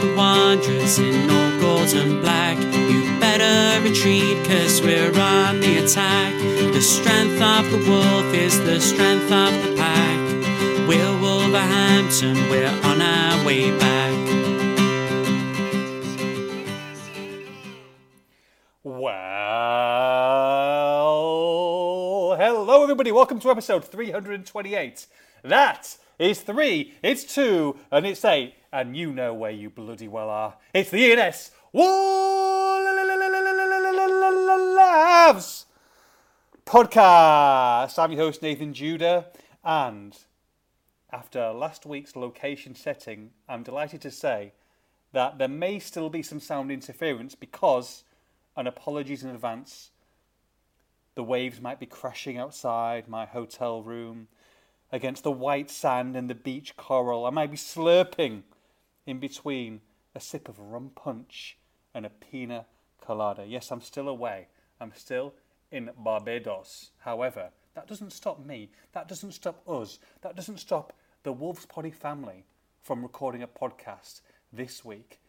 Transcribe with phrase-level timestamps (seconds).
[0.00, 2.58] the wanderers in all gold and black.
[2.58, 6.32] You better retreat, cause we're on the attack.
[6.72, 10.18] The strength of the wolf is the strength of the pack.
[10.88, 14.12] We're Wolverhampton, we're on our way back.
[18.82, 19.16] Well,
[22.38, 23.12] hello everybody.
[23.12, 25.06] Welcome to episode 328.
[25.42, 30.28] That is three, it's two, and it's eight, and you know where you bloody well
[30.28, 30.56] are.
[30.74, 31.94] It's the E&S Wolves
[36.66, 37.96] podcast.
[38.00, 39.26] I'm your host Nathan Judah,
[39.62, 40.18] and
[41.12, 44.54] after last week's location setting, I'm delighted to say
[45.12, 48.02] that there may still be some sound interference because,
[48.56, 49.92] and apologies in advance,
[51.14, 54.26] the waves might be crashing outside my hotel room
[54.90, 57.24] against the white sand and the beach coral.
[57.24, 58.42] I might be slurping
[59.06, 59.80] in between
[60.14, 61.56] a sip of rum punch
[61.94, 62.66] and a pina
[63.00, 63.44] colada.
[63.46, 64.48] Yes, I'm still away.
[64.80, 65.34] I'm still
[65.70, 66.90] in Barbados.
[66.98, 68.70] However, that doesn't stop me.
[68.92, 69.98] That doesn't stop us.
[70.22, 72.44] That doesn't stop the Wolves Poddy family
[72.82, 74.20] from recording a podcast
[74.52, 75.20] this week.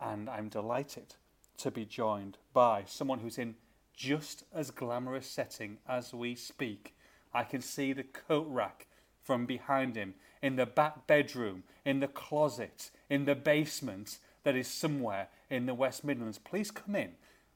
[0.00, 1.14] And I'm delighted
[1.58, 3.54] to be joined by someone who's in
[3.94, 6.94] just as glamorous setting as we speak.
[7.32, 8.86] I can see the coat rack
[9.22, 10.14] from behind him
[10.44, 15.72] in the back bedroom, in the closet, in the basement that is somewhere in the
[15.72, 16.36] West Midlands.
[16.38, 17.12] Please come in.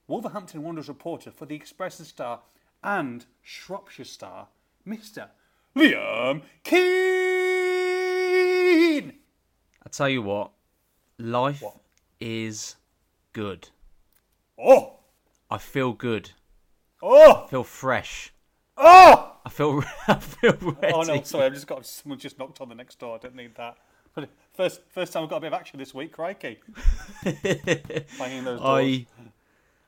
[0.07, 2.41] Wolverhampton Wanderers reporter for the Express and Star
[2.83, 4.49] and Shropshire Star,
[4.87, 5.29] Mr.
[5.77, 6.79] Liam Keen.
[9.85, 10.53] I tell you what,
[11.19, 11.77] life What?
[12.21, 12.77] is
[13.35, 13.69] good.
[14.59, 14.95] Oh,
[15.51, 16.31] I feel good.
[17.03, 18.33] oh, I feel fresh.
[18.79, 19.28] oh.
[19.49, 20.93] I feel I feel ready.
[20.95, 23.15] Oh no, sorry, I've just got someone just knocked on the next door.
[23.15, 23.79] I don't need that.
[24.15, 26.13] But first, first time I've got a bit of action this week.
[26.13, 26.59] Crikey,
[27.25, 28.61] banging those doors.
[28.61, 29.07] I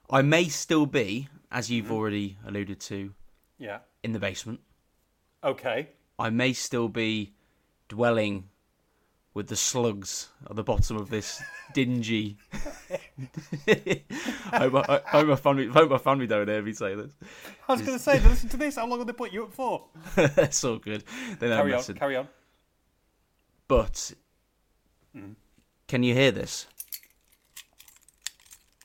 [0.08, 1.94] I may still be, as you've Mm-hmm.
[1.94, 3.12] already alluded to,
[3.58, 3.78] Yeah.
[4.02, 4.60] in the basement.
[5.44, 5.90] Okay.
[6.18, 7.32] I may still be
[7.88, 8.48] dwelling
[9.34, 11.42] with the slugs at the bottom of this
[11.74, 12.36] dingy.
[13.68, 16.94] I hope I, I hope my family, I hope my family don't hear me say
[16.94, 17.12] this.
[17.68, 18.76] I was going to say, listen to this.
[18.76, 19.84] How long have they put you up for?
[20.16, 21.04] That's all good.
[21.38, 21.78] They know I'm Carry on.
[21.78, 21.96] messing.
[21.96, 22.28] Carry on.
[23.68, 24.12] But
[25.16, 25.34] Mm.
[25.88, 26.66] can you hear this?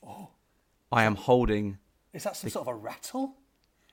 [0.06, 0.28] Oh.
[0.92, 1.78] I am holding.
[2.12, 3.34] Is that some sort of a rattle?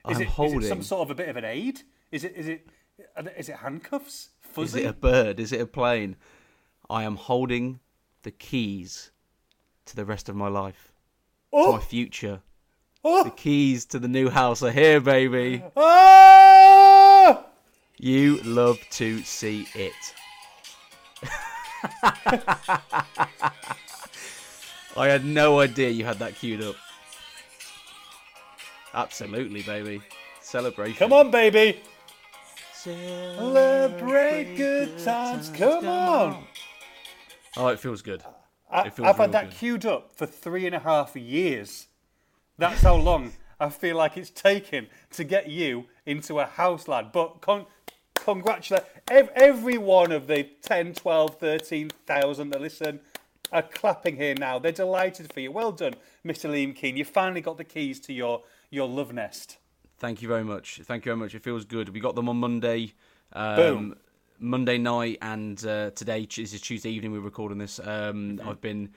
[0.06, 0.62] I'm Is it, is holding.
[0.64, 1.82] it some sort of a bit of an aid?
[2.12, 2.34] Is it?
[2.36, 2.68] Is it?
[3.16, 4.30] are they- Is it handcuffs?
[4.42, 4.80] Fuzzy?
[4.80, 5.40] Is it a bird?
[5.40, 6.16] Is it a plane?
[6.90, 7.80] I am holding
[8.24, 9.12] the keys
[9.86, 10.94] to the rest of my life,
[11.52, 11.74] to oh!
[11.74, 12.42] my future.
[13.04, 13.24] Oh!
[13.26, 15.64] The keys to the new house are here, baby.
[15.76, 17.44] Ah!
[17.98, 19.94] You love to see it.
[24.96, 26.76] I had no idea you had that queued up.
[28.94, 30.02] Absolutely, baby.
[30.42, 30.98] Celebration.
[30.98, 31.82] Come on, baby.
[32.74, 35.50] Celebrate Celebrate good times.
[35.50, 36.44] Come on.
[37.58, 38.24] Oh, it feels good.
[38.74, 39.58] I, It feels I've real had that good.
[39.58, 41.88] queued up for three and a half years.
[42.58, 47.12] That's how long I feel like it's taken to get you into a house, lad.
[47.12, 47.66] But con-
[48.16, 53.00] congratulate ev- every one of the 10, 12, 13,000 that listen
[53.52, 54.58] are clapping here now.
[54.58, 55.52] They're delighted for you.
[55.52, 55.94] Well done,
[56.26, 56.50] Mr.
[56.50, 56.98] Liam Keen.
[56.98, 58.42] You finally got the keys to your,
[58.72, 59.58] your love nest.
[60.00, 60.82] Thank you very much.
[60.84, 61.36] Thank you very much.
[61.36, 61.90] It feels good.
[61.90, 62.94] We got them on Monday.
[63.32, 63.96] Um, Boom.
[64.44, 67.14] Monday night and uh, today this is Tuesday evening.
[67.14, 67.80] We're recording this.
[67.80, 68.90] Um, I've been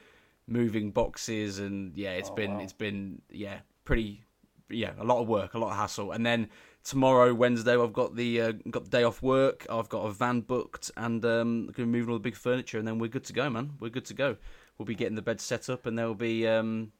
[0.48, 2.60] moving boxes and yeah, it's been wow.
[2.60, 4.24] it's been yeah pretty
[4.68, 6.10] yeah a lot of work, a lot of hassle.
[6.10, 6.48] And then
[6.82, 9.64] tomorrow Wednesday I've got the uh, got the day off work.
[9.70, 12.86] I've got a van booked and um, going to move all the big furniture and
[12.86, 13.74] then we're good to go, man.
[13.78, 14.36] We're good to go.
[14.78, 16.90] We'll be getting the bed set up and there'll be um,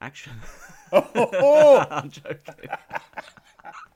[0.00, 0.32] action.
[0.90, 2.70] Oh, I'm joking.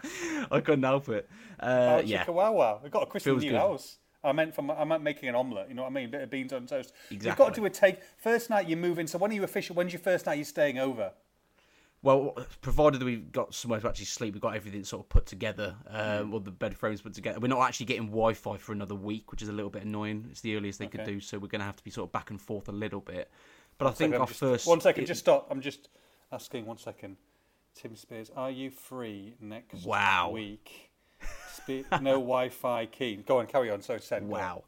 [0.51, 1.29] I couldn't help it.
[1.61, 1.67] oh
[1.99, 2.81] Uh, yeah, chicka wow wow.
[2.83, 3.59] We've got a Christmas new good.
[3.59, 3.99] house.
[4.25, 5.69] I meant from I meant making an omelette.
[5.69, 6.11] You know what I mean?
[6.11, 6.93] bit of beans on toast.
[7.11, 7.99] You've got to do a take.
[8.19, 9.07] First night you move in.
[9.09, 9.75] So when are you official?
[9.75, 11.13] When's your first night you're staying over?
[12.05, 15.25] Well, provided that we've got somewhere to actually sleep, we've got everything sort of put
[15.25, 17.39] together, um, all the bed frames put together.
[17.39, 20.27] We're not actually getting Wi-Fi for another week, which is a little bit annoying.
[20.29, 22.13] It's the earliest they could do, so we're going to have to be sort of
[22.13, 23.31] back and forth a little bit.
[23.79, 25.47] But I think Second, our just- first One second, it- just stop.
[25.49, 25.91] I'm just
[26.33, 26.67] asking.
[26.67, 27.19] One second.
[27.75, 30.31] Tim Spears, are you free next Wow.
[30.31, 30.91] week?
[31.53, 33.23] Spe- no Wi-Fi keen.
[33.27, 33.81] Go on, carry on.
[33.83, 34.29] So send.
[34.29, 34.65] wow.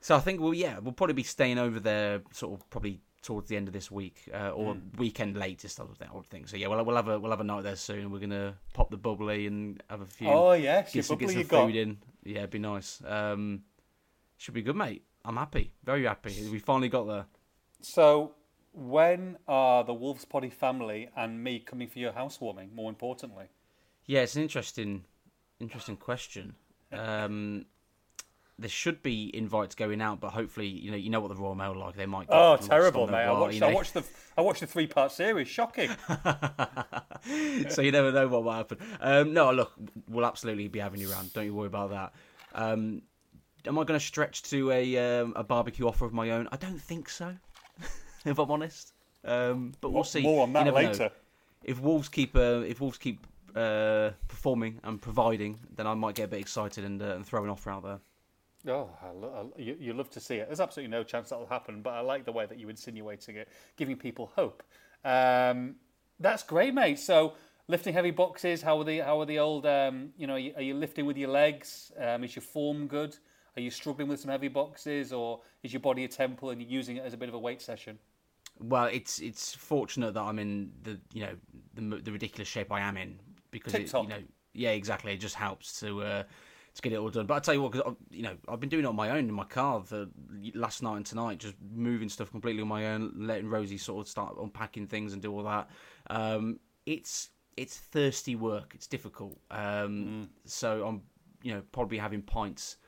[0.00, 3.48] So I think well, yeah, we'll probably be staying over there, sort of probably towards
[3.48, 4.96] the end of this week uh, or Hmm.
[4.98, 5.80] weekend latest.
[5.80, 6.48] I would think- I would think.
[6.48, 8.10] So yeah, we'll we'll have a we'll have a night there soon.
[8.10, 10.28] We're gonna pop the bubbly and have a few.
[10.28, 11.66] Oh yes, get some, get some you got.
[11.66, 11.98] food in.
[12.24, 13.02] Yeah, it'd be nice.
[13.04, 13.62] Um,
[14.36, 15.02] should be good, mate.
[15.24, 16.48] I'm happy, very happy.
[16.50, 17.26] We finally got there.
[17.80, 18.34] So,
[18.76, 22.74] when are the Wolves Poddy family and me coming for your housewarming?
[22.74, 23.46] More importantly,
[24.04, 25.04] Yeah, it's an interesting,
[25.58, 26.54] interesting question.
[26.92, 27.64] Um,
[28.58, 31.54] there should be invites going out, but hopefully, you know, you know what the Royal
[31.54, 31.96] Mail are like.
[31.96, 32.26] They might.
[32.30, 33.24] Oh, terrible, mate!
[33.24, 33.68] I watched, you know.
[33.68, 34.04] I watched the,
[34.36, 35.48] I watched the three part series.
[35.48, 35.90] Shocking.
[37.68, 38.78] so you never know what will happen.
[39.00, 39.72] Um, no, look,
[40.08, 41.32] we'll absolutely be having you around.
[41.32, 42.12] Don't you worry about that.
[42.54, 43.02] Um,
[43.66, 46.48] am I going to stretch to a um, a barbecue offer of my own?
[46.52, 47.34] I don't think so,
[48.30, 48.92] if I'm honest.
[49.24, 50.22] Um, but we'll see.
[50.22, 50.88] More on that never know.
[50.88, 51.10] later.
[51.64, 53.26] If Wolves keep uh, if Wolves keep
[53.56, 57.42] uh, performing and providing, then I might get a bit excited and, uh, and throw
[57.42, 57.98] an offer out there.
[58.68, 60.48] Oh, I lo- I, you, you love to see it.
[60.48, 63.48] There's absolutely no chance that'll happen, but I like the way that you're insinuating it,
[63.76, 64.62] giving people hope.
[65.04, 65.76] Um,
[66.18, 66.98] that's great, mate.
[66.98, 67.34] So
[67.68, 68.62] lifting heavy boxes.
[68.62, 69.66] How are the how are the old?
[69.66, 71.92] Um, you know, are you, are you lifting with your legs?
[71.98, 73.16] Um, is your form good?
[73.56, 76.70] Are you struggling with some heavy boxes, or is your body a temple and you're
[76.70, 77.98] using it as a bit of a weight session?
[78.60, 81.34] Well, it's it's fortunate that I'm in the you know
[81.74, 83.18] the the ridiculous shape I am in
[83.50, 84.22] because it, you know
[84.54, 86.22] yeah exactly it just helps to uh,
[86.74, 87.26] to get it all done.
[87.26, 89.28] But I tell you what, because you know I've been doing it on my own
[89.28, 90.06] in my car for
[90.54, 94.08] last night and tonight, just moving stuff completely on my own, letting Rosie sort of
[94.08, 95.68] start unpacking things and do all that.
[96.08, 98.72] Um, it's it's thirsty work.
[98.74, 99.38] It's difficult.
[99.50, 101.02] Um, So I'm
[101.42, 102.78] you know probably having pints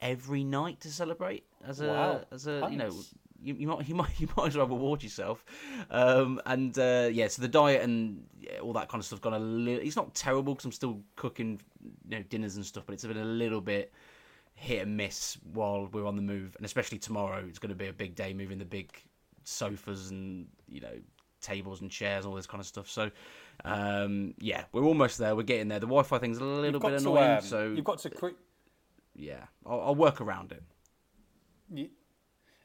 [0.00, 2.24] every night to celebrate as a Wow.
[2.30, 3.14] as a you know Pints.
[3.42, 5.44] You, you might you might you might as well reward yourself.
[5.90, 9.34] Um, and uh, yeah, so the diet and yeah, all that kind of stuff gone
[9.34, 9.84] a little.
[9.86, 11.60] It's not terrible because I'm still cooking
[12.08, 13.92] you know dinners and stuff, but it's been a little bit
[14.54, 17.44] hit and miss while we're on the move, and especially tomorrow.
[17.48, 18.90] It's going to be a big day moving the big
[19.44, 20.92] sofas and you know
[21.40, 22.88] tables and chairs, all this kind of stuff.
[22.88, 23.10] So
[23.64, 25.34] um, yeah, we're almost there.
[25.34, 25.80] We're getting there.
[25.80, 28.10] The Wi-Fi thing's a little bit got to, annoying, um, so you've got to.
[28.10, 28.28] Cre-
[29.16, 30.62] yeah, I'll, I'll work around it.
[31.72, 31.90] you-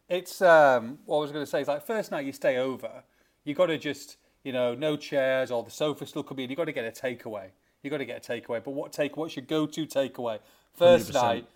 [0.09, 3.03] it's um, what I was going to say is like first night you stay over,
[3.43, 6.43] you got to just you know no chairs or the sofa still could be.
[6.43, 7.49] You got to get a takeaway.
[7.81, 8.63] You got to get a takeaway.
[8.63, 9.15] But what take?
[9.17, 10.39] What's your go-to takeaway?
[10.73, 11.13] First 100%.
[11.13, 11.47] night,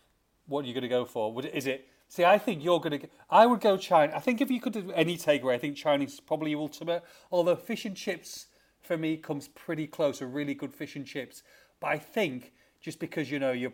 [0.47, 1.33] what are you going to go for?
[1.33, 1.87] Would is it?
[2.07, 3.09] See, I think you're going to.
[3.29, 4.13] I would go China.
[4.15, 7.03] I think if you could do any takeaway, I think Chinese is probably your ultimate.
[7.31, 8.47] Although fish and chips
[8.81, 10.21] for me comes pretty close.
[10.21, 11.43] A really good fish and chips.
[11.79, 13.73] But I think just because you know you're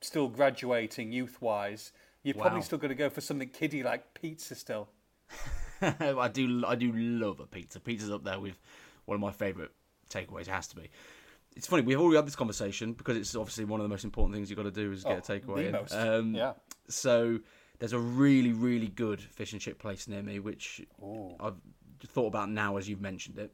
[0.00, 1.92] still graduating youth-wise,
[2.22, 4.88] you're probably still going to go for something kiddie like pizza still.
[5.82, 7.80] I do I do love a pizza.
[7.80, 8.58] Pizza's up there with
[9.06, 9.70] one of my favourite
[10.10, 10.42] takeaways.
[10.42, 10.90] It has to be.
[11.56, 14.34] It's funny we've already had this conversation because it's obviously one of the most important
[14.34, 15.66] things you've got to do is get a Oh, takeaway.
[15.66, 15.94] the most.
[15.94, 16.52] Um, yeah.
[16.88, 17.40] So
[17.78, 21.34] there's a really really good fish and chip place near me which Ooh.
[21.40, 21.54] I've
[22.06, 23.52] thought about now as you've mentioned it.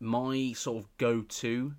[0.00, 1.74] My sort of go-to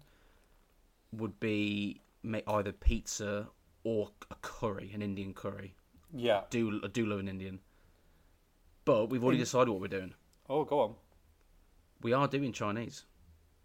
[1.11, 3.47] would be ma- either pizza
[3.83, 5.75] or a curry, an Indian curry.
[6.13, 6.41] Yeah.
[6.49, 7.59] Do do love an Indian,
[8.85, 10.13] but we've already In- decided what we're doing.
[10.49, 10.95] Oh, go on.
[12.01, 13.05] We are doing Chinese.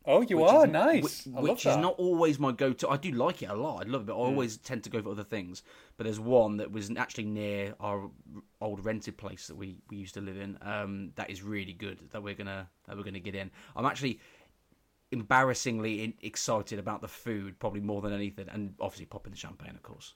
[0.05, 1.27] Oh, you which are is- nice.
[1.27, 2.89] Which love is not always my go-to.
[2.89, 3.87] I do like it a lot.
[3.87, 5.63] I love it, but I always tend to go for other things.
[5.97, 8.11] But there's one that was actually near our
[8.61, 10.59] old rented place that we, we used to live in.
[10.63, 12.01] Um, that is really good.
[12.11, 13.53] That we're gonna that we're gonna get in.
[13.77, 14.19] I'm actually
[15.13, 19.83] embarrassingly excited about the food, probably more than anything, and obviously popping the champagne, of
[19.83, 20.15] course.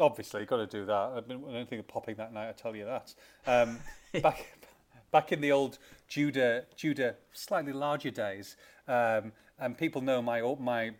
[0.00, 0.92] Obviously, got to do that.
[0.92, 2.48] I don't think of popping that night.
[2.48, 3.14] I tell you that.
[3.46, 3.78] Um,
[4.22, 4.66] back,
[5.10, 10.92] back in the old Judah, Judah, slightly larger days, um, and people know my my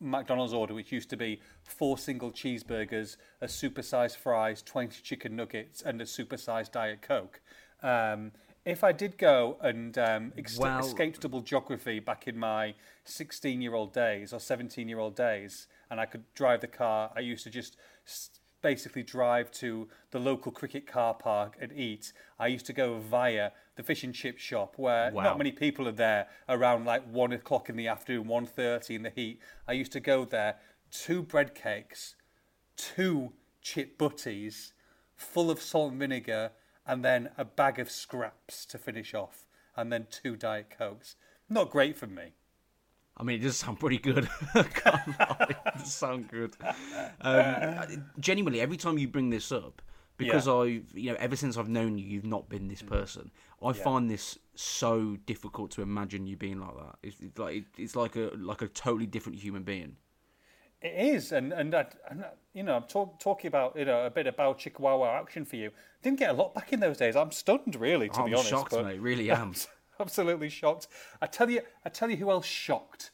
[0.00, 5.82] McDonald's order, which used to be four single cheeseburgers, a supersized fries, twenty chicken nuggets,
[5.82, 7.40] and a supersized diet coke.
[7.82, 8.32] Um,
[8.64, 13.60] if I did go and um, ex- Well- escape double geography back in my 16
[13.60, 17.20] year old days or 17 year old days, and I could drive the car, I
[17.20, 17.76] used to just
[18.62, 22.12] basically drive to the local cricket car park and eat.
[22.38, 25.22] I used to go via the fish and chip shop where Wow.
[25.24, 29.10] not many people are there around like one o'clock in the afternoon, 1.30 in the
[29.10, 29.40] heat.
[29.68, 30.56] I used to go there,
[30.90, 32.14] two bread cakes,
[32.76, 34.72] two chip butties,
[35.14, 36.52] full of salt and vinegar,
[36.86, 41.16] and then a bag of scraps to finish off, and then two Diet Cokes.
[41.48, 42.32] Not great for me.
[43.16, 44.28] I mean, it does sound pretty good.
[44.54, 46.56] It does sound good.
[47.20, 49.82] Um, genuinely, every time you bring this up,
[50.16, 50.54] because Yeah.
[50.54, 53.30] I've, you know, ever since I've known you, you've not been this person.
[53.62, 56.96] I find this so difficult to imagine you being like that.
[57.02, 59.96] It's, it's like it's like a like a totally different human being.
[60.84, 61.86] It is, and and, I,
[62.52, 65.70] you know, I'm talk, talking about you know a bit about Chihuahua action for you.
[66.02, 67.16] Didn't get a lot back in those days.
[67.16, 68.52] I'm stunned, really, to oh, be honest.
[68.52, 68.70] I'm be honest.
[68.70, 69.00] shocked, but- mate.
[69.00, 69.54] Really am.
[70.00, 70.88] Absolutely shocked.
[71.22, 73.12] I tell you, I tell you who else shocked.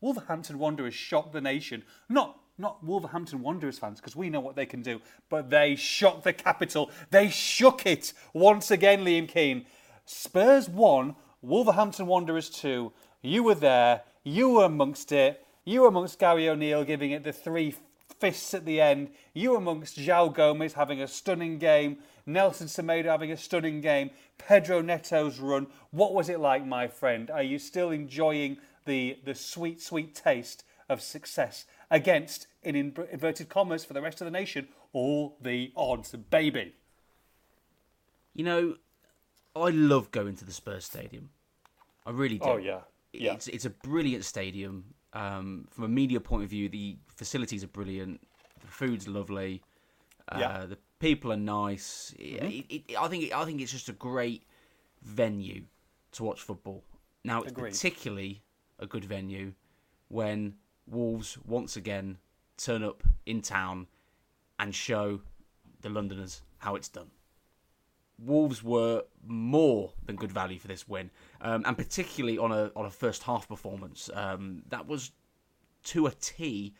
[0.00, 1.82] Wolverhampton Wanderers shocked the nation.
[2.08, 6.22] Not not Wolverhampton Wanderers fans, because we know what they can do, but they shocked
[6.22, 6.88] the capital.
[7.10, 9.66] They shook it once again, Liam Keen.
[10.04, 12.92] Spurs won, Wolverhampton Wanderers two.
[13.22, 14.02] You were there.
[14.22, 15.44] You were amongst it.
[15.64, 17.74] You amongst Gary O'Neil giving it the three
[18.18, 19.10] fists at the end.
[19.32, 21.98] You amongst João Gomes having a stunning game.
[22.26, 24.10] Nelson Semedo having a stunning game.
[24.38, 25.68] Pedro Neto's run.
[25.90, 27.30] What was it like, my friend?
[27.30, 33.84] Are you still enjoying the, the sweet, sweet taste of success against, in inverted commas
[33.84, 36.74] for the rest of the nation, all the odds, baby?
[38.34, 38.76] You know,
[39.54, 41.30] I love going to the Spurs Stadium.
[42.04, 42.44] I really do.
[42.48, 42.80] Oh, yeah.
[43.12, 43.34] Yeah.
[43.34, 44.84] It's, it's a brilliant stadium.
[45.14, 48.20] Um, from a media point of view, the facilities are brilliant.
[48.60, 49.62] The food's lovely.
[50.28, 50.66] Uh, Yeah.
[50.66, 52.14] The people are nice.
[52.18, 54.44] It, it, it- I think I think it's just a great
[55.02, 55.64] venue
[56.12, 56.84] to watch football.
[57.24, 57.72] Now it's Agreed.
[57.72, 58.42] particularly
[58.78, 59.52] a good venue
[60.08, 60.54] when
[60.86, 62.18] Wolves once again
[62.56, 63.86] turn up in town
[64.58, 65.20] and show
[65.80, 67.10] the Londoners how it's done.
[68.24, 71.10] Wolves were more than good value for this win,
[71.40, 75.10] um, and particularly on a on a first half performance um, that was
[75.84, 76.74] to a T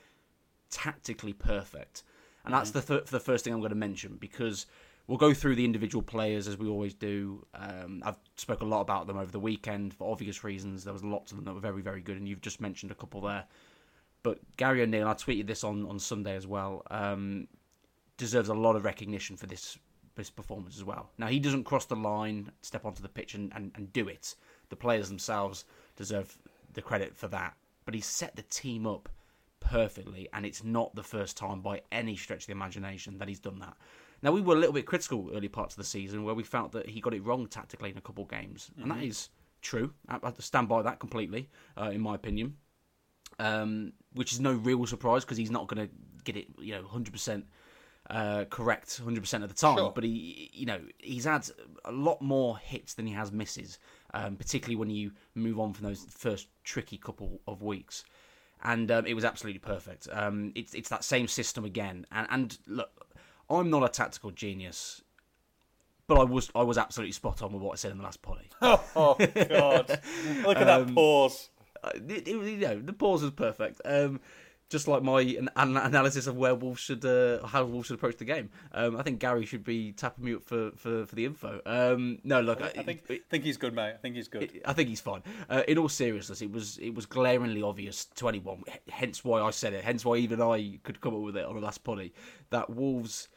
[0.70, 2.02] tactically perfect,
[2.44, 4.66] and that's the th- the first thing I'm going to mention because
[5.06, 7.44] we'll go through the individual players as we always do.
[7.54, 10.84] Um, I've spoke a lot about them over the weekend for obvious reasons.
[10.84, 12.96] There was lots of them that were very very good, and you've just mentioned a
[12.96, 13.44] couple there.
[14.22, 16.82] But Gary O'Neil, I tweeted this on, on Sunday as well.
[16.90, 17.49] Um,
[18.16, 19.78] deserves a lot of recognition for this
[20.14, 21.11] this performance as well.
[21.19, 24.35] Now he doesn't cross the line, step onto the pitch and, and, and do it.
[24.69, 25.64] The players themselves
[25.97, 26.37] deserve
[26.73, 27.54] the credit for that.
[27.85, 29.09] But he set the team up
[29.61, 33.40] perfectly and it's not the first time by any stretch of the imagination that he's
[33.40, 33.76] done that.
[34.23, 36.73] Now we were a little bit critical early parts of the season where we felt
[36.73, 38.71] that he got it wrong tactically in a couple of games.
[38.81, 39.31] And that is
[39.62, 39.92] true.
[40.09, 42.57] I I stand by that completely, uh, in my opinion.
[43.38, 46.85] Um, which is no real surprise because he's not going to get it, you know,
[46.85, 47.47] hundred percent
[48.11, 49.92] uh, correct 100% of the time, Sure.
[49.94, 51.49] but he, you know, he's had
[51.85, 53.78] a lot more hits than he has misses,
[54.14, 58.04] um, particularly when you move on from those first tricky couple of weeks.
[58.64, 60.06] And um, it was absolutely perfect.
[60.12, 62.06] Um, it's it's that same system again.
[62.12, 62.90] And and look,
[63.50, 65.02] I'm not a tactical genius,
[66.06, 68.23] but I was I was absolutely spot on with what I said in the last
[68.23, 68.49] potty.
[68.62, 69.88] Oh, God.
[70.44, 71.50] Look at that pause.
[71.82, 73.80] Uh, it, it, you know, the pause was perfect.
[73.85, 74.21] Um,
[74.73, 78.17] just like my an, an analysis of where Wolves should, uh, how Wolves should approach
[78.17, 78.49] the game.
[78.73, 81.61] Um, I think Gary should be tapping me up for, for, for the info.
[81.67, 83.93] Um, no, look, I think, it- think he's good, mate.
[83.93, 84.62] I think he's good.
[84.64, 85.23] I think he's fine.
[85.50, 88.64] Uh, in all seriousness, it was it was glaringly obvious to anyone.
[88.88, 89.85] Hence why I said it.
[89.85, 92.14] Hence why even I could come up with it on the last poddy
[92.50, 93.29] that Wolves.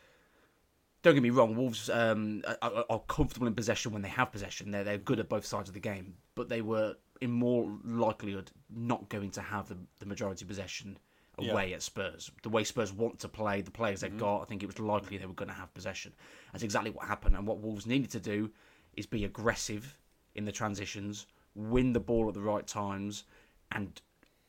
[1.03, 1.55] Don't get me wrong.
[1.55, 4.71] Wolves um, are, are comfortable in possession when they have possession.
[4.71, 8.51] They're they're good at both sides of the game, but they were in more likelihood
[8.73, 10.97] not going to have the, the majority possession
[11.37, 12.31] away at Spurs.
[12.43, 14.19] The way Spurs want to play, the players they've mm-hmm.
[14.19, 16.13] got, I think it was likely they were going to have possession.
[16.51, 17.35] That's exactly what happened.
[17.35, 18.51] And what Wolves needed to do
[18.95, 19.97] is be aggressive
[20.35, 23.23] in the transitions, win the ball at the right times,
[23.71, 24.01] and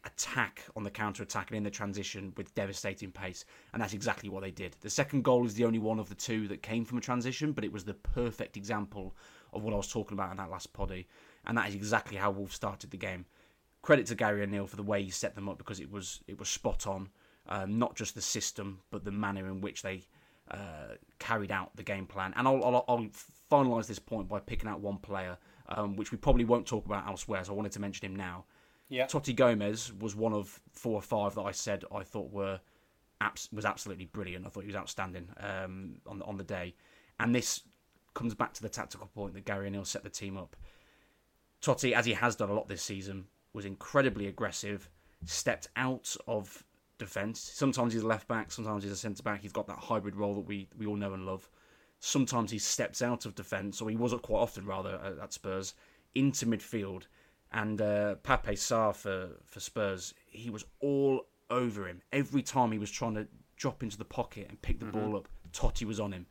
[0.05, 3.45] attack on the counter attack and in the transition with devastating pace.
[3.73, 4.77] And that's exactly what they did.
[4.81, 7.53] The second goal is the only one of the two that came from a transition,
[7.53, 9.15] but it was the perfect example
[9.53, 11.09] of what I was talking about in that last poddy.
[11.47, 13.27] And that is exactly how Wolves started the game.
[13.87, 16.37] Credit to Gary O'Neil for the way he set them up because it was it
[16.41, 17.09] was spot on.
[17.49, 20.03] Um, not just the system, but the manner in which they
[20.51, 22.35] uh, carried out the game plan.
[22.35, 23.07] And I'll, I'll, I'll
[23.49, 25.39] finalise this point by picking out one player,
[25.69, 27.45] um, which we probably won't talk about elsewhere.
[27.45, 28.47] So I wanted to mention him now.
[28.89, 29.07] Yeah.
[29.07, 32.59] Toti Gomes was one of four or five that I said I thought were
[33.21, 34.47] abs- was absolutely brilliant.
[34.47, 36.75] I thought he was outstanding um, on the, on the day,
[37.21, 37.63] and this
[38.15, 40.57] comes back to the tactical point that Gary O'Neil set the team up.
[41.63, 44.89] Toti, as he has done a lot this season, was incredibly aggressive,
[45.25, 46.65] stepped out of
[46.99, 47.41] defence.
[47.41, 49.41] Sometimes he's a left back, sometimes he's a centre back.
[49.43, 51.49] He's got that hybrid role that we, we all know and love.
[51.99, 55.75] Sometimes he steps out of defence, or he was quite often rather at, at Spurs,
[56.15, 57.05] into midfield.
[57.53, 62.03] And uh, Pape Sarr for, for Spurs, he was all over him.
[62.13, 65.29] Every time he was trying to drop into the pocket and pick the ball up,
[65.53, 66.27] Toti was on him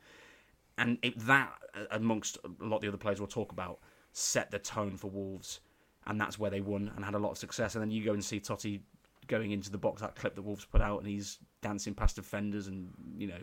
[0.78, 1.52] and it, that
[1.90, 3.78] amongst a lot of the other players we'll talk about
[4.12, 5.60] set the tone for Wolves,
[6.06, 7.74] and that's where they won and had a lot of success.
[7.74, 8.80] And then you go and see Toti
[9.26, 12.68] going into the box that clip that Wolves put out, and he's dancing past defenders,
[12.68, 13.40] and you know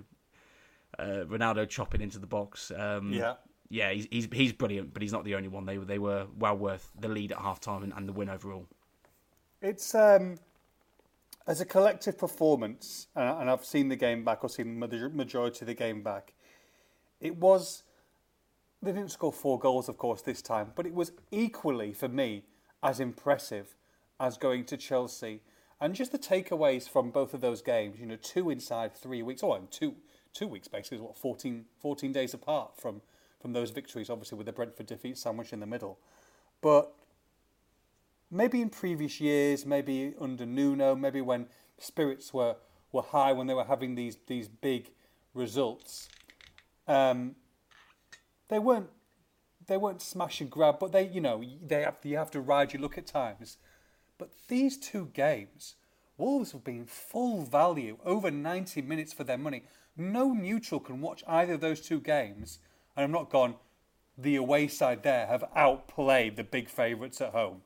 [0.99, 2.71] uh, Ronaldo chopping into the box.
[2.75, 3.35] Um, Yeah.
[3.69, 5.65] yeah, he's, he's he's brilliant, but he's not the only one.
[5.65, 8.29] They were they were well worth the lead at half time and, and the win
[8.29, 8.67] overall.
[9.61, 10.39] It's um,
[11.47, 15.59] as a collective performance, and, and I've seen the game back, or seen the majority
[15.61, 16.33] of the game back.
[17.19, 17.83] It was.
[18.81, 22.43] They didn't score four goals, of course, this time, but it was equally for me
[22.83, 23.75] as impressive
[24.19, 25.41] as going to Chelsea
[25.81, 29.43] And just the takeaways from both of those games, you know, two inside three weeks,
[29.43, 29.95] oh, two
[30.33, 33.01] two weeks basically, what 14, 14 days apart from
[33.41, 35.99] from those victories, obviously with the Brentford defeat sandwiched in the middle.
[36.61, 36.93] But
[38.31, 41.47] maybe in previous years, maybe under Nuno, maybe when
[41.77, 42.55] spirits were,
[42.93, 44.91] were high when they were having these these big
[45.33, 46.07] results,
[46.87, 47.35] um,
[48.47, 48.89] they weren't
[49.67, 52.73] they weren't smash and grab, but they you know they have you have to ride
[52.73, 53.57] your luck at times.
[54.17, 55.75] But these two games,
[56.17, 59.63] Wolves have been full value, over 90 minutes for their money.
[59.97, 62.59] No neutral can watch either of those two games,
[62.95, 63.55] and I'm not gone.
[64.17, 67.61] The away side there have outplayed the big favourites at home,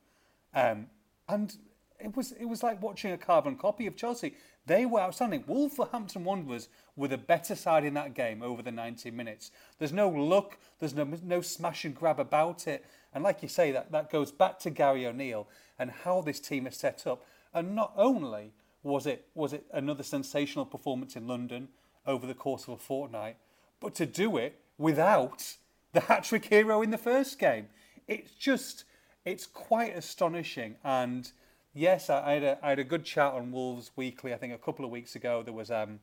[0.53, 0.87] um,
[1.27, 1.55] and
[1.99, 4.35] it was it was like watching a carbon copy of Chelsea.
[4.67, 5.45] They were outstanding.
[5.47, 9.51] Wolverhampton Wanderers were the better side in that game over the 90 minutes.
[9.79, 12.85] There's no luck, there's no no smash and grab about it.
[13.13, 15.47] And like you say, that, that goes back to Gary O'Neil
[15.79, 17.25] and how this team is set up.
[17.53, 18.51] And not only
[18.83, 21.69] was it was it another sensational performance in London
[22.05, 23.37] over the course of a fortnight,
[23.79, 25.55] but to do it without
[25.93, 27.67] the hat trick hero in the first game.
[28.05, 28.83] It's just
[29.23, 31.31] it's quite astonishing and
[31.77, 34.33] yes, I, had a, I had a good chat on Wolves Weekly.
[34.33, 35.99] I think a couple of weeks ago there was um,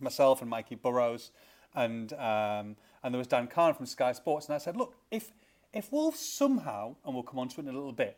[0.00, 1.30] myself and Mikey Burrows,
[1.74, 5.32] and um, and there was Dan Kahn from Sky Sports, and I said, look, if
[5.72, 8.16] if Wolves somehow, and we'll come on to it in a little bit,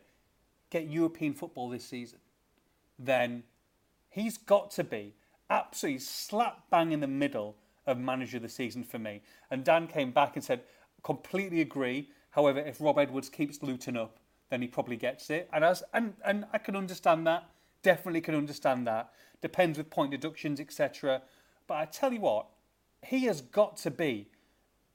[0.69, 2.19] get European football this season,
[2.97, 3.43] then
[4.09, 5.13] he's got to be
[5.49, 7.55] absolutely slap bang in the middle
[7.85, 9.21] of manager of the season for me.
[9.51, 10.61] And Dan came back and said,
[11.03, 12.09] completely agree.
[12.31, 14.19] However, if Rob Edwards keeps Luton up,
[14.49, 15.49] then he probably gets it.
[15.53, 17.49] And as and, and I can understand that.
[17.81, 19.11] Definitely can understand that.
[19.41, 21.21] Depends with point deductions, etc.
[21.67, 22.47] But I tell you what,
[23.05, 24.27] he has got to be.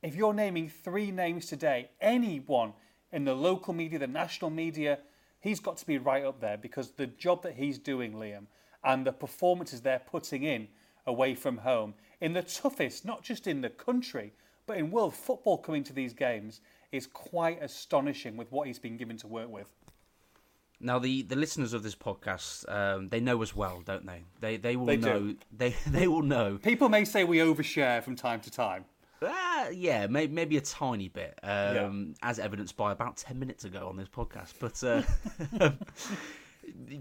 [0.02, 2.75] If you're naming three names today, anyone
[3.12, 4.99] in the local media, the national media,
[5.40, 8.46] he's got to be right up there because the job that he's doing, Liam,
[8.82, 10.68] and the performances they're putting in
[11.06, 14.32] away from home in the toughest, not just in the country,
[14.66, 16.61] but in world football coming to these games
[16.94, 19.70] is quite astonishing with what he's been given to work with.
[20.80, 24.24] Now, the, the listeners of this podcast, um, they know us well, don't they?
[24.40, 25.18] They they will They know.
[25.20, 25.37] do.
[25.57, 26.59] They they will know.
[26.62, 28.85] People may say we overshare from time to time.
[29.22, 33.88] Uh, yeah, maybe, maybe a tiny bit, um, as evidenced by about 10 minutes ago
[33.88, 34.52] on this podcast.
[34.59, 35.70] But uh,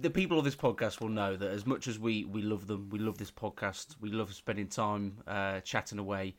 [0.02, 2.90] the people of this podcast will know that as much as we, we love them,
[2.92, 6.36] we love this podcast, we love spending time uh, chatting away,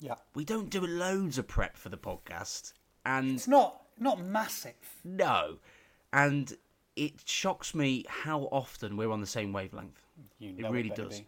[0.00, 0.14] Yeah.
[0.34, 2.72] we don't do loads of prep for the podcast.
[3.06, 4.74] And It's not not massive.
[5.04, 5.58] no,
[6.12, 6.54] and
[6.96, 10.00] it shocks me how often we're on the same wavelength.
[10.38, 11.02] You It really baby.
[11.02, 11.22] does.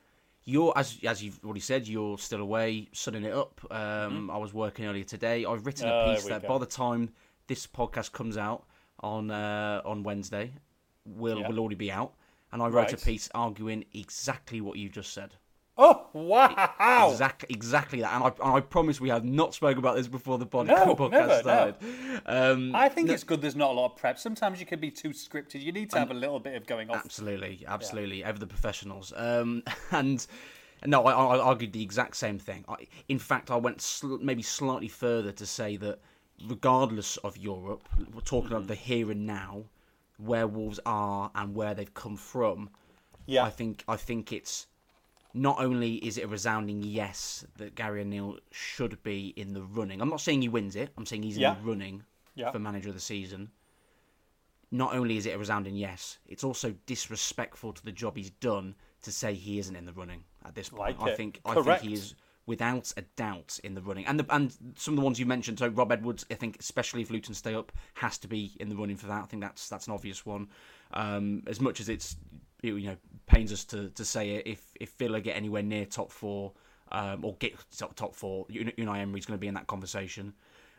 [0.44, 3.60] You're as as you've already said, you're still away, sunning it up.
[3.70, 5.44] Um, I was working earlier today.
[5.44, 6.08] I've written Mm-hmm.
[6.08, 6.48] Oh, a piece that go.
[6.48, 7.10] by the time
[7.46, 8.64] this podcast comes out
[9.00, 10.52] on uh, on Wednesday,
[11.04, 11.48] will Yeah.
[11.48, 12.14] will already be out.
[12.50, 15.34] And I wrote a piece arguing exactly what you just said.
[15.80, 17.10] Oh wow!
[17.12, 18.12] Exactly, exactly that.
[18.12, 20.96] And I, and I promise we have not spoken about this before the pod- No,
[20.96, 21.40] podcast never, no.
[21.40, 21.74] started.
[22.26, 23.40] Um, I think it's good.
[23.40, 24.18] There's not a lot of prep.
[24.18, 25.62] Sometimes you can be too scripted.
[25.62, 27.04] You need to have a little bit of going off.
[27.04, 28.24] Absolutely, absolutely.
[28.24, 29.12] Ever the professionals.
[29.16, 29.62] Um,
[29.92, 30.26] and
[30.84, 32.64] no, I, I argued the exact same thing.
[32.68, 36.00] I, in fact, I went sl- maybe slightly further to say that
[36.48, 39.64] regardless of Europe, we're talking about the here and now,
[40.18, 42.70] where Wolves are and where they've come from.
[43.26, 43.44] Yeah.
[43.44, 44.66] I think I think it's
[45.38, 50.00] not only is it a resounding yes that Gary O'Neil should be in the running.
[50.00, 50.90] I'm not saying he wins it.
[50.98, 51.56] I'm saying he's Yeah.
[51.56, 52.50] in the running Yeah.
[52.50, 53.50] for manager of the season.
[54.70, 58.74] Not only is it a resounding yes, it's also disrespectful to the job he's done
[59.02, 60.98] to say he isn't in the running at this point.
[61.00, 64.06] Like I think I think he is without a doubt in the running.
[64.06, 67.02] And the, and some of the ones you mentioned, so Rob Edwards, I think especially
[67.02, 69.22] if Luton stay up, has to be in the running for that.
[69.22, 70.48] I think that's that's an obvious one.
[70.92, 72.16] Um, as much as it's
[72.62, 75.84] it, you know pains us to, to say it, if if Villa get anywhere near
[75.84, 76.52] top four
[76.90, 80.32] um, or get top, top four, Un- Unai Emery's going to be in that conversation.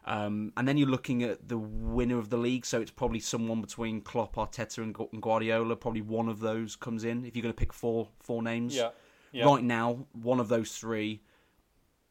[0.06, 3.62] Um, and then you're looking at the winner of the league, so it's probably someone
[3.62, 5.76] between Klopp, Arteta, and Guardiola.
[5.76, 8.76] Probably one of those comes in if you're going to pick four four names.
[8.76, 8.89] Yeah.
[9.32, 9.46] Yeah.
[9.46, 11.22] Right now, one of those three,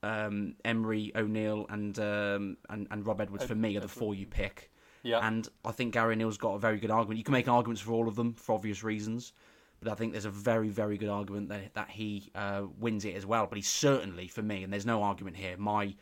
[0.04, 4.26] um, Emery, O'Neil, and um, and and Rob Edwards for me are the four you
[4.26, 4.70] pick.
[5.02, 5.26] Yeah.
[5.26, 7.18] And I think Gary O'Neil's got a very good argument.
[7.18, 9.32] You can make arguments for all of them for obvious reasons,
[9.80, 13.14] but I think there's a very, very good argument that that he uh, wins it
[13.14, 13.46] as well.
[13.46, 15.56] But he's certainly for me, and there's no argument here.
[15.56, 15.94] My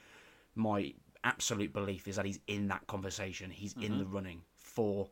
[0.54, 3.50] my absolute belief is that he's in that conversation.
[3.50, 5.08] He's in the running for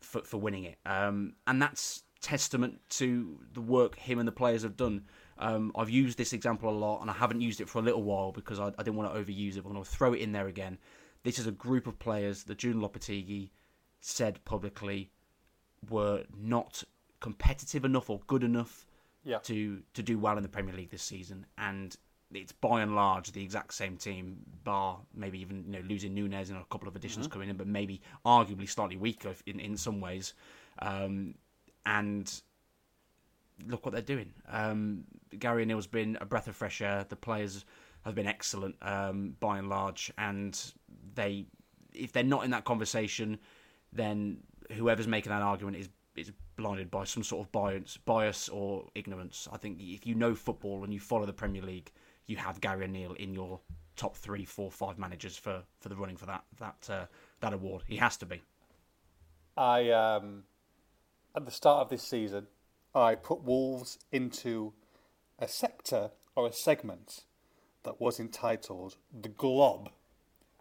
[0.00, 4.62] for, for winning it, um, and that's testament to the work him and the players
[4.62, 5.04] have done.
[5.38, 8.02] Um, I've used this example a lot, and I haven't used it for a little
[8.02, 9.62] while because I, I didn't want to overuse it.
[9.62, 10.78] But I'm going to throw it in there again.
[11.24, 13.50] This is a group of players that Julen Lopetegui
[14.00, 15.10] said publicly
[15.88, 16.82] were not
[17.22, 18.84] competitive enough or good enough
[19.24, 19.38] Yeah.
[19.44, 21.96] to to do well in the Premier League this season, and
[22.34, 26.50] it's by and large the exact same team, bar maybe even you know losing Nunes
[26.50, 30.00] and a couple of additions coming in, but maybe arguably slightly weaker in in some
[30.00, 30.34] ways,
[30.80, 31.34] um,
[31.86, 32.42] and
[33.66, 34.32] look what they're doing.
[34.48, 35.04] Um,
[35.38, 37.06] Gary O'Neil's been a breath of fresh air.
[37.08, 37.64] The players
[38.04, 40.60] have been excellent um, by and large, and
[41.14, 41.46] they,
[41.94, 43.38] if they're not in that conversation,
[43.92, 44.38] then
[44.72, 49.48] whoever's making that argument is is blinded by some sort of bias, bias or ignorance.
[49.52, 51.90] I think if you know football and you follow the Premier League,
[52.26, 53.60] you have Gary O'Neil in your
[53.96, 57.06] top three, four, five managers for, for the running for that that uh,
[57.40, 57.82] that award.
[57.86, 58.42] He has to be.
[59.56, 60.44] I um,
[61.34, 62.46] at the start of this season,
[62.94, 64.72] I put Wolves into
[65.38, 67.24] a sector or a segment
[67.82, 69.90] that was entitled the Glob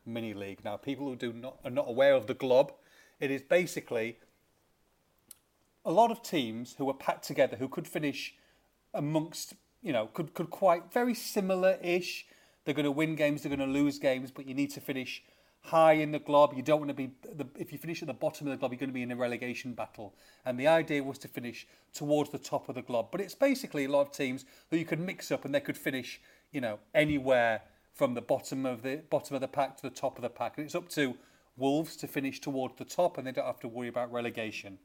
[0.05, 0.65] Mini League.
[0.65, 2.73] Now, people who do not are not aware of the Glob,
[3.19, 4.17] it is basically
[5.86, 8.36] a lot of teams who are packed together who could finish
[8.94, 12.26] amongst you know could could quite very similar ish.
[12.63, 15.24] They're going to win games, they're going to lose games, but you need to finish
[15.62, 16.54] high in the glob.
[16.56, 18.72] You don't want to be the, if you finish at the bottom of the glob,
[18.72, 20.13] you're going to be in a relegation battle.
[20.46, 23.10] And the idea was to finish towards the top of the glob.
[23.12, 25.78] But it's basically a lot of teams who you could mix up and they could
[25.78, 27.62] finish, you know, anywhere
[27.94, 30.58] from the bottom of the bottom of the pack to the top of the pack.
[30.58, 31.15] And it's up to
[31.58, 34.80] Wolves to finish towards the top, and they don't have to worry about relegation.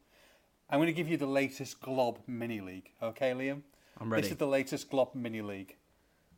[0.68, 2.90] I'm going to give you the latest Glob mini league.
[3.02, 3.62] Okay, Liam?
[4.00, 4.22] I'm ready.
[4.22, 5.76] This is the latest Glob mini league.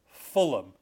[0.06, 0.74] Fulham,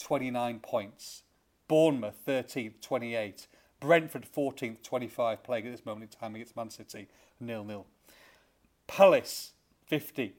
[0.00, 1.22] 29 points.
[1.66, 3.48] Bournemouth, 13th, 28.
[3.80, 7.86] Brentford, 14th, 25, playing at this moment in time against Man City, nil nil.
[8.86, 9.52] Palace,
[9.90, 10.32] 15th,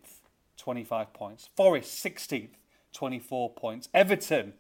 [0.58, 1.49] 25 points.
[1.56, 2.49] Forest, 16th,
[2.93, 3.89] 24 points.
[3.93, 4.54] Everton,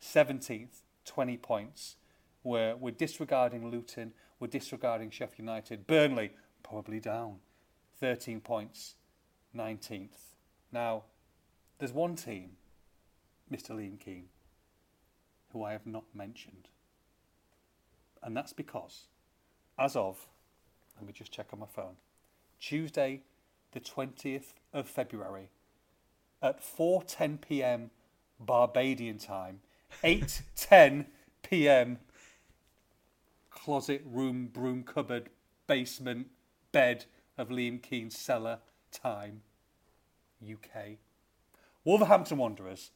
[0.00, 1.96] 17th, 20 points.
[2.44, 5.86] We're, we're disregarding Luton, we're disregarding Sheffield United.
[5.86, 6.30] Burnley,
[6.68, 7.36] probably down,
[8.00, 8.94] 13 points,
[9.56, 10.34] 19th.
[10.72, 11.04] Now,
[11.78, 12.52] there's one team,
[13.52, 13.70] Mr.
[13.70, 14.24] Liam Keen,
[15.52, 16.68] who I have not mentioned.
[18.22, 19.06] And that's because,
[19.78, 20.26] as of,
[20.96, 21.96] let me just check on my phone,
[22.58, 23.22] Tuesday,
[23.72, 25.50] the 20th of February,
[26.42, 27.90] at 4:10 p.m.
[28.40, 29.60] Barbadian time,
[30.02, 31.06] 8:10
[31.42, 31.98] p.m.
[33.50, 35.30] closet, room, broom cupboard,
[35.66, 36.28] basement,
[36.76, 37.06] bed
[37.38, 38.58] of Liam Keen's cellar
[38.92, 39.40] time,
[40.46, 40.98] UK.
[41.86, 42.90] Wolverhampton Wanderers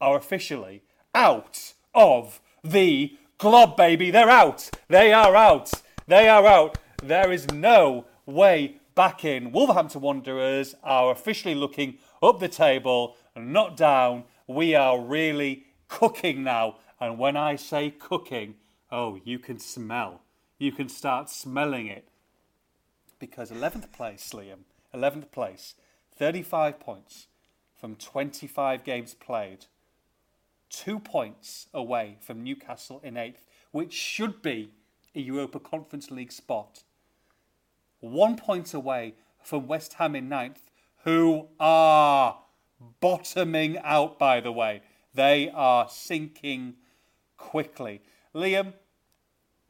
[0.00, 0.82] are officially
[1.14, 4.10] out of the glob, baby.
[4.10, 4.70] They're out.
[4.88, 5.70] They are out.
[6.06, 6.78] They are out.
[7.02, 9.52] There is no way back in.
[9.52, 14.24] Wolverhampton Wanderers are officially looking up the table, and not down.
[14.46, 16.76] We are really cooking now.
[16.98, 18.54] And when I say cooking,
[18.90, 20.22] oh, you can smell.
[20.58, 22.08] You can start smelling it.
[23.18, 25.74] Because 11th place, Liam, 11th place,
[26.16, 27.28] 35 points
[27.74, 29.66] from 25 games played
[30.68, 34.70] two points away from Newcastle in eighth, which should be
[35.14, 36.82] a Europa Conference League spot.
[38.00, 40.70] One point away from West Ham in ninth,
[41.04, 42.38] who are
[43.00, 44.82] bottoming out, by the way.
[45.14, 46.74] They are sinking
[47.38, 48.02] quickly.
[48.34, 48.74] Liam,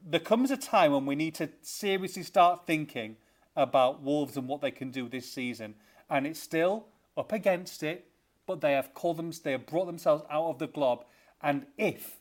[0.05, 3.17] there comes a time when we need to seriously start thinking
[3.57, 5.75] about Wolves and what they can do this season.
[6.09, 8.09] And it's still up against it,
[8.47, 11.05] but they have called them, they have brought themselves out of the glob.
[11.43, 12.19] And if,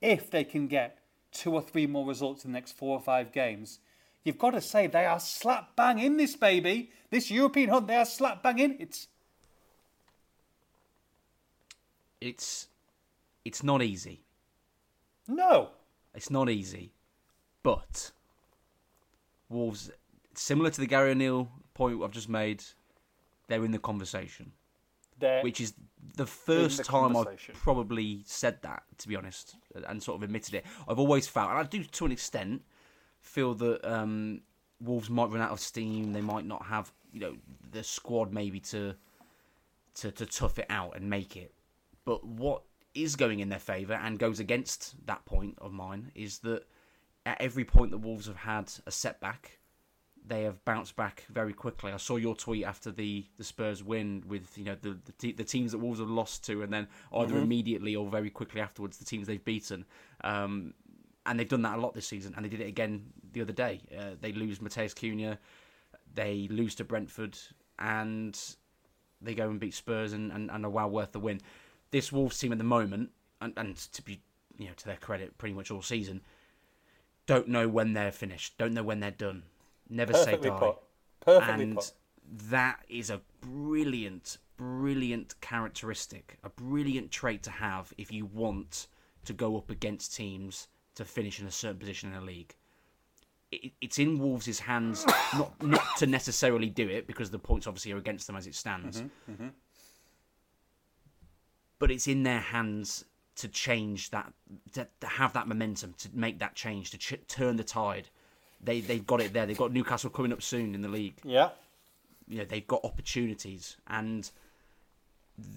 [0.00, 0.98] if they can get
[1.30, 3.78] two or three more results in the next four or five games,
[4.24, 6.90] you've got to say they are slap bang in this baby.
[7.10, 8.76] This European hunt, they are slap bang in.
[8.80, 9.08] It's
[12.20, 12.68] It's
[13.44, 14.22] it's not easy.
[15.26, 15.70] no.
[16.14, 16.92] It's not easy,
[17.62, 18.12] but
[19.48, 19.90] Wolves,
[20.34, 22.62] similar to the Gary O'Neil point I've just made,
[23.48, 24.52] they're in the conversation,
[25.18, 25.74] They're, which is
[26.16, 30.54] the first the time I've probably said that, to be honest, and sort of admitted
[30.54, 30.64] it.
[30.88, 32.62] I've always felt, and I do to an extent,
[33.20, 34.42] feel that um,
[34.80, 36.12] Wolves might run out of steam.
[36.12, 37.36] They might not have, you know,
[37.70, 38.94] the squad maybe to
[39.94, 41.52] to to tough it out and make it.
[42.04, 42.62] But what
[42.94, 46.64] is going in their favour and goes against that point of mine is that
[47.24, 49.58] at every point the Wolves have had a setback,
[50.26, 51.92] they have bounced back very quickly.
[51.92, 55.32] I saw your tweet after the, the Spurs win with you know the the, te-
[55.32, 58.98] the teams that Wolves have lost to, and then either immediately or very quickly afterwards
[58.98, 59.84] the teams they've beaten.
[60.22, 60.74] Um,
[61.24, 63.52] and they've done that a lot this season, and they did it again the other
[63.52, 63.80] day.
[63.96, 65.38] Uh, they lose Matheus Cunha,
[66.14, 67.38] they lose to Brentford,
[67.78, 68.38] and
[69.20, 71.40] they go and beat Spurs and, and, and are well worth the win.
[71.92, 74.20] This Wolves team at the moment, and, and to be
[74.58, 76.22] you know to their credit, pretty much all season,
[77.26, 79.44] don't know when they're finished, don't know when they're done.
[79.88, 80.76] Never say perfectly die, put.
[81.20, 81.92] Perfectly and put.
[82.50, 88.86] that is a brilliant, brilliant characteristic, a brilliant trait to have if you want
[89.24, 92.54] to go up against teams to finish in a certain position in a league.
[93.50, 97.92] It, it's in Wolves' hands not, not to necessarily do it because the points obviously
[97.92, 99.48] are against them as it stands, mm-hmm, mm-hmm.
[101.78, 103.04] but it's in their hands
[103.36, 104.32] to change that,
[104.72, 108.08] to, to have that momentum, to make that change, to ch- turn the tide.
[108.62, 109.46] They they've got it there.
[109.46, 111.50] They've got Newcastle coming up soon in the league Yeah.
[112.28, 114.30] you know they've got opportunities and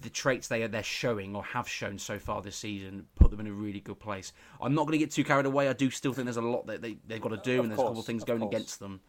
[0.02, 3.40] the traits they are they're showing or have shown so far this season put them
[3.40, 4.32] in a really good place.
[4.60, 5.68] I'm not going to get too carried away.
[5.68, 7.70] I do still think there's a lot that they they've got to do Of and
[7.70, 8.54] there's a couple of things of going course.
[8.54, 9.00] against them.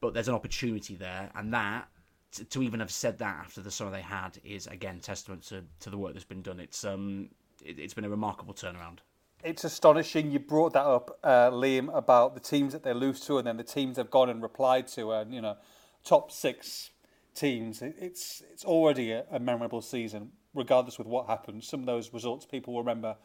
[0.00, 1.88] But there's an opportunity there, and that
[2.32, 5.62] to, to even have said that after the summer they had is again testament to,
[5.80, 6.58] to the work that's been done.
[6.58, 7.28] It's um
[7.64, 8.98] it, it's been a remarkable turnaround.
[9.44, 10.30] It's astonishing.
[10.30, 13.58] You brought that up, uh, Liam, about the teams that they lose to, and then
[13.58, 15.58] the teams they've gone and replied to, and you know,
[16.02, 16.90] top six
[17.34, 17.82] teams.
[17.82, 21.68] It's it's already a, a memorable season, regardless with what happens.
[21.68, 23.16] Some of those results people will remember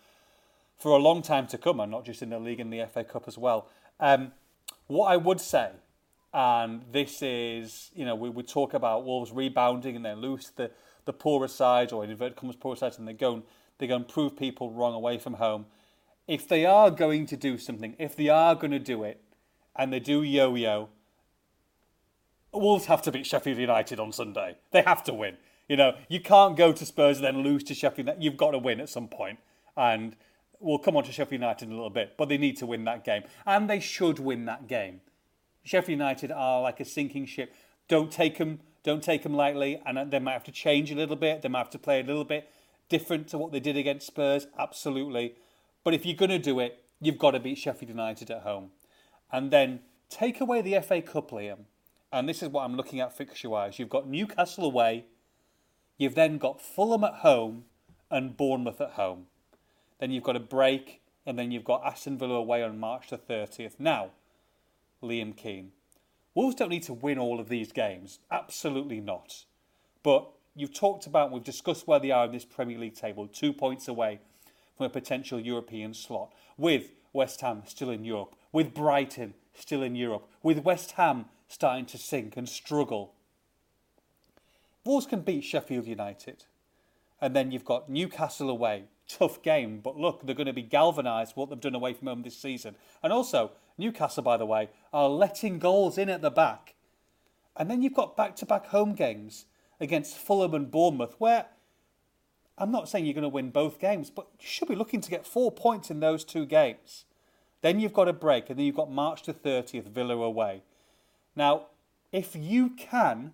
[0.78, 3.06] for a long time to come, and not just in the league and the FA
[3.06, 3.70] Cup as well.
[4.02, 4.34] Um,
[4.88, 5.70] what I would say,
[6.34, 10.70] and this is, you know, we would talk about Wolves rebounding and then lose the
[11.06, 13.42] the poorer side, or in inverted commas poorer sides, and they go
[13.78, 15.66] they go and prove people wrong away from home.
[16.30, 19.20] If they are going to do something, if they are going to do it,
[19.76, 20.90] and they do yo-yo,
[22.54, 24.58] Wolves have to beat Sheffield United on Sunday.
[24.70, 25.38] They have to win.
[25.68, 28.08] You know, you can't go to Spurs and then lose to Sheffield.
[28.08, 28.24] United.
[28.24, 29.40] You've got to win at some point.
[29.76, 30.16] And
[30.60, 32.84] we'll come on to Sheffield United in a little bit, but they need to win
[32.86, 33.24] that game.
[33.48, 35.02] And they should win that game.
[35.64, 37.54] Sheffield United are like a sinking ship.
[37.88, 41.16] Don't take them, don't take them lightly, and they might have to change a little
[41.16, 41.42] bit.
[41.42, 42.50] They might have to play a little bit
[42.88, 45.36] different to what they did against Spurs, absolutely.
[45.90, 48.70] But if you're going to do it, you've got to beat Sheffield United at home,
[49.32, 51.62] and then take away the FA Cup, Liam.
[52.14, 53.80] And this is what I'm looking at fixture-wise.
[53.80, 55.06] You've got Newcastle away,
[55.98, 57.64] you've then got Fulham at home,
[58.12, 59.26] and Bournemouth at home.
[59.98, 63.18] Then you've got a break, and then you've got Aston Villa away on March the
[63.18, 63.80] 30th.
[63.80, 64.12] Now,
[65.02, 65.72] Liam Keen.
[66.36, 68.20] Wolves don't need to win all of these games.
[68.30, 69.46] Absolutely not.
[70.04, 73.54] But you've talked about, we've discussed where they are in this Premier League table, two
[73.54, 74.20] points away
[74.80, 79.94] from a potential European slot, with West Ham still in Europe, with Brighton still in
[79.94, 83.14] Europe, with West Ham starting to sink and struggle.
[84.86, 86.46] Wolves can beat Sheffield United.
[87.20, 88.86] And then you've got Newcastle away.
[89.10, 92.22] Tough game, but look, they're going to be galvanised what they've done away from home
[92.22, 92.76] this season.
[93.04, 96.76] And also, Newcastle, by the way, are letting goals in at the back.
[97.58, 99.44] And then you've got back to back home games
[99.82, 101.48] against Fulham and Bournemouth, where
[102.60, 105.10] I'm not saying you're going to win both games, but you should be looking to
[105.10, 107.06] get four points in those two games.
[107.62, 110.64] Then you've got a break, and then you've got March the 30th, Villa away.
[111.36, 111.68] Now,
[112.12, 113.34] if you can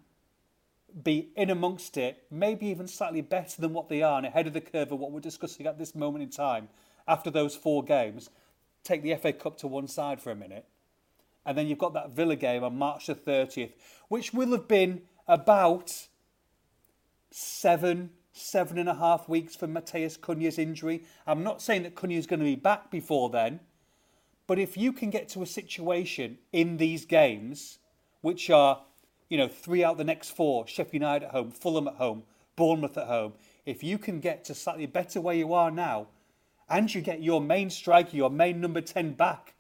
[1.04, 4.54] be in amongst it, maybe even slightly better than what they are and ahead of
[4.54, 6.70] the curve of what we're discussing at this moment in time,
[7.08, 8.30] after those four games,
[8.84, 10.66] take the FA Cup to one side for a minute.
[11.46, 13.74] And then you've got that Villa game on March the 30th,
[14.08, 16.08] which will have been about
[17.32, 21.04] seven, seven and a half weeks for Matheus Cunha's injury.
[21.26, 23.62] I'm not saying that Cunha's going to be back before then,
[24.46, 27.80] but if you can get to a situation in these games,
[28.22, 28.82] which are,
[29.30, 32.24] you know, three out of the next four, Sheffield United at home, Fulham at home,
[32.58, 33.34] Bournemouth at home,
[33.66, 36.08] if you can get to slightly better where you are now,
[36.70, 39.54] and you get your main striker, your main number 10 back,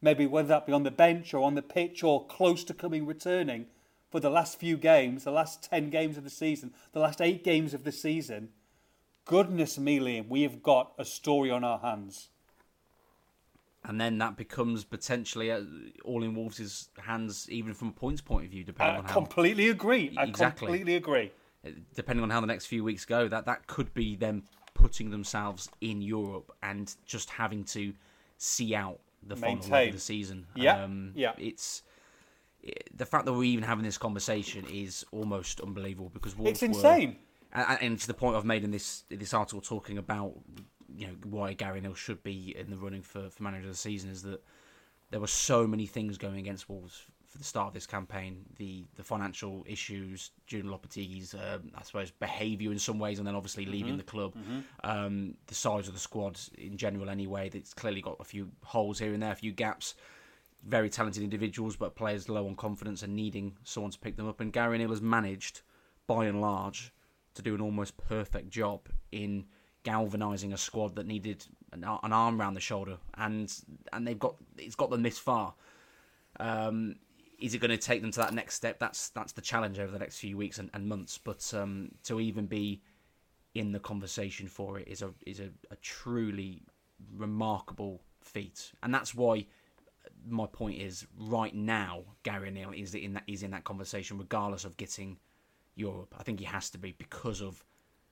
[0.00, 3.04] maybe whether that be on the bench or on the pitch or close to coming
[3.04, 3.66] returning
[4.12, 7.42] for the last few games, the last 10 games of the season, the last eight
[7.42, 8.50] games of the season,
[9.24, 12.28] goodness me, Liam, we have got a story on our hands.
[13.84, 15.62] And then that becomes potentially uh,
[16.04, 19.12] all in Wolves' hands, even from a points point of view, depending I on how
[19.14, 20.14] completely agree.
[20.16, 20.66] I Exactly.
[20.66, 21.32] completely agree.
[21.94, 24.44] depending on how the next few weeks go, that that could be them
[24.74, 27.94] putting themselves in Europe and just having to
[28.36, 30.46] see out the final leg of the season.
[30.54, 31.32] Yeah, um, yeah.
[31.38, 31.91] It's it,
[32.94, 36.68] the fact that we're even having this conversation is almost unbelievable because Wolves It's were-
[36.68, 37.16] insane.
[37.52, 40.34] and, and to the point I've made in this this article talking about
[40.96, 43.76] you know why Gary Neal should be in the running for, for manager of the
[43.78, 44.42] season is that
[45.10, 48.44] there were so many things going against Wolves for the start of this campaign.
[48.58, 53.34] The the financial issues, Julen Lopetegui's, um, I suppose, behaviour in some ways, and then
[53.34, 54.34] obviously leaving the club.
[54.84, 58.98] Um, the size of the squad in general, anyway, that's clearly got a few holes
[58.98, 59.94] here and there, a few gaps.
[60.64, 64.40] Very talented individuals, but players low on confidence and needing someone to pick them up.
[64.40, 65.62] And Gary Neal has managed,
[66.06, 66.92] by and large,
[67.34, 69.46] to do an almost perfect job in
[69.82, 73.52] galvanising a squad that needed an, an arm around the shoulder, and
[73.92, 75.54] and they've got it's got them this far.
[76.38, 76.96] Um,
[77.38, 78.78] is it going to take them to that next step?
[78.78, 81.18] That's that's the challenge over the next few weeks and, and months.
[81.18, 82.82] But um, to even be
[83.54, 86.62] in the conversation for it is a is a, a truly
[87.16, 89.46] remarkable feat, and that's why
[90.28, 94.64] my point is right now Gary O'Neil is in that is in that conversation regardless
[94.64, 95.18] of getting
[95.74, 96.14] Europe.
[96.18, 97.64] I think he has to be because of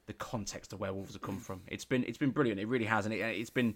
[0.07, 1.63] the context of where Wolves have come from.
[1.67, 2.61] It's been it's been brilliant.
[2.61, 3.75] It really has, and it, it's been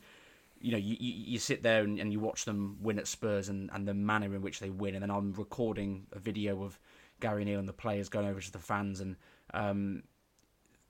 [0.60, 3.50] you know, you, you, you sit there and, and, you watch them win at Spurs
[3.50, 6.78] and, and the manner in which they win, and then I'm recording a video of
[7.20, 9.16] Gary Neal and the players going over to the fans, and
[9.52, 10.04] um,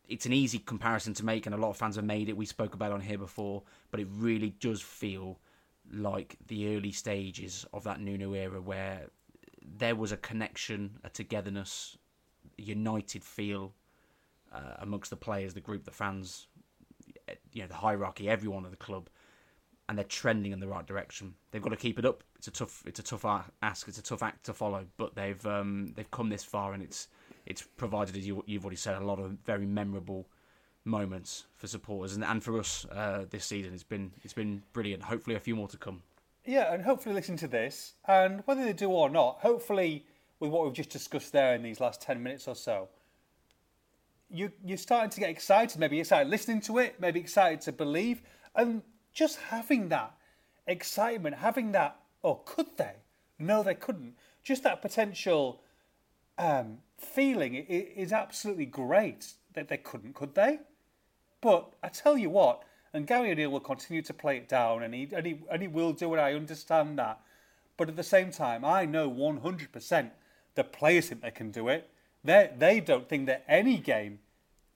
[0.06, 2.36] it's an easy comparison to make, and a lot of fans have made it.
[2.36, 5.40] We spoke about it on here before, but it really does feel
[5.92, 9.06] like the early stages of that Nuno era where
[9.62, 11.96] there was a connection, a togetherness,
[12.56, 13.72] united feel
[14.52, 16.46] uh, amongst the players, the group, the fans,
[17.52, 19.08] you know, the hierarchy, everyone of the club
[19.88, 21.34] and they're trending in the right direction.
[21.50, 22.24] They've got to keep it up.
[22.36, 23.24] It's a tough, it's a tough
[23.62, 23.88] ask.
[23.88, 27.08] It's a tough act to follow, but they've um, they've come this far, and it's
[27.46, 30.26] it's provided, as you, have already said, a lot of very memorable
[30.84, 33.72] moments for supporters and, and for us uh, this season.
[33.74, 35.02] It's been it's been brilliant.
[35.02, 36.02] Hopefully, a few more to come.
[36.44, 40.04] Yeah, and hopefully, listen to this, and whether they do or not, hopefully,
[40.40, 42.88] with what we've just discussed there in these last ten minutes or so,
[44.30, 45.78] you you're starting to get excited.
[45.78, 47.00] Maybe excited listening to it.
[47.00, 48.20] Maybe excited to believe,
[48.54, 50.14] and just having that
[50.66, 52.96] excitement, having that, or could they?
[53.38, 54.14] No, they couldn't.
[54.42, 55.62] Just that potential
[56.36, 60.58] um, feeling is absolutely great that they couldn't, could they?
[61.44, 62.62] But I tell you what,
[62.94, 65.68] and Gary O'Neil will continue to play it down, and he, and he, and he
[65.68, 67.20] will do it, I understand that.
[67.76, 70.10] But at the same time, I know 100%
[70.54, 71.90] the players think they can do it.
[72.24, 74.20] They they don't think that any game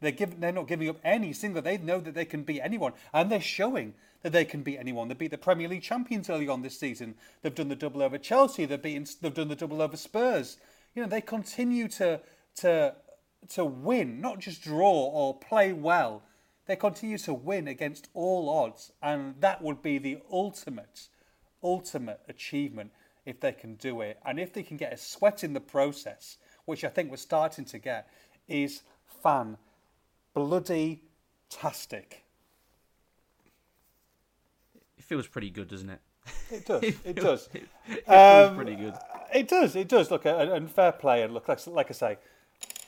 [0.03, 1.63] they're giving they're not giving up any single.
[1.63, 5.09] They know that they can beat anyone, and they're showing that they can beat anyone.
[5.09, 7.15] They beat the Premier League champions early on this season.
[7.41, 8.67] They've done the double over Chelsea.
[8.67, 9.07] They've beaten.
[9.23, 10.59] They've done the double over Spurs.
[10.95, 12.21] You know they continue to
[12.57, 12.95] to
[13.55, 16.25] to win, not just draw or play well.
[16.69, 21.09] They continue to win against all odds, and that would be the ultimate,
[21.63, 22.91] ultimate achievement
[23.25, 24.21] if they can do it.
[24.25, 27.65] And if they can get a sweat in the process, which I think we're starting
[27.65, 28.11] to get,
[28.47, 28.83] is
[29.23, 29.57] fan
[30.35, 31.01] bloody
[31.49, 32.25] tastic
[34.99, 36.01] It feels pretty good, doesn't it?
[36.51, 36.83] It does.
[36.83, 37.49] it, it does.
[37.55, 38.95] It, it feels um, pretty good.
[39.35, 39.75] It does.
[39.75, 40.11] It does.
[40.11, 41.23] Look, and fair play.
[41.23, 42.19] And look, like, like I say,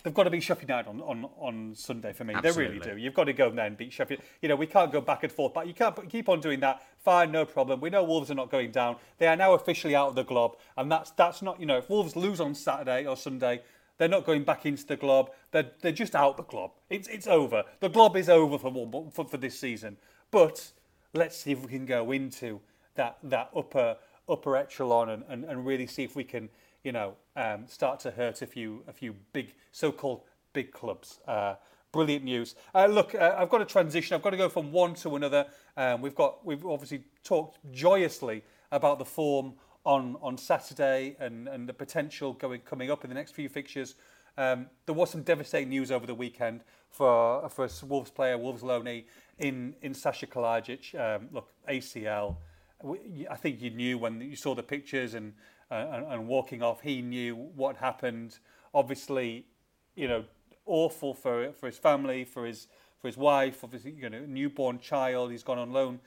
[0.03, 2.35] they've got to beat Sheffield United on, on, on Sunday for me.
[2.35, 2.79] Absolutely.
[2.79, 3.01] They really do.
[3.01, 4.21] You've got to go there and beat Sheffield.
[4.43, 6.83] You know, we can't go back and forth, but you can't keep on doing that.
[6.99, 7.81] Fine, no problem.
[7.81, 8.97] We know Wolves are not going down.
[9.19, 11.61] They are now officially out of the glob, and that's that's not.
[11.61, 13.63] You know, if Wolves lose on Saturday or Sunday,
[13.99, 15.31] they're not going back into the glob.
[15.51, 16.73] They're they're just out the glob.
[16.89, 17.65] It's it's over.
[17.81, 19.97] The glob is over for for, for this season.
[20.31, 20.73] But
[21.15, 22.61] let's see if we can go into
[22.95, 23.97] that that upper
[24.29, 26.49] upper echelon and, and, and really see if we can
[26.85, 31.21] you know um, start to hurt a few a few big so-called big clubs.
[31.27, 31.55] Uh,
[31.93, 32.55] brilliant news.
[32.75, 34.15] Uh, look, uh, I've got a transition.
[34.15, 35.47] I've got to go from one to another.
[35.77, 41.69] Um, we've got we've obviously talked joyously about the form on on Saturday and, and
[41.69, 43.95] the potential going coming up in the next few fixtures.
[44.39, 48.63] Um, there was some devastating news over the weekend for for a Wolves player, Wolves
[48.63, 49.05] loanee
[49.39, 50.99] in in Sasha Kalajdzic.
[50.99, 52.37] Um, look, ACL.
[53.31, 55.35] I think you knew when you saw the pictures and,
[55.71, 56.81] and and walking off.
[56.81, 58.39] He knew what happened.
[58.75, 59.47] Obviously,
[59.95, 60.25] you know,
[60.67, 62.69] awful for for his family, for his
[63.01, 63.63] for his wife.
[63.65, 65.31] Obviously, you know, newborn child.
[65.31, 66.01] He's gone on loan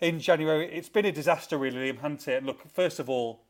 [0.00, 0.66] in January.
[0.72, 2.44] It's been a disaster, really, Liam, hasn't it?
[2.44, 3.44] Look, first of all,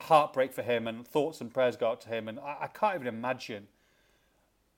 [0.00, 2.28] heartbreak for him, and thoughts and prayers go out to him.
[2.28, 3.68] And I, I can't even imagine.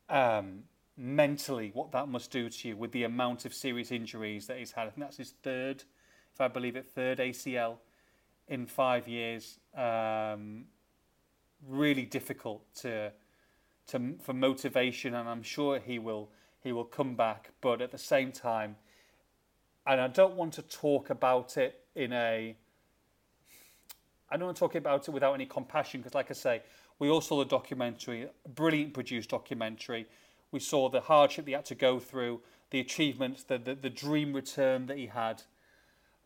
[0.09, 0.65] Um,
[0.97, 4.73] mentally what that must do to you with the amount of serious injuries that he's
[4.73, 4.87] had.
[4.87, 5.85] I think that's his third,
[6.33, 7.77] if I believe it, third ACL
[8.49, 9.59] in five years.
[9.77, 10.65] Um,
[11.67, 13.13] really difficult to
[13.89, 16.31] to for motivation, and I'm sure he will
[16.61, 17.51] he will come back.
[17.61, 18.77] But at the same time,
[19.87, 22.57] and I don't want to talk about it in a
[24.31, 26.63] I don't want to talk about it without any compassion because, like I say,
[26.99, 30.07] we all saw the documentary, brilliant produced documentary
[30.53, 34.33] we saw the hardship he had to go through, the achievements, the, the, the dream
[34.35, 35.43] return that he had.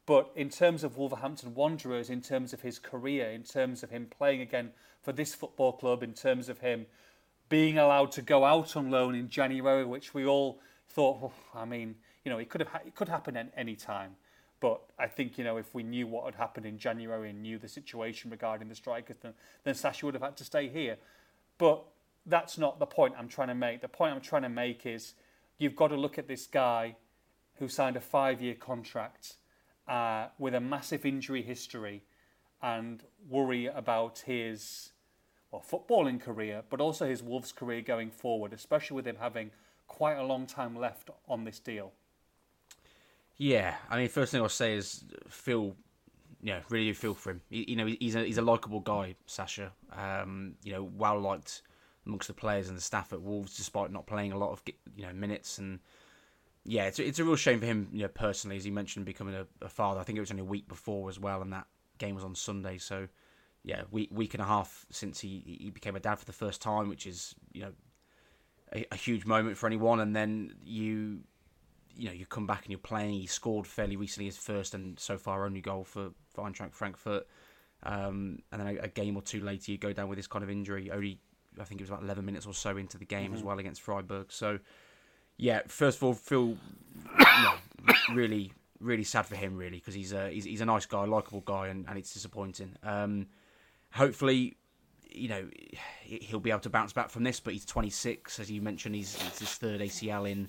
[0.06, 4.06] But in terms of Wolverhampton Wanderers, in terms of his career, in terms of him
[4.06, 4.70] playing again
[5.02, 6.86] for this football club, in terms of him
[7.48, 11.64] being allowed to go out on loan in January, which we all thought, oh, I
[11.64, 14.12] mean, you know, it could have ha- it could happen at any time.
[14.60, 17.58] But I think you know, if we knew what had happened in January and knew
[17.58, 19.34] the situation regarding the strikers, then,
[19.64, 20.96] then Sasha would have had to stay here.
[21.58, 21.84] But
[22.24, 23.80] that's not the point I'm trying to make.
[23.80, 25.14] The point I'm trying to make is
[25.58, 26.96] you've got to look at this guy
[27.56, 29.36] who signed a five year contract
[29.88, 32.02] uh, with a massive injury history.
[32.62, 34.92] and worry about his
[35.50, 39.50] well, footballing career, but also his Wolves career going forward, especially with him having
[39.86, 41.92] quite a long time left on this deal.
[43.36, 45.76] Yeah, I mean, first thing I'll say is feel,
[46.42, 47.42] yeah, really do feel for him.
[47.50, 49.72] You, you know, he's a he's a likable guy, Sasha.
[49.92, 51.62] Um, you know, well liked
[52.06, 54.62] amongst the players and the staff at Wolves, despite not playing a lot of
[54.96, 55.58] you know minutes.
[55.58, 55.80] And
[56.68, 59.34] yeah, it's it's a real shame for him, you know, personally, as he mentioned, becoming
[59.34, 60.00] a, a father.
[60.00, 61.66] I think it was only a week before as well, and that
[61.98, 62.78] game was on Sunday.
[62.78, 63.08] So
[63.62, 66.60] yeah, week week and a half since he he became a dad for the first
[66.60, 67.72] time, which is you know
[68.74, 70.00] a, a huge moment for anyone.
[70.00, 71.20] And then you
[71.94, 73.14] you know you come back and you're playing.
[73.14, 77.26] He scored fairly recently his first and so far only goal for for Eintracht Frankfurt.
[77.82, 80.42] Um, and then a, a, game or two later, you go down with this kind
[80.42, 80.90] of injury.
[80.90, 81.20] Only
[81.60, 83.34] I think it was about 11 minutes or so into the game mm-hmm.
[83.36, 84.32] as well against Freiburg.
[84.32, 84.58] So
[85.36, 86.56] yeah, first of all, feel
[87.18, 87.54] know,
[88.14, 91.40] really really sad for him really because he's a he's, he's a nice guy, likable
[91.40, 92.76] guy, and, and it's disappointing.
[92.82, 93.26] Um,
[93.92, 94.56] hopefully,
[95.10, 95.48] you know,
[96.02, 97.40] he'll be able to bounce back from this.
[97.40, 98.94] But he's 26, as you mentioned.
[98.94, 100.48] He's it's his third ACL in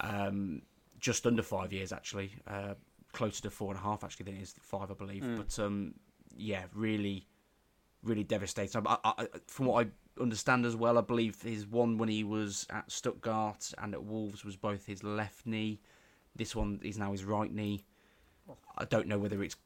[0.00, 0.62] um,
[1.00, 2.74] just under five years, actually, uh,
[3.12, 5.22] closer to four and a half actually than it is five, I believe.
[5.22, 5.36] Mm.
[5.36, 5.94] But um,
[6.36, 7.26] yeah, really,
[8.02, 8.82] really devastating.
[8.86, 9.90] I, I, from what I
[10.20, 14.44] understand as well, I believe his one when he was at Stuttgart and at Wolves
[14.44, 15.80] was both his left knee.
[16.34, 17.84] This one is now his right knee.
[18.78, 19.56] I don't know whether it's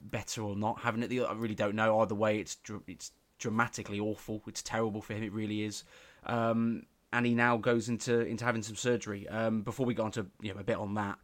[0.00, 1.08] better or not having it.
[1.08, 2.00] The I really don't know.
[2.00, 4.42] Either way, it's it's dramatically awful.
[4.46, 5.22] It's terrible for him.
[5.22, 5.84] It really is.
[6.24, 6.82] Um,
[7.12, 9.28] and he now goes into into having some surgery.
[9.28, 11.18] Um, before we go on to you know a bit on that,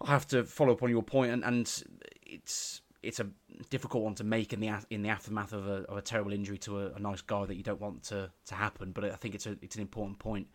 [0.00, 1.84] I have to follow up on your point, and, and
[2.22, 3.26] it's it's a
[3.70, 6.58] difficult one to make in the in the aftermath of a, of a terrible injury
[6.58, 8.92] to a, a, nice guy that you don't want to, to happen.
[8.92, 10.48] But I think it's a it's an important point.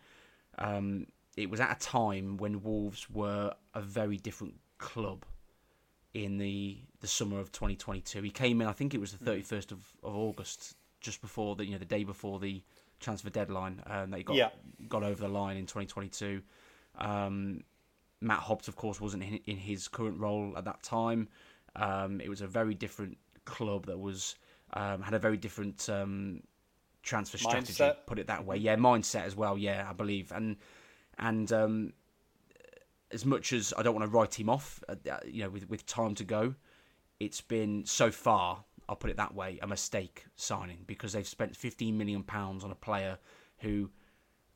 [0.58, 5.24] Um, it was at a time when Wolves were a very different club
[6.12, 8.22] in the the summer of 2022.
[8.22, 9.72] He came in, I think it was the 31st mm.
[9.72, 12.62] of, of August, just before the you know the day before the
[13.00, 14.50] transfer deadline, and um, they got yeah.
[14.88, 16.42] got over the line in 2022.
[16.98, 17.64] Um,
[18.20, 21.28] Matt Hobbs, of course, wasn't in, in his current role at that time.
[21.76, 24.36] Um, it was a very different club that was
[24.74, 26.42] um, had a very different um,
[27.02, 27.72] transfer strategy.
[27.72, 27.96] Mindset.
[28.06, 29.58] Put it that way, yeah, mindset as well.
[29.58, 30.56] Yeah, I believe, and
[31.18, 31.92] and um,
[33.10, 35.68] as much as I don't want to write him off, uh, uh, you know, with
[35.68, 36.54] with time to go,
[37.20, 38.64] it's been so far.
[38.88, 42.72] I'll put it that way, a mistake signing because they've spent 15 million pounds on
[42.72, 43.16] a player
[43.58, 43.90] who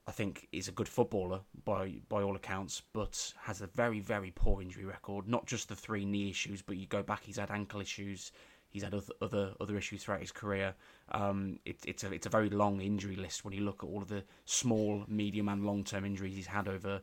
[0.07, 4.32] I think is a good footballer by by all accounts, but has a very very
[4.34, 5.28] poor injury record.
[5.28, 8.32] Not just the three knee issues, but you go back, he's had ankle issues,
[8.68, 10.74] he's had other other, other issues throughout his career.
[11.11, 14.02] Um, it, it's a it's a very long injury list when you look at all
[14.02, 17.00] of the small, medium, and long term injuries he's had over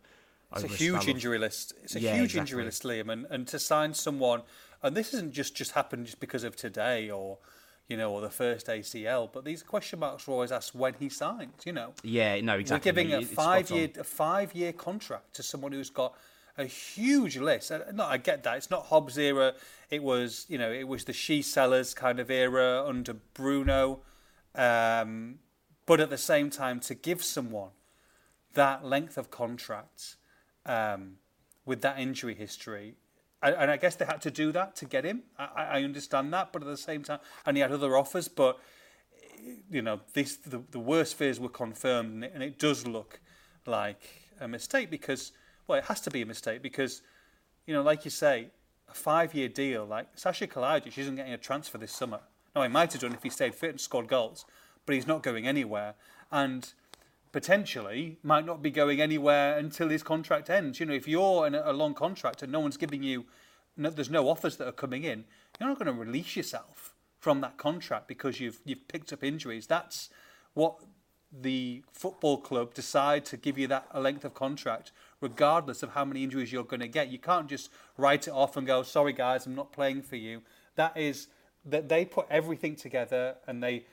[0.56, 1.74] it's a huge injury list.
[1.84, 2.40] It's a yeah, huge exactly.
[2.40, 4.42] injury list, Liam, and, and to sign someone,
[4.82, 7.40] and this isn't just just happened just because of today or
[7.88, 9.30] you know, or the first ACL.
[9.32, 11.66] But these question marks were always asked when he signs.
[11.66, 11.94] You know.
[12.04, 12.40] Yeah.
[12.42, 12.56] No.
[12.56, 12.92] Exactly.
[12.92, 16.14] We're giving a five year a five year contract to someone who's got
[16.58, 17.72] a huge list.
[17.94, 18.58] No, I get that.
[18.58, 19.54] It's not Hobbs era.
[19.90, 24.02] It was you know it was the she sellers kind of era under Bruno.
[24.56, 25.40] Um,
[25.86, 27.72] but at the same time, to give someone
[28.54, 30.16] that length of contract
[30.66, 31.16] um,
[31.66, 32.96] with that injury history.
[33.44, 35.24] And, I guess they had to do that to get him.
[35.38, 38.30] I, I, understand that, but at the same time, and he had other offers.
[38.30, 38.58] But
[39.70, 43.20] you know, this the, the worst fears were confirmed, and it, does look
[43.66, 44.02] like
[44.40, 45.34] a mistake because,
[45.68, 47.02] well, it has to be a mistake because,
[47.66, 48.48] you know, like you say,
[48.90, 49.86] a five-year deal.
[49.86, 52.22] Like Sasha Kalajdzic isn't getting a transfer this summer.
[52.56, 54.46] No, he might have done if he stayed fit and scored goals,
[54.86, 55.96] but he's not going anywhere.
[56.32, 56.72] And
[57.34, 60.80] potentially might not be going anywhere until his contract ends.
[60.80, 63.26] You know, if you're in a long contract and no one's giving you,
[63.76, 65.26] no, there's no offers that are coming in,
[65.60, 69.66] you're not going to release yourself from that contract because you've you've picked up injuries.
[69.68, 70.10] That's
[70.54, 70.76] what
[71.32, 76.06] the football club decide to give you that a length of contract, regardless of how
[76.06, 77.10] many injuries you're going to get.
[77.10, 80.44] You can't just write it off and go, "Sorry, guys, I'm not playing for you."
[80.76, 81.28] That is
[81.66, 83.86] that they put everything together and they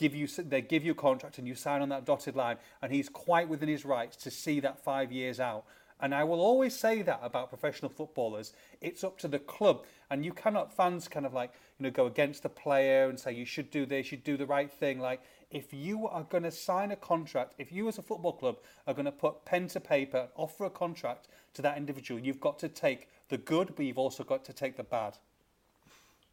[0.00, 2.90] give you they give you a contract and you sign on that dotted line and
[2.90, 5.64] he's quite within his rights to see that 5 years out.
[6.02, 8.54] And I will always say that about professional footballers.
[8.80, 9.84] It's up to the club.
[10.10, 13.34] And you cannot fans kind of like you know go against the player and say
[13.34, 14.98] you should do this you do the right thing.
[14.98, 15.20] Like
[15.50, 18.94] if you are going to sign a contract if you as a football club are
[18.94, 22.58] going to put pen to paper and offer a contract to that individual you've got
[22.60, 25.18] to take the good but you've also got to take the bad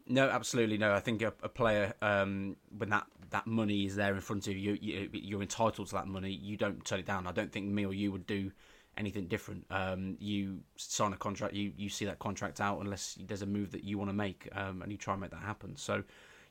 [0.07, 0.93] no, absolutely no.
[0.93, 4.55] I think a, a player, um, when that, that money is there in front of
[4.55, 6.31] you, you, you're entitled to that money.
[6.31, 7.27] You don't turn it down.
[7.27, 8.51] I don't think me or you would do
[8.97, 9.65] anything different.
[9.69, 13.71] Um, you sign a contract, you you see that contract out unless there's a move
[13.71, 15.75] that you want to make, um, and you try and make that happen.
[15.75, 16.03] So.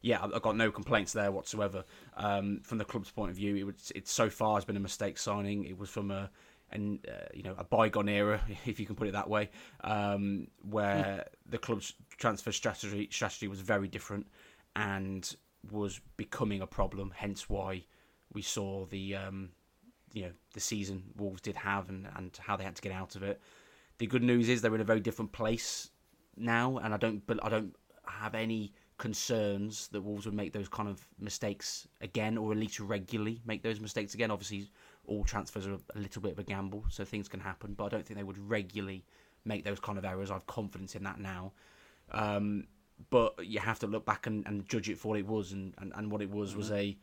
[0.02, 1.82] Yeah, I've got no complaints there whatsoever.
[2.16, 4.80] Um, from the club's point of view, it was, it so far has been a
[4.80, 5.64] mistake signing.
[5.64, 6.30] It was from a
[6.70, 9.50] and uh, you know a bygone era, if you can put it that way,
[9.82, 14.26] um, where the club's transfer strategy strategy was very different
[14.74, 15.36] and
[15.70, 17.12] was becoming a problem.
[17.14, 17.84] Hence why
[18.32, 19.50] we saw the um,
[20.12, 23.16] you know the season Wolves did have and, and how they had to get out
[23.16, 23.40] of it.
[23.98, 25.90] The good news is they're in a very different place
[26.36, 27.74] now, and I don't but I don't
[28.06, 32.80] have any concerns that Wolves would make those kind of mistakes again, or at least
[32.80, 34.30] regularly make those mistakes again.
[34.30, 34.70] Obviously,
[35.06, 37.88] all transfers are a little bit of a gamble, so things can happen, but I
[37.88, 39.04] don't think they would regularly
[39.44, 40.30] make those kind of errors.
[40.30, 41.52] I've confidence in that now.
[42.12, 42.66] Um,
[43.10, 45.74] but you have to look back and, and, judge it for what it was, and,
[45.78, 46.58] and, and what it was mm-hmm.
[46.58, 46.96] was a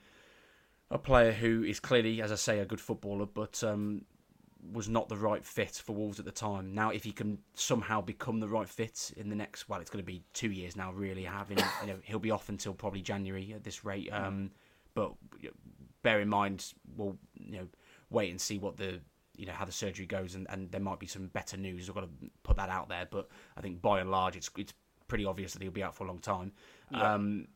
[0.89, 4.05] a player who is clearly, as I say, a good footballer, but um,
[4.71, 6.73] was not the right fit for Wolves at the time.
[6.73, 10.03] Now, if he can somehow become the right fit in the next, well, it's going
[10.03, 10.91] to be two years now.
[10.91, 14.11] Really, having you know, he'll be off until probably January at this rate.
[14.11, 14.23] Mm.
[14.23, 14.51] Um,
[14.93, 15.13] but
[16.03, 17.67] bear in mind, we'll you know
[18.09, 18.99] wait and see what the
[19.35, 21.89] you know how the surgery goes, and, and there might be some better news.
[21.89, 24.73] I've got to put that out there, but I think by and large, it's it's
[25.13, 26.51] pretty obvious that he'll be out for a long time.
[26.89, 27.13] Yeah.
[27.13, 27.47] Um,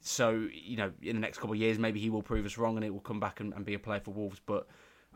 [0.00, 2.76] so you know, in the next couple of years, maybe he will prove us wrong,
[2.76, 4.38] and it will come back and, and be a player for Wolves.
[4.44, 4.66] But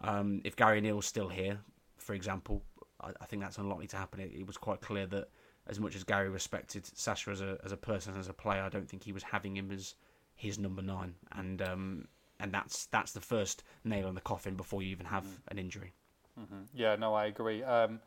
[0.02, 1.58] um, if Gary O'Neil's still here,
[1.98, 2.62] for example,
[3.02, 4.18] I, I think that's unlikely to happen.
[4.18, 5.28] It, it, was quite clear that
[5.66, 8.70] as much as Gary respected Sasha as a as a person as a player, I
[8.70, 9.94] don't think he was having him as
[10.36, 12.08] his number nine, and um,
[12.40, 15.36] and that's that's the first nail in the coffin before you even have mm.
[15.48, 15.92] an injury.
[16.40, 16.62] Mm-hmm.
[16.72, 17.62] Yeah, no, I agree.
[17.62, 18.00] Um,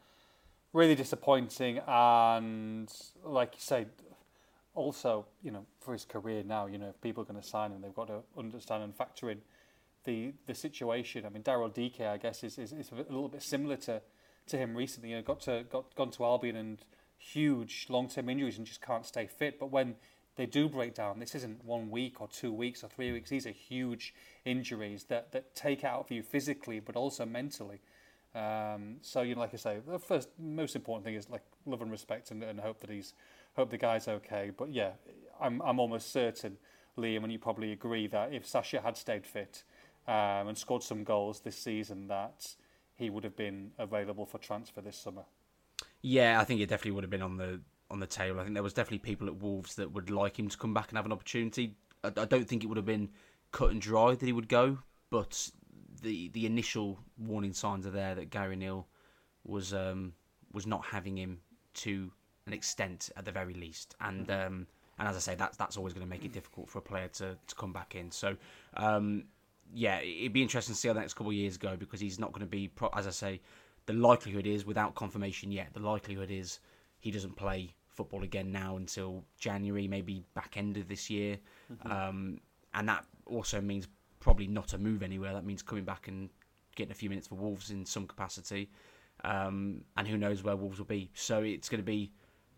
[0.73, 2.91] really disappointing, and
[3.23, 3.85] like you say,
[4.75, 7.71] also, you know, for his career now, you know, if people are going to sign
[7.71, 9.39] him, they've got to understand and factor in
[10.03, 11.25] the the situation.
[11.25, 14.01] I mean, Daryl Dike, I guess, is, is, is a little bit similar to,
[14.47, 15.11] to him recently.
[15.11, 16.79] You know, got to got gone to Albion and
[17.17, 19.59] huge long term injuries and just can't stay fit.
[19.59, 19.95] But when
[20.35, 23.29] they do break down, this isn't one week or two weeks or three weeks.
[23.29, 24.13] These are huge
[24.45, 27.81] injuries that, that take out of you physically, but also mentally.
[28.35, 31.81] Um, so you know, like I say, the first most important thing is like love
[31.81, 33.13] and respect and, and hope that he's
[33.55, 34.51] hope the guy's okay.
[34.55, 34.91] But yeah,
[35.39, 36.57] I'm I'm almost certain,
[36.97, 39.63] Liam, and you probably agree that if Sasha had stayed fit
[40.07, 42.55] um, and scored some goals this season, that
[42.95, 45.23] he would have been available for transfer this summer.
[46.01, 47.61] Yeah, I think it definitely would have been on the
[47.91, 48.39] on the table.
[48.39, 50.89] I think there was definitely people at Wolves that would like him to come back
[50.89, 51.75] and have an opportunity.
[52.03, 53.09] I, I don't think it would have been
[53.51, 54.79] cut and dry that he would go,
[55.11, 55.51] but
[56.01, 58.87] the the initial warning signs are there that Gary Neal
[59.45, 60.13] was um,
[60.51, 61.39] was not having him
[61.75, 62.11] to
[62.45, 64.47] an extent at the very least, and mm-hmm.
[64.47, 64.67] um,
[64.99, 67.07] and as I say, that's that's always going to make it difficult for a player
[67.09, 68.11] to, to come back in.
[68.11, 68.35] So
[68.75, 69.25] um,
[69.73, 72.19] yeah, it'd be interesting to see how the next couple of years go because he's
[72.19, 73.41] not going to be, as I say,
[73.85, 75.73] the likelihood is without confirmation yet.
[75.73, 76.59] The likelihood is
[76.99, 81.37] he doesn't play football again now until January, maybe back end of this year,
[81.71, 81.91] mm-hmm.
[81.91, 82.39] um,
[82.73, 83.87] and that also means
[84.23, 85.33] probably not a move anywhere.
[85.33, 86.29] That means coming back and
[86.75, 88.69] getting a few minutes for Wolves in some capacity,
[89.23, 91.11] um, and who knows where Wolves will be.
[91.13, 92.11] So it's going to be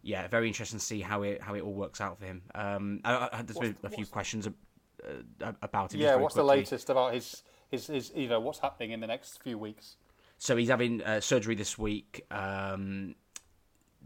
[0.05, 2.43] yeah, very interesting to see how it how it all works out for him.
[2.53, 5.99] Um, I, I, there's been a few questions uh, about him.
[5.99, 6.49] Yeah, what's quickly.
[6.49, 7.41] the latest about his,
[7.71, 9.97] his his you know what's happening in the next few weeks?
[10.37, 12.23] So he's having uh, surgery this week.
[12.29, 13.15] Um,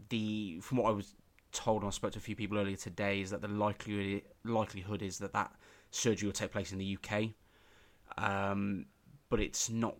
[0.08, 1.14] the from what I was
[1.52, 5.02] told, and I spoke to a few people earlier today, is that the likelihood likelihood
[5.02, 5.52] is that that
[5.90, 7.30] surgery will take place in the UK,
[8.18, 8.86] um,
[9.28, 9.96] but it's not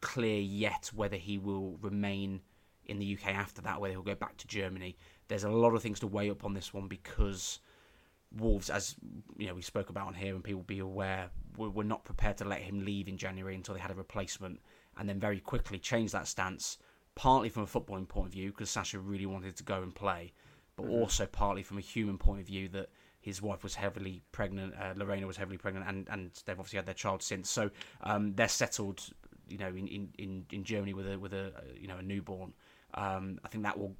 [0.00, 2.40] clear yet whether he will remain
[2.86, 4.96] in the UK after that, whether he'll go back to Germany.
[5.28, 7.60] There's a lot of things to weigh up on this one because
[8.36, 8.96] Wolves, as
[9.38, 12.36] you know, we spoke about on here, and people be aware, were, were not prepared
[12.38, 14.60] to let him leave in January until they had a replacement,
[14.98, 16.78] and then very quickly changed that stance,
[17.14, 20.32] partly from a footballing point of view because Sasha really wanted to go and play,
[20.76, 20.94] but mm-hmm.
[20.94, 22.90] also partly from a human point of view that
[23.24, 26.84] his wife was heavily pregnant, uh, Lorena was heavily pregnant, and, and they've obviously had
[26.84, 27.48] their child since.
[27.48, 27.70] So
[28.02, 29.02] um, they're settled,
[29.48, 32.52] you know, in, in, in Germany with a with a you know a newborn.
[32.92, 33.96] Um, I think that will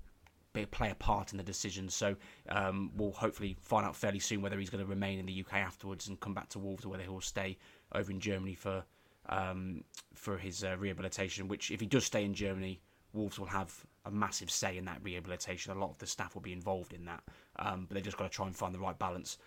[0.52, 1.88] be, play a part in the decision.
[1.88, 2.16] So
[2.50, 5.54] um, we'll hopefully find out fairly soon whether he's going to remain in the UK
[5.54, 7.56] afterwards and come back to Wolves, or whether he'll stay
[7.92, 8.84] over in Germany for
[9.30, 11.48] um, for his uh, rehabilitation.
[11.48, 12.82] Which, if he does stay in Germany,
[13.14, 15.72] Wolves will have a massive say in that rehabilitation.
[15.72, 17.22] A lot of the staff will be involved in that,
[17.58, 19.38] um, but they've just got to try and find the right balance.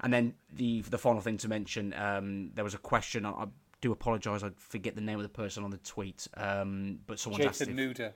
[0.00, 3.24] And then the the final thing to mention, um, there was a question.
[3.24, 3.46] I, I
[3.80, 4.42] do apologise.
[4.42, 7.62] I forget the name of the person on the tweet, um, but someone Jason asked
[7.62, 8.12] if, Nuda.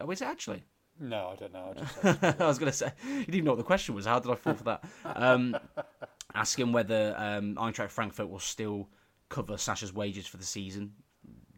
[0.00, 0.62] Oh, is it actually?
[0.98, 1.74] No, I don't know.
[2.02, 4.04] I, I was going to say, you didn't know what the question was.
[4.06, 4.84] How did I fall for that?
[5.04, 5.56] Um,
[6.34, 8.88] asking whether um, Eintracht Frankfurt will still
[9.30, 10.92] cover Sasha's wages for the season,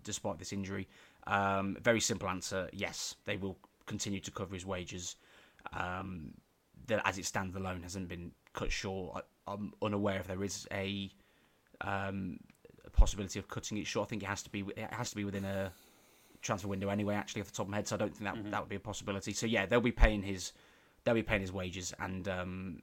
[0.05, 0.89] despite this injury.
[1.27, 5.17] Um, very simple answer: yes, they will continue to cover his wages.
[5.73, 6.35] Um,
[6.87, 9.25] that, as it stands, alone hasn't been cut short.
[9.47, 11.11] I, I'm unaware if there is a,
[11.81, 12.39] um,
[12.85, 14.09] a possibility of cutting it short.
[14.09, 15.73] I think it has to be it has to be within a
[16.43, 17.15] transfer window anyway.
[17.15, 18.77] Actually, off the top of my head, so I don't think that that would be
[18.77, 19.33] a possibility.
[19.33, 20.53] So yeah, they'll be paying his
[21.05, 22.83] they'll be paying his wages, and um,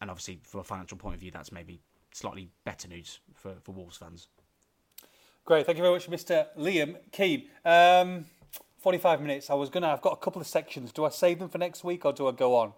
[0.00, 1.80] and obviously from a financial point of view, that's maybe
[2.12, 4.28] slightly better news for, for Wolves fans.
[5.44, 6.46] Great, thank you very much, Mr.
[6.58, 7.48] Liam Keen.
[7.64, 8.26] Um,
[8.78, 9.50] 45 minutes.
[9.50, 9.88] I was gonna.
[9.88, 10.92] I've got a couple of sections.
[10.92, 12.72] Do I save them for next week or do I go on?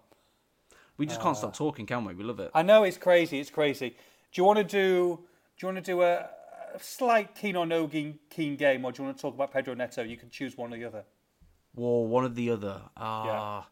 [0.97, 2.13] We just can't stop talking, can we?
[2.13, 2.51] We love it.
[2.53, 3.39] I know it's crazy.
[3.39, 3.89] It's crazy.
[3.89, 5.19] Do you want to do?
[5.57, 6.29] Do you want to do a,
[6.75, 9.51] a slight keen or no keen, keen game, or do you want to talk about
[9.51, 10.03] Pedro Neto?
[10.03, 11.03] You can choose one or the other.
[11.75, 12.81] Well, one or the other.
[12.97, 13.67] Ah,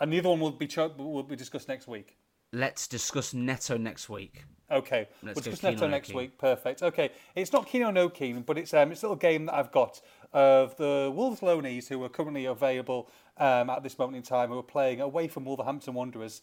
[0.00, 2.16] And the other one will be cho- will be discussed next week.
[2.52, 4.44] let's discuss Neto next week.
[4.70, 6.36] Okay, Let's we'll discuss Neto next week.
[6.38, 6.82] Perfect.
[6.82, 9.54] Okay, it's not keen or no keen, but it's um, it's a little game that
[9.54, 10.00] I've got
[10.32, 13.08] of the Wolves loanees who are currently available
[13.38, 16.42] um, at this moment in time who are playing away from Wolverhampton Wanderers.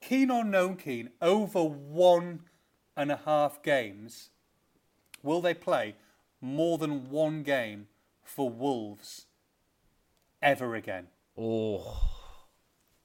[0.00, 2.42] Keen or no keen over one
[2.96, 4.30] and a half games.
[5.22, 5.96] Will they play
[6.40, 7.88] more than one game
[8.22, 9.26] for Wolves
[10.42, 11.08] ever again?
[11.36, 12.10] Oh,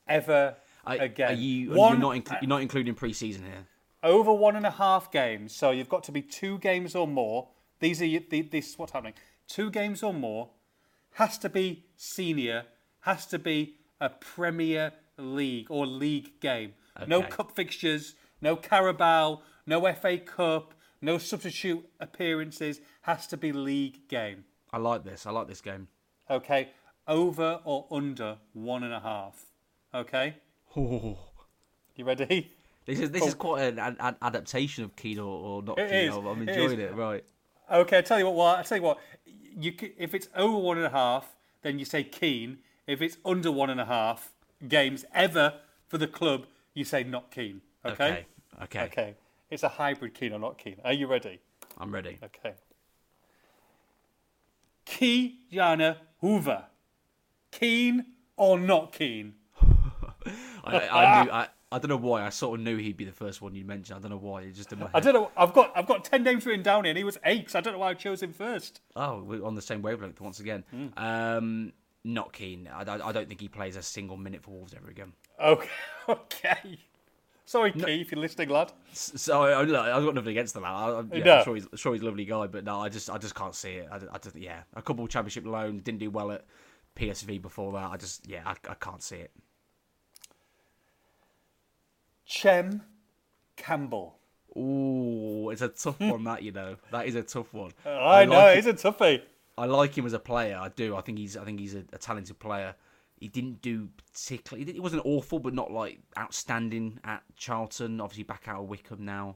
[0.07, 0.55] Ever
[0.85, 1.31] I, again?
[1.31, 1.71] Are you?
[1.71, 2.15] One- You're not.
[2.15, 3.67] Inc- you're not including pre-season here.
[4.03, 5.55] Over one and a half games.
[5.55, 7.49] So you've got to be two games or more.
[7.79, 9.13] These are the, this what's happening.
[9.47, 10.49] Two games or more
[11.13, 12.65] has to be senior.
[13.01, 16.73] Has to be a Premier League or league game.
[17.07, 18.15] No cup fixtures.
[18.41, 19.41] No Carabao.
[19.65, 20.73] No FA Cup.
[21.01, 22.81] No substitute appearances.
[23.01, 24.43] Has to be league game.
[24.71, 25.25] I like this.
[25.25, 25.87] I like this game.
[26.29, 26.69] Okay.
[27.07, 29.45] Over or under one and a half.
[29.93, 30.35] Okay.
[30.75, 31.17] Oh,
[31.95, 32.51] You ready?
[32.89, 35.81] This is this is quite an ad- adaptation of Keen or, not Oh.
[35.83, 36.09] It Keen.
[36.09, 36.95] is, I'm I'm it enjoying it.
[36.95, 37.23] Right.
[37.71, 38.35] Okay, I tell you what.
[38.35, 38.97] Well, I tell you what.
[39.25, 42.57] You if it's over one and a half, then you say keen.
[42.87, 44.33] If it's under one and a half
[44.67, 45.53] games ever
[45.87, 47.61] for the club, you say not keen.
[47.85, 47.93] Okay.
[47.93, 48.25] Okay.
[48.63, 48.81] Okay.
[48.85, 49.15] Okay.
[49.51, 50.77] It's a hybrid keen or not keen.
[50.83, 51.39] Are you ready?
[51.77, 52.17] I'm ready.
[52.23, 52.55] Okay.
[54.85, 56.65] Ki-Jana Hoever.
[57.51, 59.35] Keen or not keen?
[60.63, 61.31] I, I knew.
[61.31, 62.25] I, I don't know why.
[62.25, 63.97] I sort of knew he'd be the first one you mentioned.
[63.97, 64.41] I don't know why.
[64.41, 64.91] It's just in my head.
[64.95, 65.31] I don't know.
[65.37, 67.51] I've got I've got ten names written down here, and he was eight.
[67.51, 68.81] So I don't know why I chose him first.
[68.95, 70.63] Oh, we're on the same wavelength once again.
[70.71, 70.87] Hmm.
[70.97, 72.67] Um, not keen.
[72.73, 75.13] I, I, I don't think he plays a single minute for Wolves ever again.
[75.39, 75.69] Okay.
[76.09, 76.79] Okay.
[77.45, 78.71] Sorry, Key, if you're listening, lad.
[78.91, 80.71] S- So I, look, I've got nothing against the lad.
[80.71, 81.43] I, I'm, yeah, No.
[81.43, 83.73] Sure he's sure he's a lovely guy, but no, I just I just can't see
[83.73, 83.87] it.
[83.91, 86.45] I, I just yeah, a couple of championship loans didn't do well at
[86.95, 87.91] PSV before that.
[87.91, 89.31] I just yeah, I, I can't see it.
[92.29, 92.83] Chem
[93.57, 94.15] Campbell.
[94.57, 96.23] Ooh, it's a tough one.
[96.23, 97.71] That you know, that is a tough one.
[97.85, 99.21] I, know like he's a toughie.
[99.57, 100.57] I like him as a player.
[100.61, 100.95] I do.
[100.95, 101.35] I think he's.
[101.35, 102.75] I think he's a, a talented player.
[103.19, 104.71] He didn't do particularly.
[104.71, 107.99] He, wasn't awful, but not like outstanding at Charlton.
[107.99, 109.35] Obviously, back out of Wycombe now.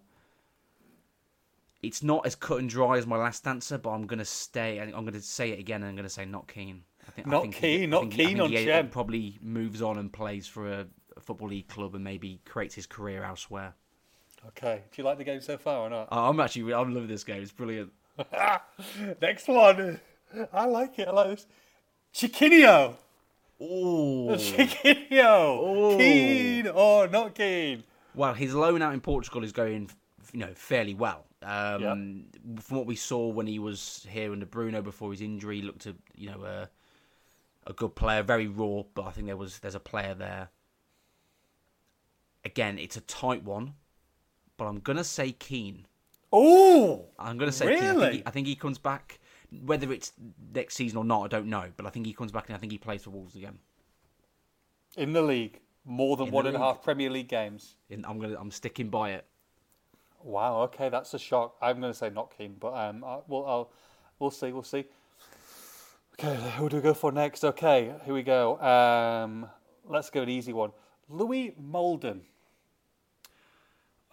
[1.81, 4.77] It's not as cut and dry as my last answer, but I'm gonna stay.
[4.77, 6.83] and I'm gonna say it again, and I'm gonna say not keen.
[7.05, 8.89] I think, I Not think keen, I not think he- I keen on he Chem.
[8.89, 10.87] Probably moves on and plays for a
[11.23, 13.73] football league club, and maybe creates his career elsewhere.
[14.47, 14.81] Okay.
[14.91, 16.07] Do you like the game so far or not?
[16.11, 16.73] I'm actually.
[16.73, 17.41] I'm loving this game.
[17.41, 17.91] It's brilliant.
[19.21, 19.99] Next one.
[20.51, 21.07] I like it.
[21.07, 21.47] I like this.
[22.13, 22.95] Chiquinho.
[23.61, 24.27] Ooh.
[24.37, 25.97] Chiquinho.
[25.97, 27.83] Keen or not keen?
[28.15, 29.89] Well, his loan out in Portugal is going,
[30.31, 31.25] you know, fairly well.
[31.41, 32.25] Um,
[32.59, 35.95] From what we saw when he was here under Bruno before his injury, looked a
[36.15, 36.69] you know a,
[37.67, 40.49] a good player, very raw, but I think there was there's a player there.
[42.45, 43.73] Again, it's a tight one,
[44.57, 45.85] but I'm gonna say keen.
[46.31, 47.05] Oh.
[47.19, 47.75] I'm gonna say keen.
[47.75, 48.17] I think, Really?
[48.17, 49.19] he, I think he comes back.
[49.65, 50.13] Whether it's
[50.53, 51.71] next season or not, I don't know.
[51.77, 53.59] But I think he comes back and I think he plays for Wolves again.
[54.97, 57.75] In the league, more than In one and a half Premier League games.
[57.89, 59.25] And I'm gonna I'm sticking by it.
[60.23, 60.61] Wow.
[60.63, 61.55] Okay, that's a shock.
[61.61, 63.71] I'm going to say not keen, but um, I, well, I'll,
[64.19, 64.51] we'll see.
[64.51, 64.85] We'll see.
[66.13, 67.43] Okay, who do we go for next?
[67.43, 68.59] Okay, here we go.
[68.61, 69.47] Um,
[69.85, 70.71] let's go an easy one.
[71.09, 72.21] Louis Moulden.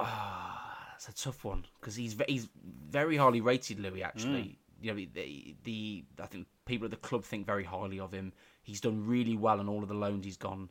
[0.04, 2.48] That's a tough one because he's he's
[2.88, 4.02] very highly rated, Louis.
[4.02, 4.56] Actually, mm.
[4.82, 8.32] you know the, the I think people at the club think very highly of him.
[8.62, 10.68] He's done really well on all of the loans he's gone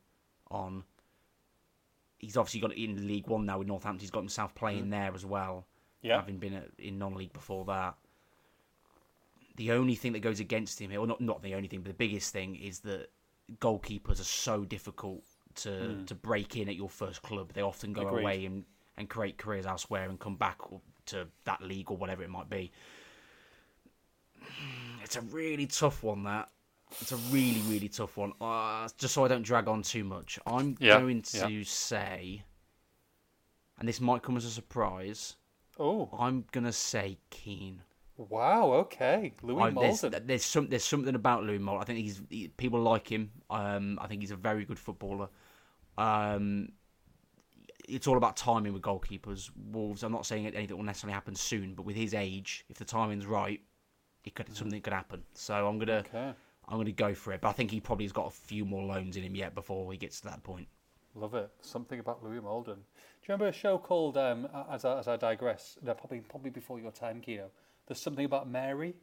[0.51, 0.83] on.
[2.19, 4.01] He's obviously got in League One now with Northampton.
[4.01, 4.91] He's got himself playing mm.
[4.91, 5.65] there as well,
[6.01, 6.17] Yeah.
[6.17, 7.95] having been at, in non-league before that.
[9.55, 11.93] The only thing that goes against him, or not not the only thing, but the
[11.97, 13.09] biggest thing is that
[13.59, 15.23] goalkeepers are so difficult
[15.55, 16.07] to mm.
[16.07, 17.53] to break in at your first club.
[17.53, 18.21] They often go Agreed.
[18.21, 18.63] away and,
[18.99, 20.59] and create careers elsewhere and come back
[21.07, 22.71] to that league or whatever it might be.
[25.03, 26.23] it's a really tough one.
[26.23, 26.49] That
[27.01, 28.33] it's a really really tough one.
[28.41, 31.49] Uh, just so I don't drag on too much, I'm Yeah, going to yeah.
[31.63, 32.43] say,
[33.79, 35.35] and this might come as a surprise.
[35.79, 37.83] Oh, I'm gonna say keen.
[38.17, 38.73] wow.
[38.73, 41.79] Okay, Louis I, there's, there's some there's something about Louis Moll.
[41.79, 43.31] I think he's he, people like him.
[43.49, 45.29] Um, I think he's a very good footballer.
[45.97, 46.69] Um,
[47.89, 49.49] it's all about timing with goalkeepers.
[49.71, 50.03] Wolves.
[50.03, 53.25] I'm not saying anything will necessarily happen soon, but with his age, if the timing's
[53.25, 53.59] right,
[54.23, 55.23] it could something could happen.
[55.33, 56.33] So I'm gonna Okay,
[56.67, 57.41] I'm gonna go for it.
[57.41, 59.91] But I think he probably has got a few more loans in him yet before
[59.91, 60.67] he gets to that point.
[61.15, 61.49] love it.
[61.61, 62.75] Something about Louis Moulden.
[62.75, 65.77] Do you remember a show called um, as I, as I digress?
[65.81, 67.49] No, probably probably before your time, Kino.
[67.87, 68.95] There's something about Mary.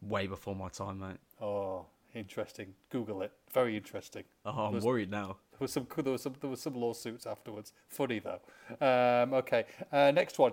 [0.00, 1.18] Way before my time, mate.
[1.40, 2.74] Oh, interesting.
[2.90, 3.32] Google it.
[3.52, 4.24] Very interesting.
[4.44, 5.36] Oh, I'm worried now.
[5.66, 7.72] There was some there was some there was some lawsuits afterwards.
[7.88, 8.40] Funny though.
[8.84, 10.52] Um, okay, uh, next one.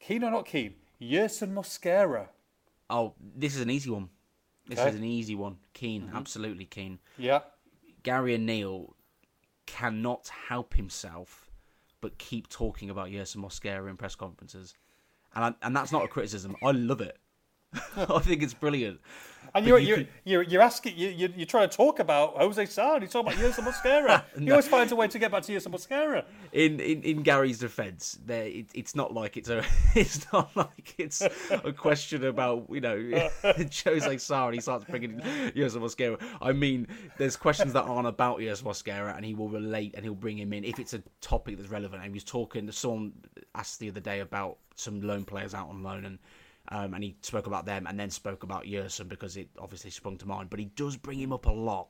[0.00, 0.74] Keen or not keen?
[1.00, 2.28] Yerson Mosquera.
[2.88, 4.08] Oh, this is an easy one.
[4.66, 4.88] This Okay.
[4.88, 5.58] is an easy one.
[5.74, 6.98] Keen, absolutely keen.
[7.18, 7.40] Yeah.
[8.02, 8.94] Gary and Neil
[9.66, 11.50] cannot help himself
[12.00, 14.74] but keep talking about Yerson Mosquera in press conferences,
[15.34, 16.54] and I, and that's not a criticism.
[16.62, 17.18] I love it.
[17.96, 19.00] I think it's brilliant.
[19.56, 22.36] And you're, you you're, could- you're, you're asking, you, you, you're trying to talk about
[22.38, 24.24] Jose Sa, and you're talking about Yerson Mosquera.
[24.40, 26.24] He always finds a way to get back to Yerson Mosquera.
[26.52, 29.62] In in, in Gary's defence, there it, it's not like it's a
[29.94, 33.28] it's not like it's a question about you know
[33.84, 36.20] Jose Sa and he starts bringing Yerson Mosquera.
[36.42, 40.14] I mean, there's questions that aren't about Yerson Mosquera, and he will relate and he'll
[40.14, 42.02] bring him in if it's a topic that's relevant.
[42.02, 42.68] And he was talking.
[42.72, 43.12] Someone
[43.54, 46.18] asked the other day about some loan players out on loan and.
[46.70, 50.16] Um, and he spoke about them and then spoke about Yerson because it obviously sprung
[50.18, 50.48] to mind.
[50.48, 51.88] But he does bring him up a lot,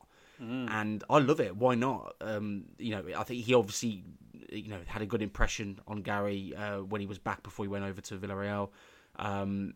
[0.69, 1.57] and I love it.
[1.57, 2.17] Why not?
[2.21, 4.03] Um, you know, I think he obviously,
[4.51, 7.69] you know, had a good impression on Gary uh, when he was back before he
[7.69, 8.71] went over to Villarreal.
[9.17, 9.75] Um,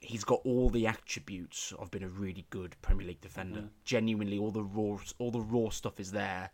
[0.00, 3.60] he's got all the attributes of being a really good Premier League defender.
[3.84, 6.50] Genuinely, all the raw, all the raw stuff is there,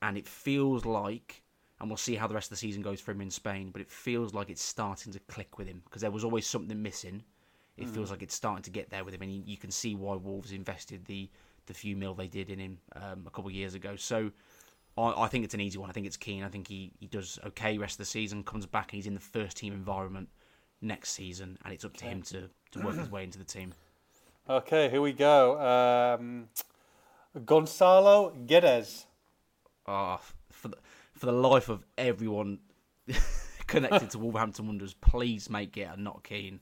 [0.00, 1.42] and it feels like.
[1.80, 3.70] And we'll see how the rest of the season goes for him in Spain.
[3.70, 6.82] But it feels like it's starting to click with him because there was always something
[6.82, 7.22] missing.
[7.76, 9.94] It feels like it's starting to get there with him, and you, you can see
[9.94, 11.28] why Wolves invested the
[11.66, 13.96] the few mil they did in him um, a couple of years ago.
[13.96, 14.30] So
[14.96, 15.90] I, I think it's an easy one.
[15.90, 16.42] I think it's keen.
[16.42, 19.14] I think he, he does okay rest of the season, comes back, and he's in
[19.14, 20.28] the first team environment
[20.80, 23.74] next season, and it's up to him to, to work his way into the team.
[24.48, 25.60] Okay, here we go.
[25.60, 26.48] Um,
[27.36, 29.06] Gonçalo Guedes.
[29.86, 30.20] Ah,
[30.50, 30.76] for the,
[31.16, 32.58] for the life of everyone
[33.66, 36.60] connected to Wolverhampton Wanderers, please make it a not keen.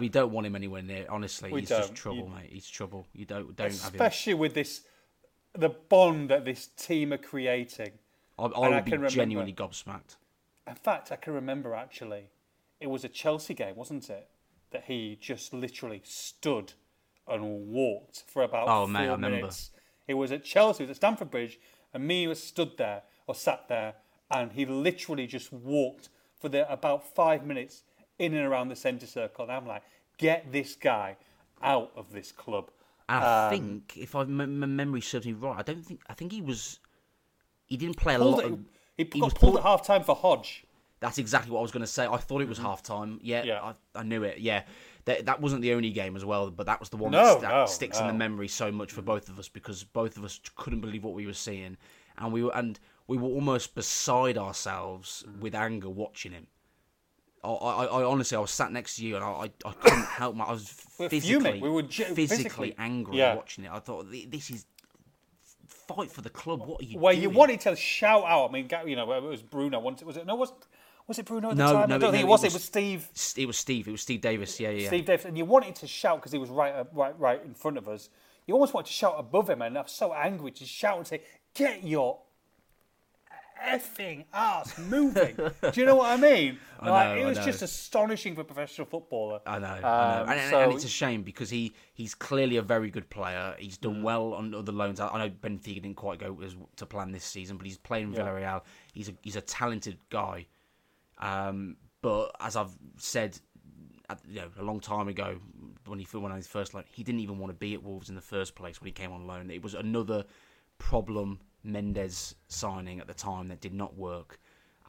[0.00, 1.06] we don't want him anywhere near.
[1.08, 1.94] Honestly, We he's just don't.
[1.94, 2.50] trouble, You- mate.
[2.52, 3.06] He's trouble.
[3.14, 3.68] You don't don't.
[3.68, 4.82] Especially with this,
[5.54, 7.92] the bond that this team are creating.
[8.38, 10.16] I, I and I be remember- genuinely gobsmacked.
[10.66, 12.24] In fact, I can remember actually,
[12.80, 14.28] it was a Chelsea game, wasn't it?
[14.70, 16.74] That he just literally stood
[17.26, 19.36] and walked for about Oh, four mate, I remember.
[19.36, 19.70] minutes.
[20.06, 21.58] It was at Chelsea, it was at Stamford Bridge,
[21.94, 23.94] and me was stood there or sat there,
[24.30, 26.08] and he literally just walked
[26.40, 27.84] for the about five minutes
[28.18, 29.44] in and around the centre circle.
[29.44, 29.82] And I'm like,
[30.16, 31.16] get this guy
[31.62, 32.70] out of this club.
[33.08, 36.14] I Um, think, if I my my memory serves me right, I don't think I
[36.14, 36.80] think he was.
[37.66, 38.40] He didn't play a lot.
[38.44, 38.58] it- Of,
[38.96, 40.64] he, he got was pulled pulled- at half time for Hodge.
[41.00, 42.06] That's exactly what I was going to say.
[42.06, 43.20] I thought it was half time.
[43.22, 43.62] Yeah, Yeah.
[43.62, 44.38] I, I knew it.
[44.38, 44.64] Yeah,
[45.04, 47.40] that, that wasn't the only game as well, but that was the one No, that,
[47.42, 50.24] that no, sticks in the memory so much for both of us because both of
[50.24, 51.76] us couldn't believe what we were seeing,
[52.16, 56.46] and we were and we were almost beside ourselves with anger watching him.
[57.42, 60.04] I, I, I honestly, I was sat next to you, and I, I, I couldn't
[60.22, 60.44] help my.
[60.44, 61.60] I was were physically, fuming.
[61.62, 63.34] We were ge- physically, physically- angry Yeah.
[63.34, 63.70] watching it.
[63.72, 64.66] I thought "Th- this is
[65.66, 66.66] fight for the club.
[66.66, 67.22] What are you Where doing?
[67.22, 68.48] you wanted to shout out.
[68.50, 69.86] I mean, Ga- you know, it was Bruno.
[69.88, 70.02] It?
[70.04, 70.26] Was it?
[70.26, 70.52] No, was
[71.06, 71.88] was it Bruno at the No, time?
[71.88, 72.44] no, I don't it- think no, it was.
[72.44, 73.08] it was- Steve.
[73.36, 73.88] It was Steve.
[73.88, 74.58] It was Steve Davis.
[74.60, 74.80] Yeah, yeah.
[74.82, 74.88] yeah.
[74.88, 77.54] Steve Davis, and you wanted to shout because he was right, uh, right, right in
[77.54, 78.10] front of us.
[78.46, 81.06] You almost wanted to shout above him, and I was so angry to shout and
[81.06, 81.22] say,
[81.54, 82.18] "Get your
[83.66, 86.58] effing ass moving!" Do you know what I mean?
[86.80, 89.40] I Like, know, it was just astonishing for a professional footballer.
[89.46, 90.22] I know, I know.
[90.22, 93.54] Um, And, so- and it's a shame because he, he's clearly a very good player.
[93.58, 93.82] He's Mm.
[93.82, 95.00] done well on other loans.
[95.00, 98.20] I, know Benfica didn't quite go as to plan this season, but he's playing Yeah.
[98.20, 98.62] Villarreal.
[98.92, 100.46] He's a he's a talented guy.
[101.18, 103.38] Um, but as I've said,
[104.28, 105.38] you know, a long time ago
[105.86, 108.08] when he when on his first loan, he didn't even want to be at Wolves
[108.08, 109.50] in the first place when he came on loan.
[109.50, 110.24] It was another
[110.78, 114.40] problem Mendes signing at the time that did not work,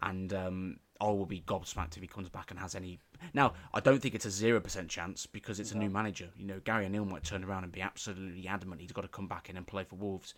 [0.02, 3.00] and um, I will be gobsmacked if he comes back and has any.
[3.34, 6.30] Now, I don't think it's a zero percent chance because it's a new manager.
[6.38, 9.28] You know, Gary O'Neil might turn around and be absolutely adamant he's got to come
[9.28, 10.34] back in and play for Wolves.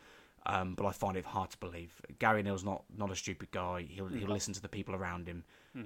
[0.47, 2.01] Um, but I find it hard to believe.
[2.17, 3.86] Gary O'Neil's not not a stupid guy.
[3.88, 5.43] He'll he'll listen to the people around him.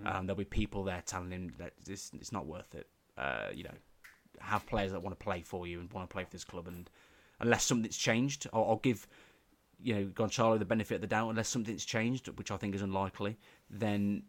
[0.07, 2.87] Um, there'll be people there telling him that this it's not worth it.
[3.17, 3.73] Uh, you know,
[4.39, 6.67] have players that want to play for you and want to play for this club.
[6.67, 6.89] And
[7.39, 9.07] unless something's changed, I'll, I'll give
[9.81, 11.29] you know Gonçalo the benefit of the doubt.
[11.29, 13.37] Unless something's changed, which I think is unlikely,
[13.69, 14.23] then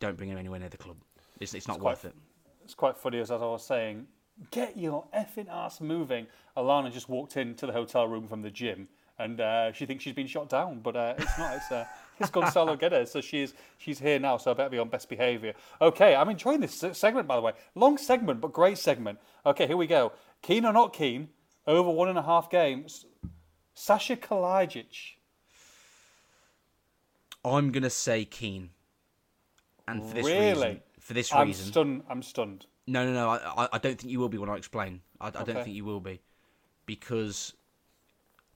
[0.00, 0.96] don't bring him anywhere near the club.
[1.40, 2.16] It's, it's not It's worth quite- it.
[2.64, 4.06] It's quite funny as I was saying.
[4.50, 6.26] Get your effing ass moving.
[6.56, 8.88] Alana just walked into the hotel room from the gym,
[9.18, 11.54] and uh, she thinks she's been shot down, but uh, it's not.
[11.56, 11.84] It's uh,
[12.18, 14.36] it's Gonçalo Guedes, so she's she's here now.
[14.38, 15.52] So I better be on best behaviour.
[15.80, 17.52] Okay, I'm enjoying this segment by the way.
[17.76, 19.18] Long segment, but great segment.
[19.46, 20.12] Okay, here we go.
[20.42, 21.28] Keen or not keen?
[21.66, 23.04] Over one and a half games.
[23.74, 25.14] Sasha Kalajdzic.
[27.44, 28.70] I'm gonna say keen,
[29.86, 30.48] and for this Really?
[30.68, 32.02] reason, for this I'm reason, stunned.
[32.08, 32.66] I'm stunned.
[32.86, 33.28] No, no, no.
[33.30, 35.00] I, I- don't think you will be when I explain.
[35.20, 36.20] I, I don't think you will be,
[36.86, 37.54] because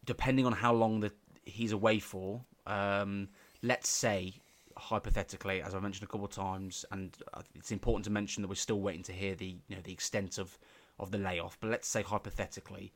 [0.04, 1.12] depending on how long that
[1.44, 3.28] he's away for, um,
[3.62, 4.34] let's say
[4.76, 8.48] hypothetically, as I mentioned a couple of times, and uh, it's important to mention that
[8.48, 10.56] we're still waiting to hear the you know the extent of
[10.98, 11.58] of the layoff.
[11.60, 12.92] But let's say hypothetically,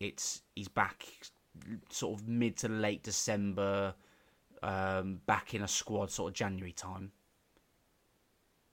[0.00, 1.06] it's he's back
[1.90, 3.94] sort of mid to late December,
[4.62, 7.12] um, back in a squad sort of January time.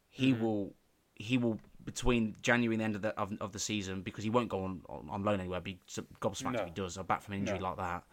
[0.09, 0.73] He will
[1.15, 4.29] he will between January and the end of the of, of the season because he
[4.29, 5.61] won't go on, on, on loan anywhere.
[5.61, 5.79] Be
[6.19, 6.59] gobsmacked No.
[6.59, 6.97] if he does.
[6.97, 7.69] Or back from injury No.
[7.69, 8.03] like that.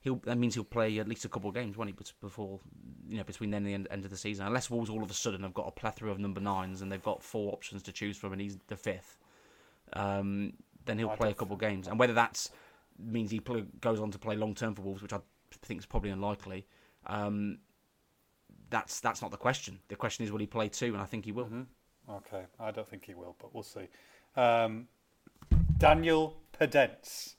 [0.00, 1.96] He'll that means he'll play at least a couple of games, won't he?
[2.20, 2.60] Before
[3.08, 5.10] you know between then and the end, end of the season, unless Wolves all of
[5.10, 7.92] a sudden have got a plethora of number nines and they've got four options to
[7.92, 9.18] choose from, and he's the fifth.
[9.92, 10.54] Um,
[10.86, 12.50] then he'll play a couple of games, and whether that's
[13.02, 13.40] means he
[13.80, 15.20] goes on to play long term for Wolves, which I
[15.62, 16.66] think is probably unlikely.
[17.06, 17.58] Um,
[18.70, 19.80] that's that's not the question.
[19.88, 20.92] The question is, will he play two?
[20.92, 21.48] And I think he will.
[22.08, 23.88] Okay, I don't think he will, but we'll see.
[24.36, 24.88] Um,
[25.78, 27.34] Daniel Podence.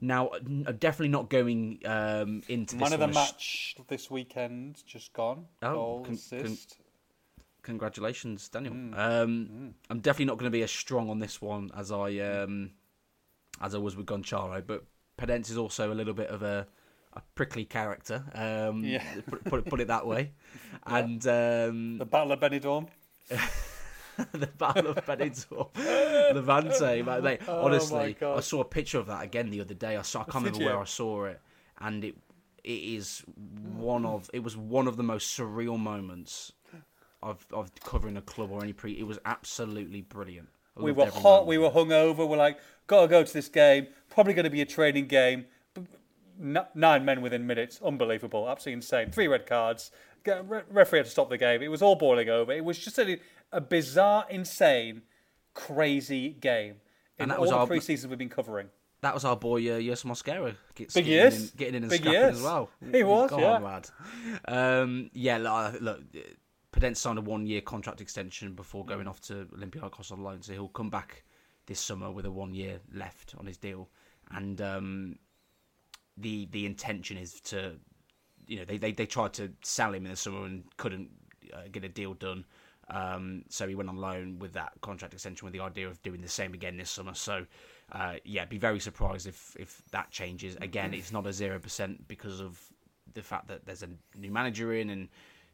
[0.00, 5.12] Now, n- definitely not going um, into this Man of the match this weekend, just
[5.12, 5.46] gone.
[5.62, 6.76] Oh, Goal, con- assist.
[7.62, 8.74] Congratulations, Daniel.
[8.74, 8.98] Mm.
[8.98, 12.72] Um, I'm definitely not going to be as strong on this one as I um,
[13.60, 14.84] as I was with Gonçalo, but
[15.18, 16.66] Podence is also a little bit of a,
[17.14, 18.24] a prickly character.
[18.34, 19.02] Um, Yeah.
[19.30, 20.32] put, put, it- put it that way.
[20.86, 22.88] And um, the Battle of Benidorm.
[24.32, 25.68] the Battle of Benidorm,
[26.34, 27.22] Levante, mate.
[27.22, 29.96] mate Oh honestly, I saw a picture of that again the other day.
[29.96, 30.66] I saw, I can't Did remember you?
[30.66, 31.40] where I saw it,
[31.80, 32.14] and it
[32.64, 33.22] it is
[33.76, 36.52] one of it was one of the most surreal moments
[37.22, 38.92] of of covering a club or any pre.
[38.92, 40.48] It was absolutely brilliant.
[40.78, 41.46] I We were hot.
[41.46, 42.28] We were hungover.
[42.28, 43.88] We're like, gotta go to this game.
[44.08, 45.46] Probably going to be a training game.
[46.38, 47.80] Nine men within minutes.
[47.84, 48.48] Unbelievable.
[48.48, 49.10] Absolutely insane.
[49.10, 49.90] Three red cards.
[50.26, 51.62] Re- Referee had to stop the game.
[51.62, 52.52] It was all boiling over.
[52.52, 53.18] It was just a,
[53.52, 55.02] a bizarre, insane,
[55.54, 56.76] crazy game.
[57.18, 58.68] In And that all was the pre-seasons we've been covering.
[59.02, 60.54] That was our boy uh, Yus Mosquera.
[60.74, 61.40] Gets, Big getting Yus.
[61.52, 62.36] in, getting in and Big scrapping Yus.
[62.36, 62.70] as well.
[62.92, 63.52] He was, yeah.
[63.52, 63.88] on, lad.
[64.48, 66.00] Um, yeah, look, look
[66.72, 70.68] Podence signed a one-year contract extension before going off to Olympiacos on loan, so he'll
[70.68, 71.24] come back
[71.66, 73.88] this summer with a one year left on his deal,
[74.30, 75.18] and um,
[76.16, 77.74] the the intention is to,
[78.46, 81.10] you know, they, they, they tried to sell him in the summer and couldn't
[81.52, 82.44] uh, get a deal done.
[82.88, 86.20] Um, so he went on loan with that contract extension with the idea of doing
[86.20, 87.14] the same again this summer.
[87.14, 87.46] So,
[87.90, 90.56] uh, yeah, be very surprised if, if that changes.
[90.60, 92.60] Again, it's not a 0% because of
[93.14, 95.08] the fact that there's a new manager in and,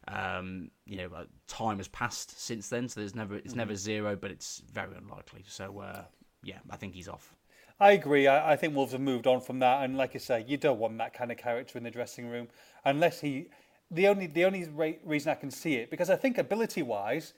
[0.08, 2.88] um, you know, time has passed since then.
[2.88, 5.44] So there's never it's never zero, but it's very unlikely.
[5.46, 6.02] So, uh,
[6.42, 7.34] yeah, I think he's off.
[7.80, 8.26] I agree.
[8.26, 10.78] I, I think Wolves have moved on from that, and like I say, you don't
[10.78, 12.48] want that kind of character in the dressing room
[12.84, 13.48] unless he.
[13.90, 17.34] The only the only re- reason I can see it because I think ability wise,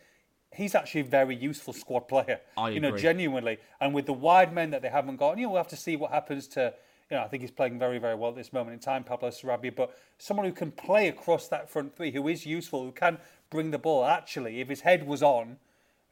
[0.53, 2.41] he's actually a very useful squad player.
[2.57, 5.51] I You know, genuinely, and with the wide men that they haven't got, you know,
[5.51, 6.75] we'll have to see what happens to.
[7.11, 9.29] You know, I think he's playing very, very well at this moment in time, Pablo
[9.29, 9.75] Sarabia.
[9.75, 13.19] But someone who can play across that front three, who is useful, who can
[13.51, 14.05] bring the ball.
[14.05, 15.59] Actually, if his head was on,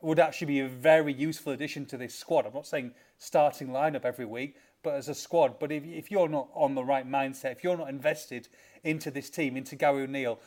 [0.03, 2.45] would actually be a very useful addition to this squad.
[2.45, 5.59] I'm not saying starting lineup every week, but as a squad.
[5.59, 8.49] But if, if you're not on the right mindset, if you're not invested
[8.83, 10.41] into this team, into Gary O'Neil,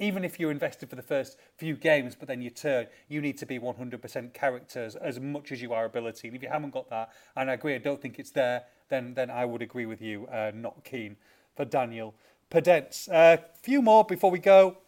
[0.00, 3.38] even if you're invested for the first few games, but then you turn, you need
[3.38, 6.28] to be 100% characters as much as you are ability.
[6.28, 9.14] And if you haven't got that, and I agree, I don't think it's there, then
[9.14, 10.26] then I would agree with you.
[10.26, 11.16] Uh, not keen
[11.54, 12.14] for Daniel
[12.50, 13.08] Podence.
[13.08, 14.78] A uh, few more before we go.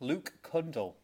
[0.00, 0.96] Luke Cundle.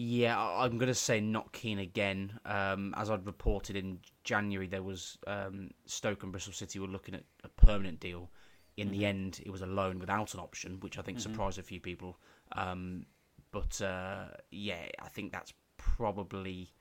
[0.00, 2.38] Yeah, I'm going to say not keen again.
[2.44, 7.16] Um, as I'd reported in January, there was um, Stoke and Bristol City were looking
[7.16, 8.30] at a permanent deal.
[8.78, 11.62] In the end, it was a loan without an option, which I think surprised a
[11.62, 12.18] few people.
[12.52, 13.06] Um,
[13.50, 16.72] but uh, yeah, I think that's probably,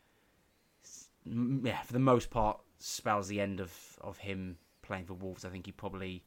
[1.26, 3.72] yeah, for the most part, spells the end of,
[4.02, 5.44] of him playing for Wolves.
[5.46, 6.24] I think he probably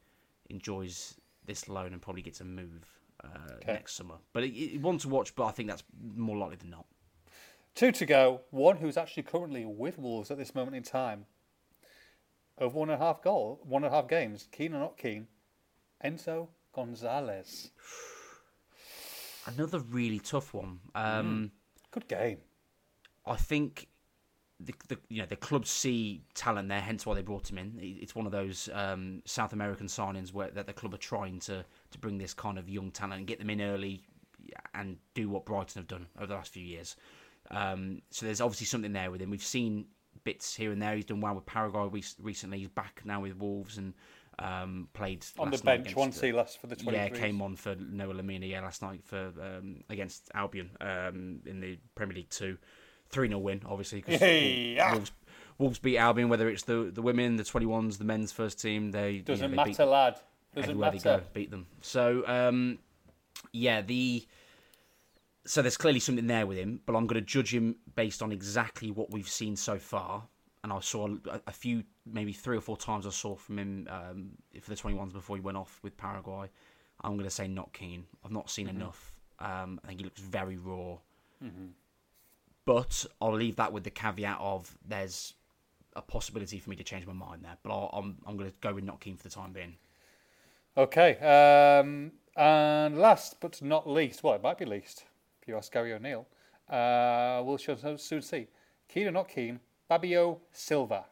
[0.49, 1.15] enjoys
[1.47, 2.87] this loan and probably gets a move
[3.25, 3.73] uh, Okay.
[3.75, 4.17] next summer.
[4.33, 5.85] But it, it, one to watch, but I think that's
[6.17, 6.87] more likely than not.
[7.75, 8.41] Two to go.
[8.51, 11.27] One who's actually currently with Wolves at this moment in time.
[12.59, 14.49] Over one and a half goal, one and a half games.
[14.53, 15.29] Keen or not keen?
[16.05, 17.71] Enso Gonzalez.
[19.47, 20.81] Another really tough one.
[20.95, 21.53] Um,
[21.91, 22.39] Good game.
[23.27, 23.89] I think
[24.61, 27.79] the, the you know the clubs see talent there, hence why they brought him in.
[27.81, 31.65] It's one of those um, South American signings where that the club are trying to
[31.91, 34.03] to bring this kind of young talent and get them in early
[34.75, 36.97] and do what Brighton have done over the last few years.
[37.51, 39.31] Um, so there's obviously something there with him.
[39.31, 39.87] We've seen
[40.25, 40.95] bits here and there.
[40.95, 42.59] He's done well with Paraguay re- recently.
[42.59, 43.95] He's back now with Wolves and
[44.41, 46.93] um, played On the bench, one uh, C for the 23s.
[46.93, 51.61] yeah, came on for Noha Lemina yeah last night for um, against Albion um, in
[51.61, 52.57] the Premier League two,
[53.11, 54.93] three 0 win obviously because Yeah.
[54.93, 55.13] Wolves,
[55.59, 58.91] Wolves beat Albion whether it's the the women, the twenty ones, the men's first team
[58.93, 60.15] they Doesn't know, they beat matter, lad.
[60.55, 61.19] Doesn't everywhere they matter.
[61.19, 61.67] go beat them.
[61.83, 62.79] So um,
[63.53, 64.27] yeah the.
[65.47, 68.31] So there's clearly something there with him, but I'm going to judge him based on
[68.31, 70.25] exactly what we've seen so far.
[70.63, 73.89] And I saw a, a few, maybe three or four times I saw from him
[73.91, 74.31] um,
[74.61, 76.51] for the 21s before he went off with Paraguay.
[77.03, 78.05] I'm going to say not keen.
[78.25, 79.13] I've not seen enough.
[79.39, 80.99] Um, I think he looks very raw.
[82.67, 85.35] But I'll leave that with the caveat of there's
[85.97, 87.57] a possibility for me to change my mind there.
[87.63, 89.77] But I'll, I'm I'm going to go with not keen for the time being.
[90.77, 91.17] Okay.
[91.19, 95.05] Um, and last but not least, well, it might be least
[95.41, 96.27] if you ask Gary O'Neil.
[96.69, 98.47] Uh, we'll soon see.
[98.89, 99.61] Keen or not keen?
[99.91, 101.05] Fabio Silva.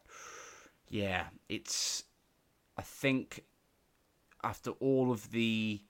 [0.89, 2.05] Yeah, it's.
[2.77, 3.43] I think
[4.45, 5.81] after all of the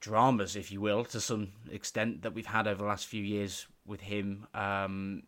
[0.00, 3.68] dramas, if you will, to some extent that we've had over the last few years
[3.86, 5.22] with him, um,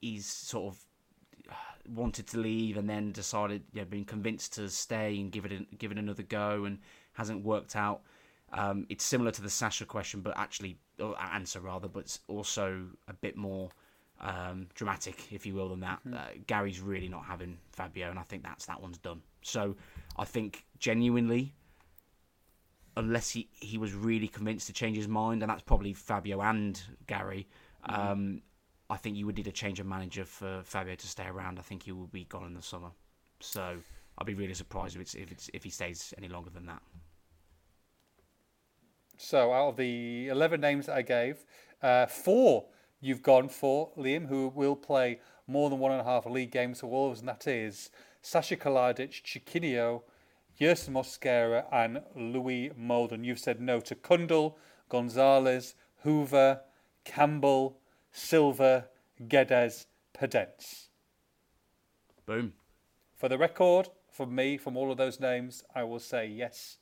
[0.00, 1.54] he's sort of
[1.94, 5.52] wanted to leave and then decided, you know, been convinced to stay and give it
[5.52, 6.78] a, give it another go and
[7.12, 8.00] hasn't worked out.
[8.54, 13.12] Um, it's similar to the Sasa question, but actually, or answer rather, but also a
[13.12, 13.68] bit more
[14.20, 16.00] um, dramatic, if you will, than that.
[16.12, 19.22] Uh, Gary's really not having Fabio, and I think that's that one's done.
[19.42, 19.76] So
[20.16, 21.54] I think genuinely,
[22.96, 26.80] unless he, he was really convinced to change his mind, and that's probably Fabio and
[27.06, 27.48] Gary,
[27.84, 28.42] um,
[28.90, 31.58] I think you would need a change of manager for Fabio to stay around.
[31.58, 32.90] I think he will be gone in the summer.
[33.40, 33.76] So
[34.18, 36.82] I'd be really surprised if it's if it's if he stays any longer than that.
[39.16, 41.44] So out of the 11 names that I gave,
[41.82, 42.66] uh, four
[43.00, 46.80] you've gone for, Liam, who will play more than one and a half league games
[46.80, 47.90] for Wolves, and that is
[48.22, 50.02] Sasa Kalajdzic, Chiquinho,
[50.60, 53.24] Yerson Mosquera, and Louis Moulden.
[53.24, 54.54] You've said no to Kundal,
[54.88, 56.60] Gonzalez, Hoever,
[57.04, 57.78] Campbell,
[58.12, 58.88] Silva,
[59.26, 60.88] Guedes, Podence.
[62.26, 62.52] Boom.
[63.16, 66.78] For the record, from me, from all of those names, I will say yes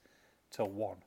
[0.53, 0.99] to one.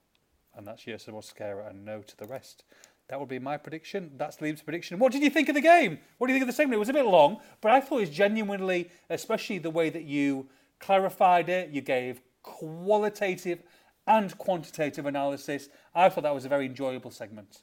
[0.55, 2.64] And that's Yerson Mosquera and no to the rest.
[3.10, 4.12] That would be my prediction.
[4.18, 4.99] That's Liam's prediction.
[4.99, 5.97] What did you think of the game?
[6.18, 6.76] What do you think of the segment?
[6.76, 10.03] It was a bit long, but I thought it was genuinely, especially the way that
[10.03, 10.47] you
[10.80, 13.64] clarified it, you gave qualitative
[14.05, 15.70] and quantitative analysis.
[15.93, 17.62] I thought that was a very enjoyable segment.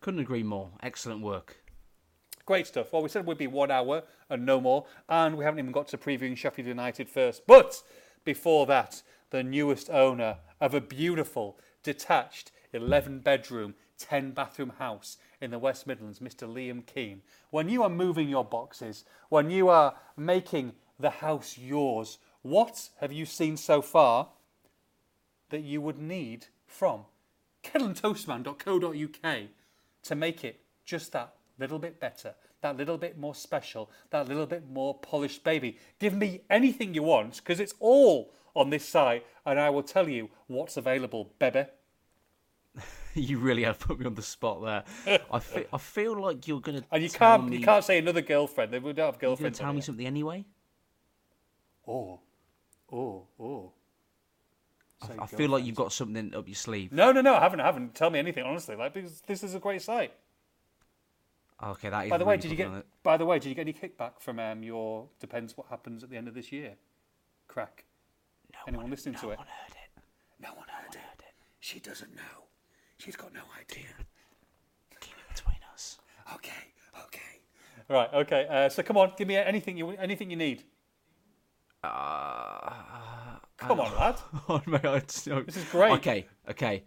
[0.00, 0.70] Couldn't agree more.
[0.82, 1.58] Excellent work.
[2.46, 2.92] Great stuff.
[2.92, 5.88] Well, we said we'd be one hour and no more, and we haven't even got
[5.88, 7.46] to previewing Sheffield United first.
[7.46, 7.82] But
[8.24, 15.50] before that, the newest owner of a beautiful, detached, 11 bedroom, 10 bathroom house in
[15.50, 16.48] the West Midlands, Mr.
[16.48, 17.22] Liam Keen.
[17.50, 23.12] When you are moving your boxes, when you are making the house yours, what have
[23.12, 24.28] you seen so far
[25.50, 27.04] that you would need from
[27.62, 29.38] kettleandtoastman.co.uk
[30.02, 34.46] to make it just that little bit better, that little bit more special, that little
[34.46, 35.78] bit more polished baby.
[35.98, 40.08] Give me anything you want because it's all on this site and I will tell
[40.08, 41.66] you what's available, baby.
[43.14, 45.20] you really have put me on the spot there.
[45.32, 48.20] I feel, I feel like you're gonna And you can't me, you can't say another
[48.20, 48.72] girlfriend.
[48.72, 49.58] They would not have you're girlfriends.
[49.58, 49.82] tell me here.
[49.82, 50.44] something anyway.
[51.86, 52.20] Oh,
[52.92, 53.72] oh, oh.
[55.06, 56.92] Say I feel like you've got something up your sleeve.
[56.92, 57.34] No, no, no.
[57.34, 57.60] I haven't.
[57.60, 57.94] I haven't.
[57.94, 58.76] Tell me anything honestly.
[58.76, 60.12] Like because this is a great site.
[61.62, 62.10] Okay, that is.
[62.10, 62.70] By the way, really did you get?
[62.70, 62.86] it.
[63.02, 66.10] By the way, did you get any kickback from um, your depends what happens at
[66.10, 66.74] the end of this year?
[67.48, 67.84] Crack.
[68.52, 69.36] No Anyone one, listening no to it?
[69.36, 70.02] No one heard it.
[70.42, 71.00] No one heard it.
[71.60, 72.49] She doesn't know.
[73.00, 73.86] She's got no idea.
[75.00, 75.98] Keep it between us.
[76.34, 76.50] Okay,
[77.04, 77.40] okay.
[77.88, 78.46] Right, okay.
[78.48, 80.64] Uh, so come on, give me anything you anything you need.
[81.82, 84.16] Uh, Come on, lad.
[84.48, 85.92] oh, my God, This is great.
[85.92, 86.84] Okay, okay.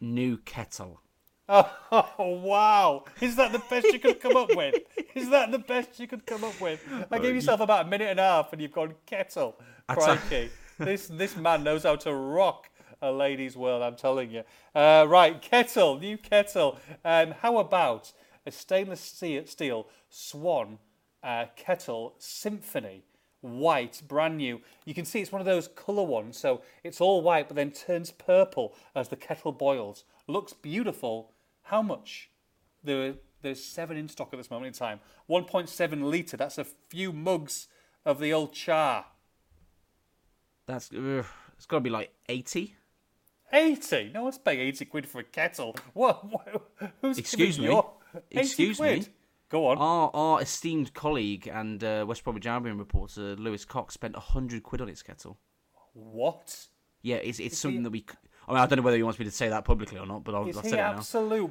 [0.00, 1.00] New kettle.
[1.94, 3.04] Oh wow!
[3.20, 4.76] Is that the best you could come up with?
[5.14, 6.82] Is that the best you could come up with?
[7.10, 9.58] I gave yourself about a minute and a half, and you've gone kettle.
[9.86, 10.48] Crikey!
[10.78, 12.70] this this man knows how to rock
[13.02, 13.82] a lady's world.
[13.82, 14.44] I'm telling you.
[14.74, 16.78] Uh, right, kettle, new kettle.
[17.04, 18.12] Um, how about
[18.46, 20.78] a stainless steel Swan
[21.22, 23.04] uh, kettle symphony,
[23.40, 24.60] white, brand new.
[24.84, 27.70] You can see it's one of those colour ones, so it's all white but then
[27.70, 30.04] turns purple as the kettle boils.
[30.26, 31.32] Looks beautiful.
[31.62, 32.30] How much?
[32.82, 35.00] There, there's seven in stock at this moment in time.
[35.28, 37.68] 1.7 litre, that's a few mugs
[38.04, 39.06] of the old char.
[40.66, 41.24] That's uh,
[41.56, 42.76] it's got to be like eighty.
[43.52, 44.10] 80?
[44.14, 45.76] No one's paying 80 quid for a kettle.
[45.94, 46.24] What?
[46.30, 47.66] what who's Excuse me?
[47.66, 47.90] Your
[48.30, 49.04] 80 Excuse me?
[49.48, 49.78] Go on.
[49.78, 54.80] Our our esteemed colleague and uh, West Bromwich Albion reporter Lewis Cox spent hundred quid
[54.80, 55.38] on his kettle.
[55.92, 56.66] what?
[57.02, 58.06] Yeah, it's it's Is something he- that we.
[58.48, 60.24] I mean, I don't know whether he wants me to say that publicly or not,
[60.24, 60.94] but I'll, Is I'll say it now.
[60.94, 61.50] absolute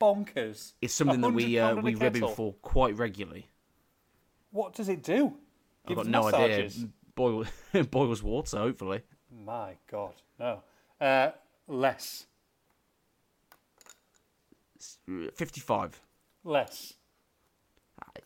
[0.00, 0.72] bonkers?
[0.82, 3.48] It's something that we uh, £100 we rib him for quite regularly.
[4.50, 5.34] What does it do?
[5.86, 6.76] I've got no massages?
[6.76, 6.88] idea.
[7.14, 7.44] Boil
[7.90, 9.02] boils water, hopefully.
[9.44, 10.62] My God, no.
[11.04, 11.30] Uh,
[11.68, 12.26] less.
[15.34, 16.00] Fifty-five.
[16.44, 16.94] Less.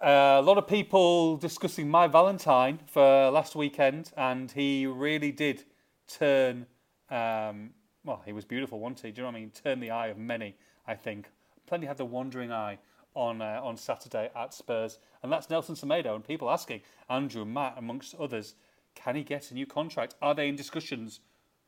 [0.00, 5.64] Uh, a lot of people discussing my Valentine for last weekend, and he really did
[6.06, 6.66] turn.
[7.10, 7.70] Um,
[8.04, 9.10] well, he was beautiful, wasn't he?
[9.12, 9.50] Do you know what I mean?
[9.50, 11.28] Turn the eye of many, I think.
[11.66, 12.78] Plenty had the wandering eye
[13.14, 16.14] on uh, on Saturday at Spurs, and that's Nelson Semedo.
[16.14, 18.54] And people asking Andrew, Matt, amongst others,
[18.94, 20.14] can he get a new contract?
[20.22, 21.20] Are they in discussions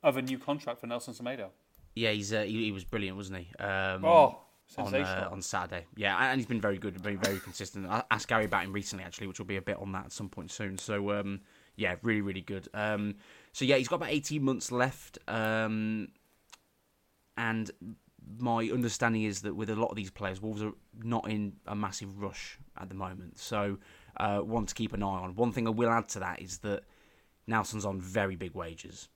[0.02, 1.48] of a new contract for Nelson Semedo?
[1.94, 3.54] Yeah, he's uh, he, he was brilliant, wasn't he?
[3.62, 4.38] Um, Oh,
[4.78, 5.24] on sensational!
[5.24, 5.84] uh, on Saturday.
[5.96, 7.86] Yeah, and he's been very good, very very consistent.
[7.86, 10.12] I asked Gary about him recently, actually, which will be a bit on that at
[10.12, 10.78] some point soon.
[10.78, 11.40] So um,
[11.76, 12.68] yeah, really really good.
[12.72, 13.16] Um,
[13.52, 16.08] so yeah, he's got about eighteen months left, um,
[17.36, 17.70] and
[18.38, 20.72] my understanding is that with a lot of these players, Wolves are
[21.02, 23.38] not in a massive rush at the moment.
[23.38, 23.78] So
[24.18, 25.34] uh, one to keep an eye on.
[25.34, 26.84] One thing I will add to that is that
[27.46, 29.08] Nelson's on very big wages.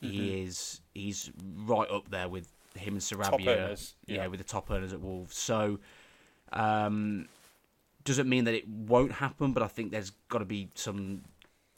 [0.00, 1.30] He is he's
[1.64, 3.46] right up there with him and Sarabia.
[3.46, 4.16] earners, yeah.
[4.16, 4.26] yeah.
[4.26, 5.36] with the top earners at Wolves.
[5.36, 5.78] So
[6.52, 7.28] um,
[8.02, 11.22] doesn't mean that it won't happen, but I think there's got to be some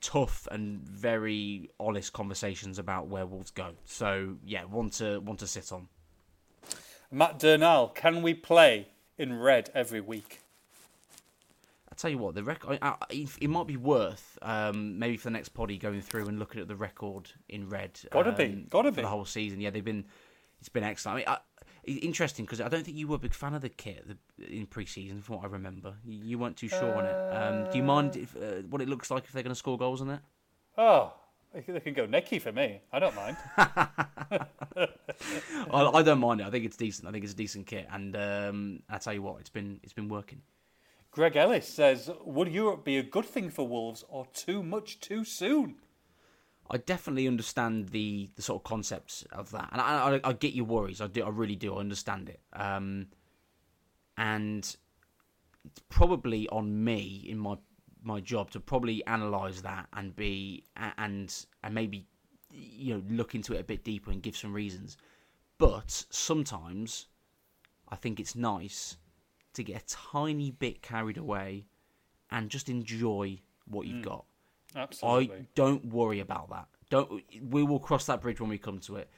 [0.05, 3.72] tough and very honest conversations about where Wolves go.
[3.84, 5.88] So yeah, one to one to sit on.
[7.11, 10.40] Matt Durnall, can we play in red every week?
[11.90, 12.78] I tell you what, the record
[13.11, 16.68] it might be worth um, maybe for the next poddy going through and looking at
[16.68, 17.98] the record in red.
[18.11, 19.02] Gotta be, um, gotta for be.
[19.02, 19.61] the whole season.
[19.61, 20.05] Yeah, they've been
[20.59, 21.14] it's been excellent.
[21.14, 21.38] I mean, I,
[21.87, 24.05] interesting because I don't think you were a big fan of the kit
[24.39, 25.95] in pre-season, from what I remember.
[26.05, 27.35] You, weren't too sure on it.
[27.35, 29.78] Um, do you mind if, uh, what it looks like if they're going to score
[29.78, 30.20] goals on it?
[30.76, 31.12] Oh,
[31.53, 32.80] they can they can go necky for me.
[32.93, 33.37] I don't mind.
[33.57, 34.49] I,
[35.70, 36.47] I don't mind it.
[36.47, 37.09] I think it's decent.
[37.09, 39.93] I think it's a decent kit, and um, I tell you what, it's been it's
[39.93, 40.43] been working.
[41.12, 45.24] Greg Ellis says, "Would Europe be a good thing for Wolves or too much too
[45.24, 45.76] soon?"
[46.71, 50.55] I definitely understand the, the sort of concepts of that, and I, I, I get
[50.55, 51.01] your worries.
[51.01, 51.77] I do, I really do.
[51.77, 52.41] I understand it.
[52.53, 53.09] Um,
[54.16, 54.77] and
[55.65, 57.57] it's probably on me in my
[58.03, 62.07] my job to probably analyze that and be and and maybe
[62.51, 64.97] you know look into it a bit deeper and give some reasons.
[65.59, 67.07] But sometimes
[67.89, 68.97] I think it's nice
[69.55, 71.66] to get a tiny bit carried away
[72.31, 74.24] and just enjoy what you've got.
[74.74, 75.36] Absolutely.
[75.36, 76.66] I don't worry about that.
[76.90, 79.10] Don't we will cross that bridge when we come to it.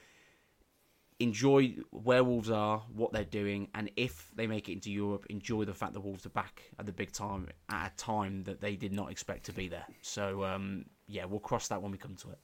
[1.19, 5.65] Enjoy where Wolves are, what they're doing, and if they make it into Europe, enjoy
[5.65, 8.77] the fact that Wolves are back at the big time at a time that they
[8.77, 9.87] did not expect to be there.
[10.03, 12.39] So um, yeah, we'll cross that when we come to it.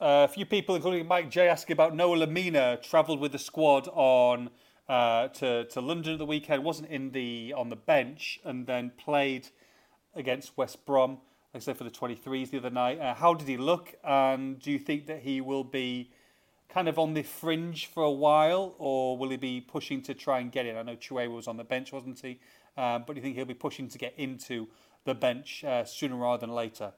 [0.00, 2.82] Uh, a few people, including Mike J, asking about Noha Lemina.
[2.82, 4.50] Travelled with the squad on
[4.88, 6.64] uh, to to London at the weekend.
[6.64, 9.48] wasn't in the on the bench, and then played
[10.14, 11.18] against West Brom.
[11.52, 13.00] Like I said for the 23s the other night.
[13.00, 13.94] Uh, how did he look?
[14.04, 16.10] And do you think that he will be
[16.68, 20.38] kind of on the fringe for a while, or will he be pushing to try
[20.38, 20.76] and get in?
[20.76, 22.38] I know Chue was on the bench, wasn't he?
[22.76, 24.68] Uh, but do you think he'll be pushing to get into
[25.04, 26.92] the bench uh, sooner rather than later?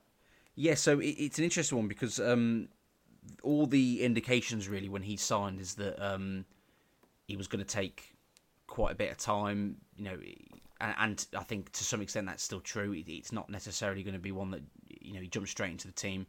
[0.55, 2.69] Yeah, so it, it's an interesting one because um,
[3.43, 6.45] all the indications really when he signed is that um,
[7.27, 8.15] he was going to take
[8.66, 9.77] quite a bit of time.
[9.97, 10.19] You know,
[10.83, 12.93] and, and I think to some extent that's still true.
[12.93, 15.87] It, it's not necessarily going to be one that you know he jumps straight into
[15.87, 16.27] the team.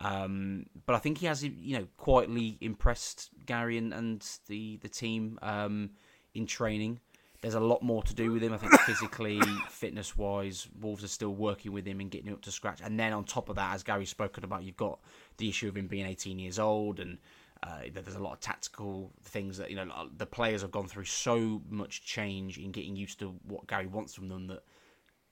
[0.00, 4.88] Um, but I think he has, you know, quietly impressed Gary and, and the the
[4.88, 5.90] team um,
[6.34, 7.00] in training.
[7.40, 8.54] There's a lot more to do with him.
[8.54, 12.42] I think physically, fitness wise, Wolves are still working with him and getting him up
[12.42, 12.80] to scratch.
[12.82, 14.98] And then on top of that, as Gary's spoken about, you've got
[15.36, 17.18] the issue of him being 18 years old, and
[17.64, 21.04] uh, there's a lot of tactical things that you know the players have gone through
[21.04, 24.62] so much change in getting used to what Gary wants from them that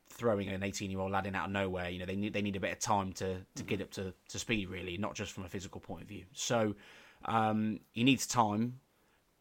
[0.09, 2.42] throwing an 18 year old lad in out of nowhere, you know, they need they
[2.42, 5.32] need a bit of time to to get up to, to speed really, not just
[5.32, 6.24] from a physical point of view.
[6.32, 6.74] So
[7.24, 8.80] um, he needs time,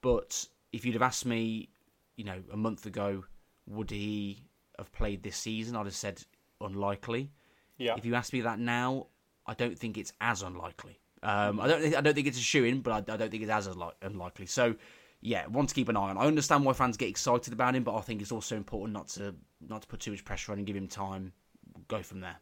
[0.01, 1.69] but if you'd have asked me,
[2.15, 3.23] you know, a month ago,
[3.67, 4.43] would he
[4.77, 5.75] have played this season?
[5.75, 6.21] I'd have said
[6.59, 7.31] unlikely.
[7.77, 7.95] Yeah.
[7.97, 9.07] If you ask me that now,
[9.45, 11.00] I don't think it's as unlikely.
[11.23, 11.95] Um, I don't.
[11.95, 13.69] I don't think it's a shoe in, but I, I, don't think it's as
[14.01, 14.47] unlikely.
[14.47, 14.75] So,
[15.21, 16.17] yeah, one to keep an eye on.
[16.17, 19.07] I understand why fans get excited about him, but I think it's also important not
[19.09, 19.35] to
[19.67, 21.33] not to put too much pressure on and give him time.
[21.87, 22.37] Go from there.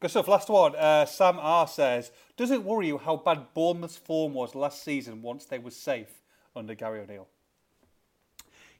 [0.00, 0.28] Good stuff.
[0.28, 0.74] Last one.
[0.74, 5.20] Uh, Sam R says, "Does it worry you how bad Bournemouth's form was last season
[5.20, 6.22] once they were safe
[6.56, 7.28] under Gary O'Neil?"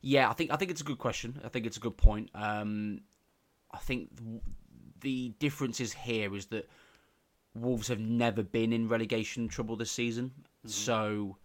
[0.01, 1.39] Yeah, I think I think it's a good question.
[1.45, 2.31] I think it's a good point.
[2.35, 3.03] Um,
[3.71, 4.11] I think
[5.01, 6.69] the difference is here is that
[7.55, 10.69] Wolves have never been in relegation trouble this season, mm-hmm.
[10.69, 11.37] so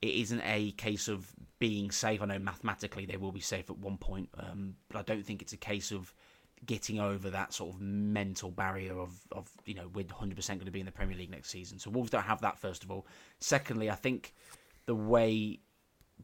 [0.00, 2.20] it isn't a case of being safe.
[2.20, 5.42] I know mathematically they will be safe at one point, um, but I don't think
[5.42, 6.12] it's a case of
[6.66, 10.70] getting over that sort of mental barrier of, of you know we're 100% going to
[10.70, 11.78] be in the Premier League next season.
[11.78, 13.06] So Wolves don't have that first of all.
[13.38, 14.34] Secondly, I think
[14.86, 15.60] the way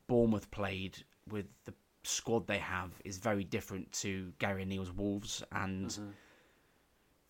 [0.08, 0.98] Bournemouth played
[1.30, 6.08] with the squad they have is very different to Gary O'Neil's Wolves, and mm-hmm.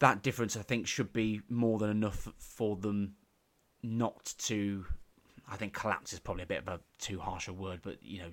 [0.00, 3.14] That difference I think should be more than enough for them
[3.82, 4.84] not to
[5.50, 8.18] I think collapse is probably a bit of a too harsh a word, but you
[8.18, 8.30] know,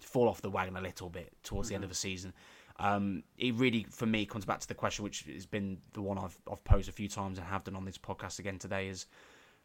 [0.00, 1.72] fall off the wagon a little bit towards mm-hmm.
[1.72, 2.32] the end of the season.
[2.78, 6.18] Um, it really, for me, comes back to the question, which has been the one
[6.18, 9.06] I've, I've posed a few times and have done on this podcast again today, is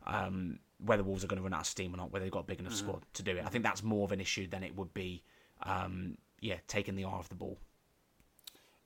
[0.06, 2.42] um, whether Wolves are going to run out of steam or not, whether they've got
[2.42, 2.88] a big enough mm-hmm.
[2.88, 3.44] squad to do it.
[3.46, 5.24] I think that's more of an issue than it would be,
[5.64, 7.58] um, yeah, taking the eye off the ball.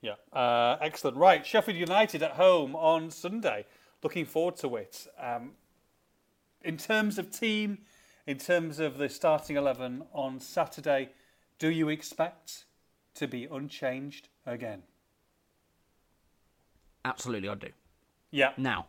[0.02, 1.18] Yeah, uh, excellent.
[1.18, 3.66] Right, Sheffield United at home on Sunday.
[4.04, 5.08] Looking forward to it.
[5.20, 5.52] Um,
[6.64, 7.80] in terms of team,
[8.26, 11.10] in terms of the starting 11 on Saturday,
[11.60, 12.66] do you expect
[13.16, 14.84] to be unchanged again?
[17.06, 17.70] Absolutely, I do.
[18.32, 18.54] Yeah.
[18.58, 18.88] Now,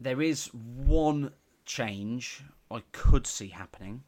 [0.00, 1.32] there is one
[1.64, 4.02] change I could see happening.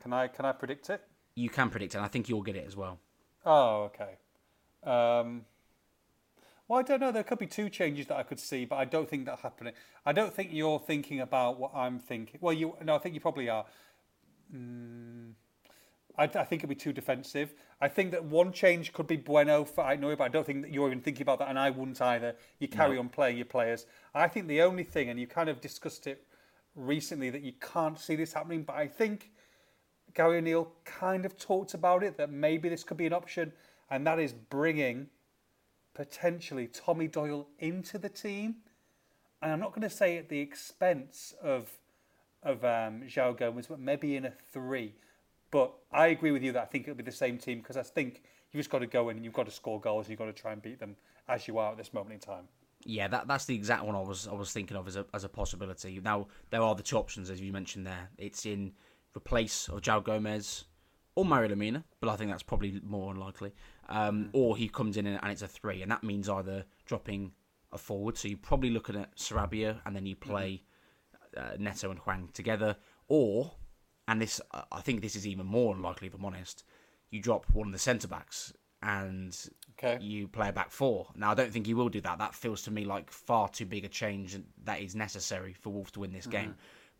[0.00, 1.02] Can I can I predict it?
[1.34, 2.00] You can predict it.
[2.00, 2.98] I think you'll get it as well.
[3.44, 4.16] Oh, okay.
[4.84, 5.44] Um,
[6.68, 7.12] well, I don't know.
[7.12, 9.74] There could be two changes that I could see, but I don't think that happening.
[10.06, 12.38] I don't think you're thinking about what I'm thinking.
[12.40, 13.66] Well, you no, I think you probably are.
[14.54, 15.32] Mm,
[16.16, 17.54] I, I, think it'd be too defensive.
[17.80, 20.62] I think that one change could be bueno for I know, but I don't think
[20.62, 22.36] that you're even thinking about that, and I wouldn't either.
[22.58, 23.00] You carry no.
[23.00, 23.86] on playing your players.
[24.14, 26.24] I think the only thing, and you kind of discussed it
[26.74, 29.30] recently, that you can't see this happening, but I think
[30.14, 33.52] Gary O'Neil kind of talked about it that maybe this could be an option,
[33.92, 35.08] and that is bringing
[35.92, 38.56] potentially Tommy Doyle into the team.
[39.42, 41.68] And I'm not going to say at the expense of
[42.42, 44.94] of um, João but maybe in a three.
[45.52, 47.82] But I agree with you that I think it'll be the same team because I
[47.82, 50.06] think you've just got to go in and you've got to score goals.
[50.06, 50.96] and You've got to try and beat them
[51.28, 52.48] as you are at this moment in time.
[52.84, 55.24] Yeah, that that's the exact one I was I was thinking of as a as
[55.24, 56.00] a possibility.
[56.02, 58.08] Now there are the two options as you mentioned there.
[58.16, 58.72] It's in
[59.14, 60.64] replace of João Gomes
[61.14, 63.52] or Mario Lemina, but I think that's probably more unlikely.
[63.88, 67.32] Um, or he comes in and, it's a three, and that means either dropping
[67.72, 70.62] a forward, so you're probably looking at Sarabia, and then you play
[71.36, 72.76] uh, Neto and Hwang together,
[73.08, 73.52] or,
[74.08, 74.40] and this
[74.70, 76.64] I think this is even more unlikely if I'm honest,
[77.10, 78.52] you drop one of the centre backs
[78.82, 79.36] and
[79.78, 80.02] okay.
[80.02, 81.08] you play a back four.
[81.14, 82.18] Now I don't think he will do that.
[82.18, 85.92] That feels to me like far too big a change that is necessary for Wolves
[85.92, 86.42] to win this mm-hmm.
[86.42, 86.54] game.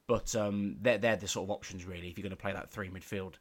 [0.07, 2.71] But um, they're they're the sort of options really if you're going to play that
[2.71, 3.35] three midfield.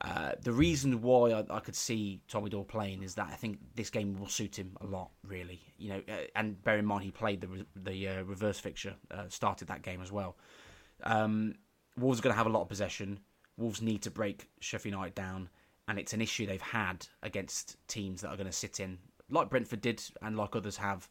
[0.00, 3.58] Uh, the reason why I, I, could see Tommy Doyle playing is that I think
[3.74, 5.60] this game will suit him a lot, really.
[5.78, 9.28] You know, uh, and bear in mind he played the the uh, reverse fixture, uh,
[9.28, 10.36] started that game as well.
[11.04, 11.54] Um,
[11.96, 13.20] Wolves are going to have a lot of possession.
[13.56, 15.48] Wolves need to break Sheffield United down,
[15.88, 18.98] and it's an issue they've had against teams that are going to sit in,
[19.30, 21.08] like Brentford did, and like others have.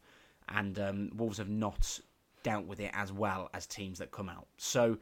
[0.50, 2.00] And um, Wolves have not
[2.44, 4.48] dealt with it as well as teams that come out.
[4.58, 4.98] So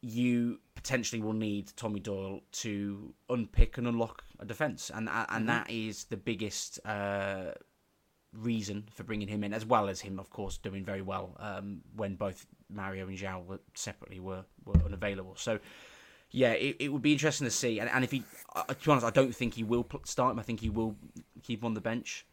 [0.00, 5.46] you potentially will need Tommy Doyle to unpick and unlock a defence, and and mm-hmm.
[5.46, 7.52] that is the biggest uh,
[8.32, 11.80] reason for bringing him in, as well as him, of course, doing very well um,
[11.96, 15.34] when both Mario and João were separately were, were unavailable.
[15.36, 15.58] So,
[16.30, 17.80] yeah, it, it would be interesting to see.
[17.80, 18.22] And, and if he,
[18.54, 20.38] uh, to be honest, I don't think he will start him.
[20.38, 20.96] I think he will
[21.42, 22.26] keep him on the bench.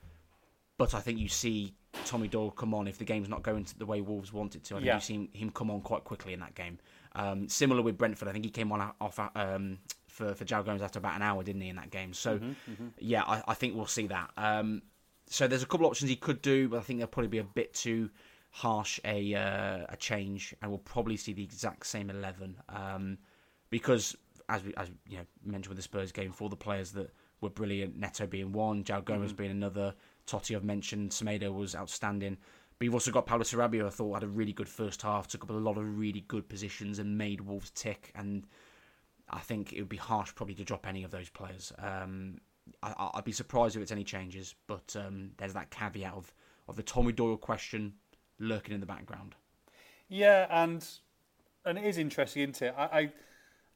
[0.78, 1.74] But I think you see
[2.04, 4.76] Tommy Doyle come on if the game's not going the way Wolves want it to.
[4.76, 4.96] I think Yeah.
[4.96, 6.80] you've seen him come on quite quickly in that game.
[7.16, 10.82] Um, similar with Brentford, I think he came on off um, for for João Gomes
[10.82, 12.14] after about an hour, didn't he, in that game?
[12.14, 12.40] So
[13.00, 14.32] yeah, I, I think we'll see that.
[14.38, 14.82] Um,
[15.28, 17.44] so there's a couple options he could do, but I think they'll probably be a
[17.44, 18.10] bit too
[18.52, 22.58] harsh a uh, a change, and we'll probably see the exact same eleven.
[22.70, 23.18] Um,
[23.70, 24.16] because
[24.50, 27.50] as we as you know mentioned with the Spurs game, for the players that were
[27.50, 29.94] brilliant, Neto being one, João Gomes being another,
[30.28, 32.38] Toti I've mentioned, Semedo was outstanding.
[32.78, 35.44] But you've also got Pablo Sarabia, I thought had a really good first half, took
[35.44, 38.12] up a lot of really good positions and made Wolves tick.
[38.16, 38.46] And
[39.30, 41.72] I think it would be harsh probably to drop any of those players.
[41.80, 42.40] Um,
[42.84, 46.34] I, I'd be surprised if it's any changes, but um, there's that caveat of,
[46.68, 47.94] of the Tommy Doyle question
[48.40, 49.36] lurking in the background.
[50.08, 50.86] Yeah, and
[51.64, 52.76] and it is interesting, isn't it?
[52.78, 53.12] I, I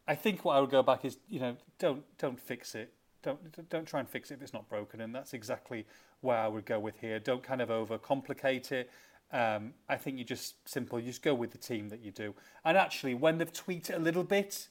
[0.08, 2.94] I think what I would go back is you know don't don't fix it.
[3.22, 5.86] Don't don't try and fix it if it's not broken, and that's exactly
[6.22, 7.20] where I would go with here.
[7.20, 8.90] Don't kind of overcomplicate it.
[9.32, 11.00] Um, I think you just simple.
[11.00, 12.34] You just go with the team that you do.
[12.66, 14.68] And actually, when they've tweaked it a little bit,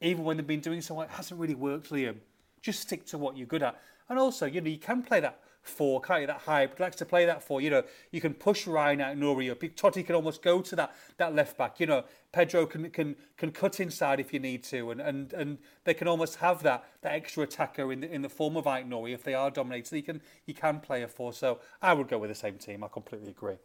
[0.00, 2.16] even when they've been doing something it hasn't really worked, Liam.
[2.62, 3.80] Just stick to what you're good at.
[4.08, 6.26] And also, you know, you can play that four, can't you?
[6.26, 7.60] That but likes to play that four.
[7.60, 9.60] You know, you can push Ryan out, Nouri up.
[9.60, 11.80] Toti can almost go to that that left back.
[11.80, 15.58] You know, Pedro can can can cut inside if you need to, and and, and
[15.84, 19.12] they can almost have that that extra attacker in the in the form of Nouri
[19.12, 19.96] if they are dominated.
[19.96, 21.32] You can you can play a four.
[21.32, 22.84] So I would go with the same team.
[22.84, 23.56] I completely agree.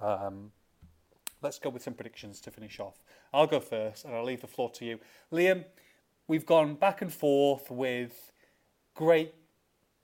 [0.00, 0.52] Um,
[1.42, 3.02] let's go with some predictions to finish off.
[3.32, 4.98] I'll go first, and I'll leave the floor to you,
[5.32, 5.64] Liam.
[6.26, 8.32] We've gone back and forth with
[8.94, 9.34] great,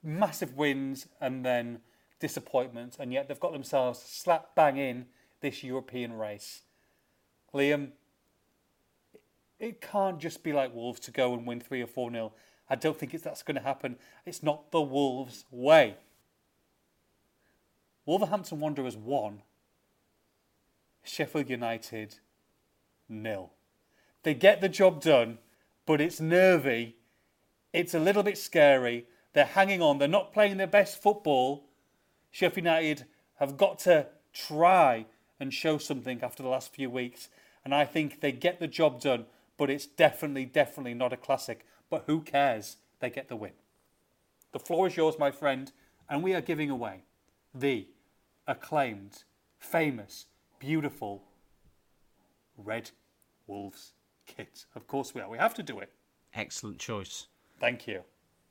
[0.07, 1.79] massive wins and then
[2.19, 5.05] disappointments, and yet they've got themselves slap bang in
[5.41, 6.61] this European race.
[7.53, 7.89] Liam,
[9.59, 12.33] it can't just be like Wolves to go and win three or four nil.
[12.69, 13.97] I don't think it's, that's going to happen.
[14.25, 15.95] It's not the Wolves' way.
[18.05, 19.41] Wolverhampton Wanderers won.
[21.03, 22.15] Sheffield United
[23.07, 23.51] nil.
[24.23, 25.37] They get the job done,
[25.85, 26.97] but it's nervy.
[27.73, 29.05] It's a little bit scary.
[29.33, 29.97] They're hanging on.
[29.97, 31.65] They're not playing their best football.
[32.31, 33.05] Sheffield United
[33.35, 35.05] have got to try
[35.39, 37.29] and show something after the last few weeks.
[37.63, 39.25] And I think they get the job done,
[39.57, 41.65] but it's definitely, definitely not a classic.
[41.89, 42.77] But who cares?
[42.99, 43.53] They get the win.
[44.53, 45.71] The floor is yours, my friend,
[46.09, 47.03] and we are giving away
[47.53, 47.87] the
[48.47, 49.23] acclaimed,
[49.59, 50.25] famous,
[50.59, 51.23] beautiful
[52.57, 52.91] Red
[53.45, 53.93] Wolves
[54.25, 54.65] kit.
[54.75, 55.29] Of course we are.
[55.29, 55.91] We have to do it.
[56.33, 57.27] Excellent choice.
[57.59, 58.01] Thank you.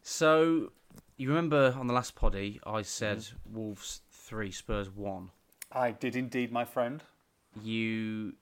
[0.09, 0.71] So,
[1.17, 3.57] you remember on the last poddy, I said Mm-hmm.
[3.57, 5.31] Wolves 3, Spurs 1.
[5.73, 7.03] I did indeed, my friend.
[7.61, 8.35] You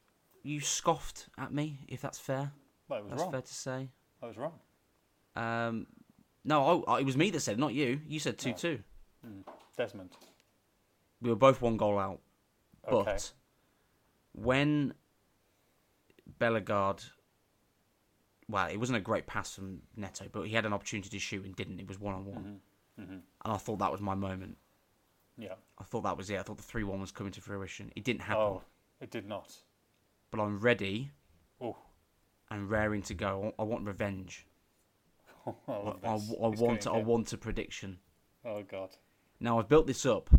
[0.42, 2.52] you scoffed at me, if that's fair.
[2.86, 3.32] Well, it was That's wrong.
[3.32, 3.88] fair to say.
[4.22, 4.52] I was wrong.
[5.36, 5.86] Um,
[6.44, 7.98] no, I, I, it was me that said, not you.
[8.06, 8.78] You said 2 2.
[9.74, 10.10] Desmond.
[11.22, 12.20] We were both one goal out.
[12.86, 13.32] But
[14.32, 14.92] when
[16.38, 17.04] Bellegarde,
[18.48, 21.44] well, it wasn't a great pass from Neto, but he had an opportunity to shoot
[21.44, 21.80] and didn't.
[21.80, 22.60] It was one on one.
[23.00, 23.12] Mm-hmm.
[23.12, 24.56] And I thought that was my moment.
[25.36, 25.54] Yeah.
[25.78, 26.38] I thought that was it.
[26.38, 27.90] I thought the 3 1 was coming to fruition.
[27.96, 28.42] It didn't happen.
[28.42, 28.62] Oh,
[29.00, 29.52] it did not.
[30.30, 31.10] But I'm ready
[31.60, 31.76] Oh,
[32.50, 33.52] and raring to go.
[33.58, 34.46] I want, I revenge.
[35.46, 35.72] I I.
[36.06, 37.98] I want I want a prediction.
[38.44, 38.90] Oh God.
[39.40, 40.30] Now I've built this up,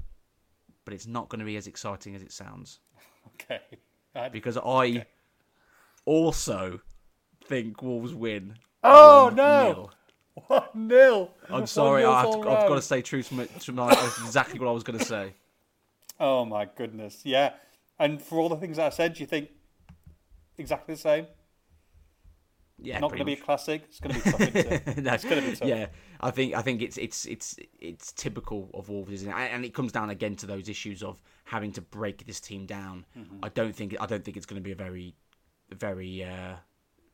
[0.86, 2.80] but it's not going to be as exciting as it sounds
[3.36, 3.60] Okay.
[4.16, 5.06] I- because I
[6.06, 6.80] also
[7.46, 8.56] think Wolves win.
[8.84, 9.36] Oh 1-0.
[9.36, 9.90] no!
[10.48, 11.32] One nil.
[11.50, 14.20] I'm sorry, I have to, I've got to say true to my, to my that's
[14.20, 15.34] exactly what I was going to say.
[16.20, 17.22] Oh my goodness.
[17.24, 17.54] Yeah.
[17.98, 19.50] And for all the things I said, do you think
[20.58, 21.28] exactly the same?
[22.78, 23.84] Yeah, Not going to be a classic.
[23.88, 24.98] It's going to be tough.
[24.98, 25.68] No, It's gonna be tough.
[25.68, 25.88] Yeah,
[26.20, 29.34] I think I think it's it's it's it's typical of Wolves, isn't it?
[29.34, 33.06] And it comes down again to those issues of having to break this team down.
[33.18, 33.38] Mm-hmm.
[33.44, 35.16] I don't think I don't think it's going to be a very
[35.72, 36.56] very uh,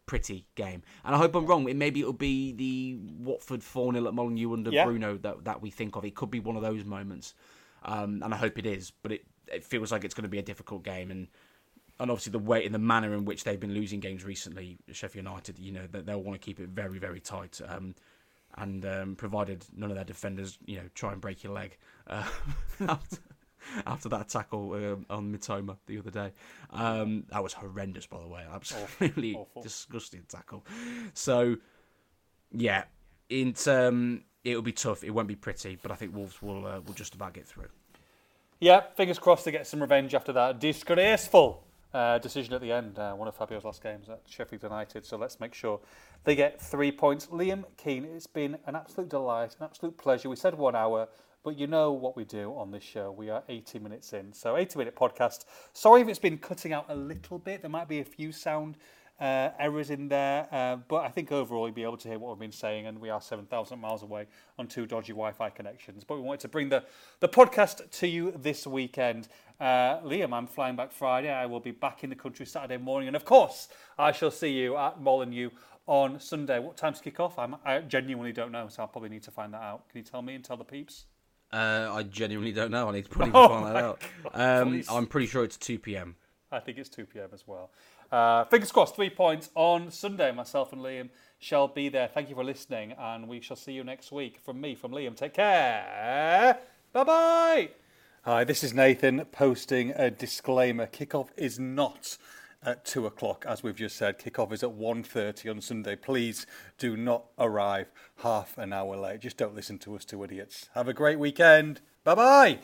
[0.05, 0.83] pretty game.
[1.05, 1.67] And I hope I'm wrong.
[1.69, 4.85] It maybe it'll be the Watford four 0 at Molineux under Yeah.
[4.85, 6.05] Bruno that that we think of.
[6.05, 7.33] It could be one of those moments,
[7.83, 8.91] um, and I hope it is.
[8.91, 11.27] But it it feels like it's going to be a difficult game and.
[11.99, 15.23] And obviously, the way in the manner in which they've been losing games recently, Sheffield
[15.23, 17.61] United, you know, that they'll want to keep it very, very tight.
[17.63, 17.93] Um,
[18.57, 22.27] and um, provided none of their defenders, you know, try and break your leg uh,
[22.87, 23.17] after,
[23.85, 26.31] after that tackle um, on Mitoma the other day.
[26.71, 28.45] Um, that was horrendous, by the way.
[28.51, 29.61] Absolutely Awful.
[29.61, 30.65] disgusting tackle.
[31.13, 31.57] So,
[32.51, 32.83] yeah,
[33.29, 35.03] it's um, it'll be tough.
[35.03, 37.69] It won't be pretty, but I think Wolves will uh, will just about get through.
[38.59, 41.63] Yeah, fingers crossed to get some revenge after that disgraceful
[41.93, 42.99] uh, decision at the end.
[42.99, 45.05] Uh, one of Fabio's last games at Sheffield United.
[45.05, 45.79] So let's make sure
[46.23, 47.27] they get three points.
[47.27, 50.29] Liam Keen, it's been an absolute delight, an absolute pleasure.
[50.29, 51.07] We said one hour.
[51.43, 53.11] But you know what we do on this show.
[53.11, 54.31] We are 80 minutes in.
[54.31, 55.45] So, 80 minute podcast.
[55.73, 57.61] Sorry if it's been cutting out a little bit.
[57.61, 58.77] There might be a few sound
[59.19, 60.47] uh, errors in there.
[60.51, 62.85] Uh, but I think overall you'll be able to hear what we've been saying.
[62.85, 64.27] And we are 7,000 miles away
[64.59, 66.03] on two dodgy Wi Fi connections.
[66.03, 66.83] But we wanted to bring the,
[67.21, 69.27] the podcast to you this weekend.
[69.59, 71.31] Uh, Liam, I'm flying back Friday.
[71.31, 73.07] I will be back in the country Saturday morning.
[73.07, 75.49] And of course, I shall see you at Molineux
[75.87, 76.59] on Sunday.
[76.59, 77.39] What time's kick off?
[77.39, 78.67] I'm, I genuinely don't know.
[78.67, 79.89] So I'll probably need to find that out.
[79.89, 81.05] Can you tell me and tell the peeps?
[81.53, 82.89] Uh, I genuinely don't know.
[82.89, 84.01] I need to probably Oh find that out.
[84.33, 84.83] Um.
[84.89, 86.15] I'm pretty sure it's 2 p.m.
[86.51, 87.29] I think it's 2 p.m.
[87.33, 87.71] as well.
[88.11, 90.31] Uh, fingers crossed, three points on Sunday.
[90.33, 91.09] Myself and Liam
[91.39, 92.09] shall be there.
[92.09, 94.39] Thank you for listening, and we shall see you next week.
[94.43, 96.57] From me, from Liam, take care.
[96.91, 97.69] Bye bye.
[98.23, 100.87] Hi, this is Nathan posting a disclaimer.
[100.87, 102.17] Kickoff is not
[102.63, 104.19] at 2 o'clock, as we've just said.
[104.19, 105.95] Kickoff is at 1.30 on Sunday.
[105.95, 106.45] Please
[106.77, 109.21] do not arrive half an hour late.
[109.21, 110.69] Just don't listen to us two idiots.
[110.75, 111.81] Have a great weekend.
[112.03, 112.59] Bye bye.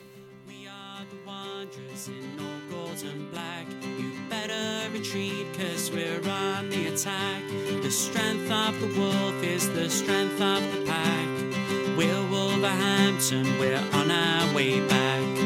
[0.48, 3.65] We are the wanderers in all gold and black.
[3.99, 7.44] You better retreat, cause we're on the attack.
[7.82, 11.98] The strength of the wolf is the strength of the pack.
[11.98, 15.36] We're Wolverhampton, we're on our way back.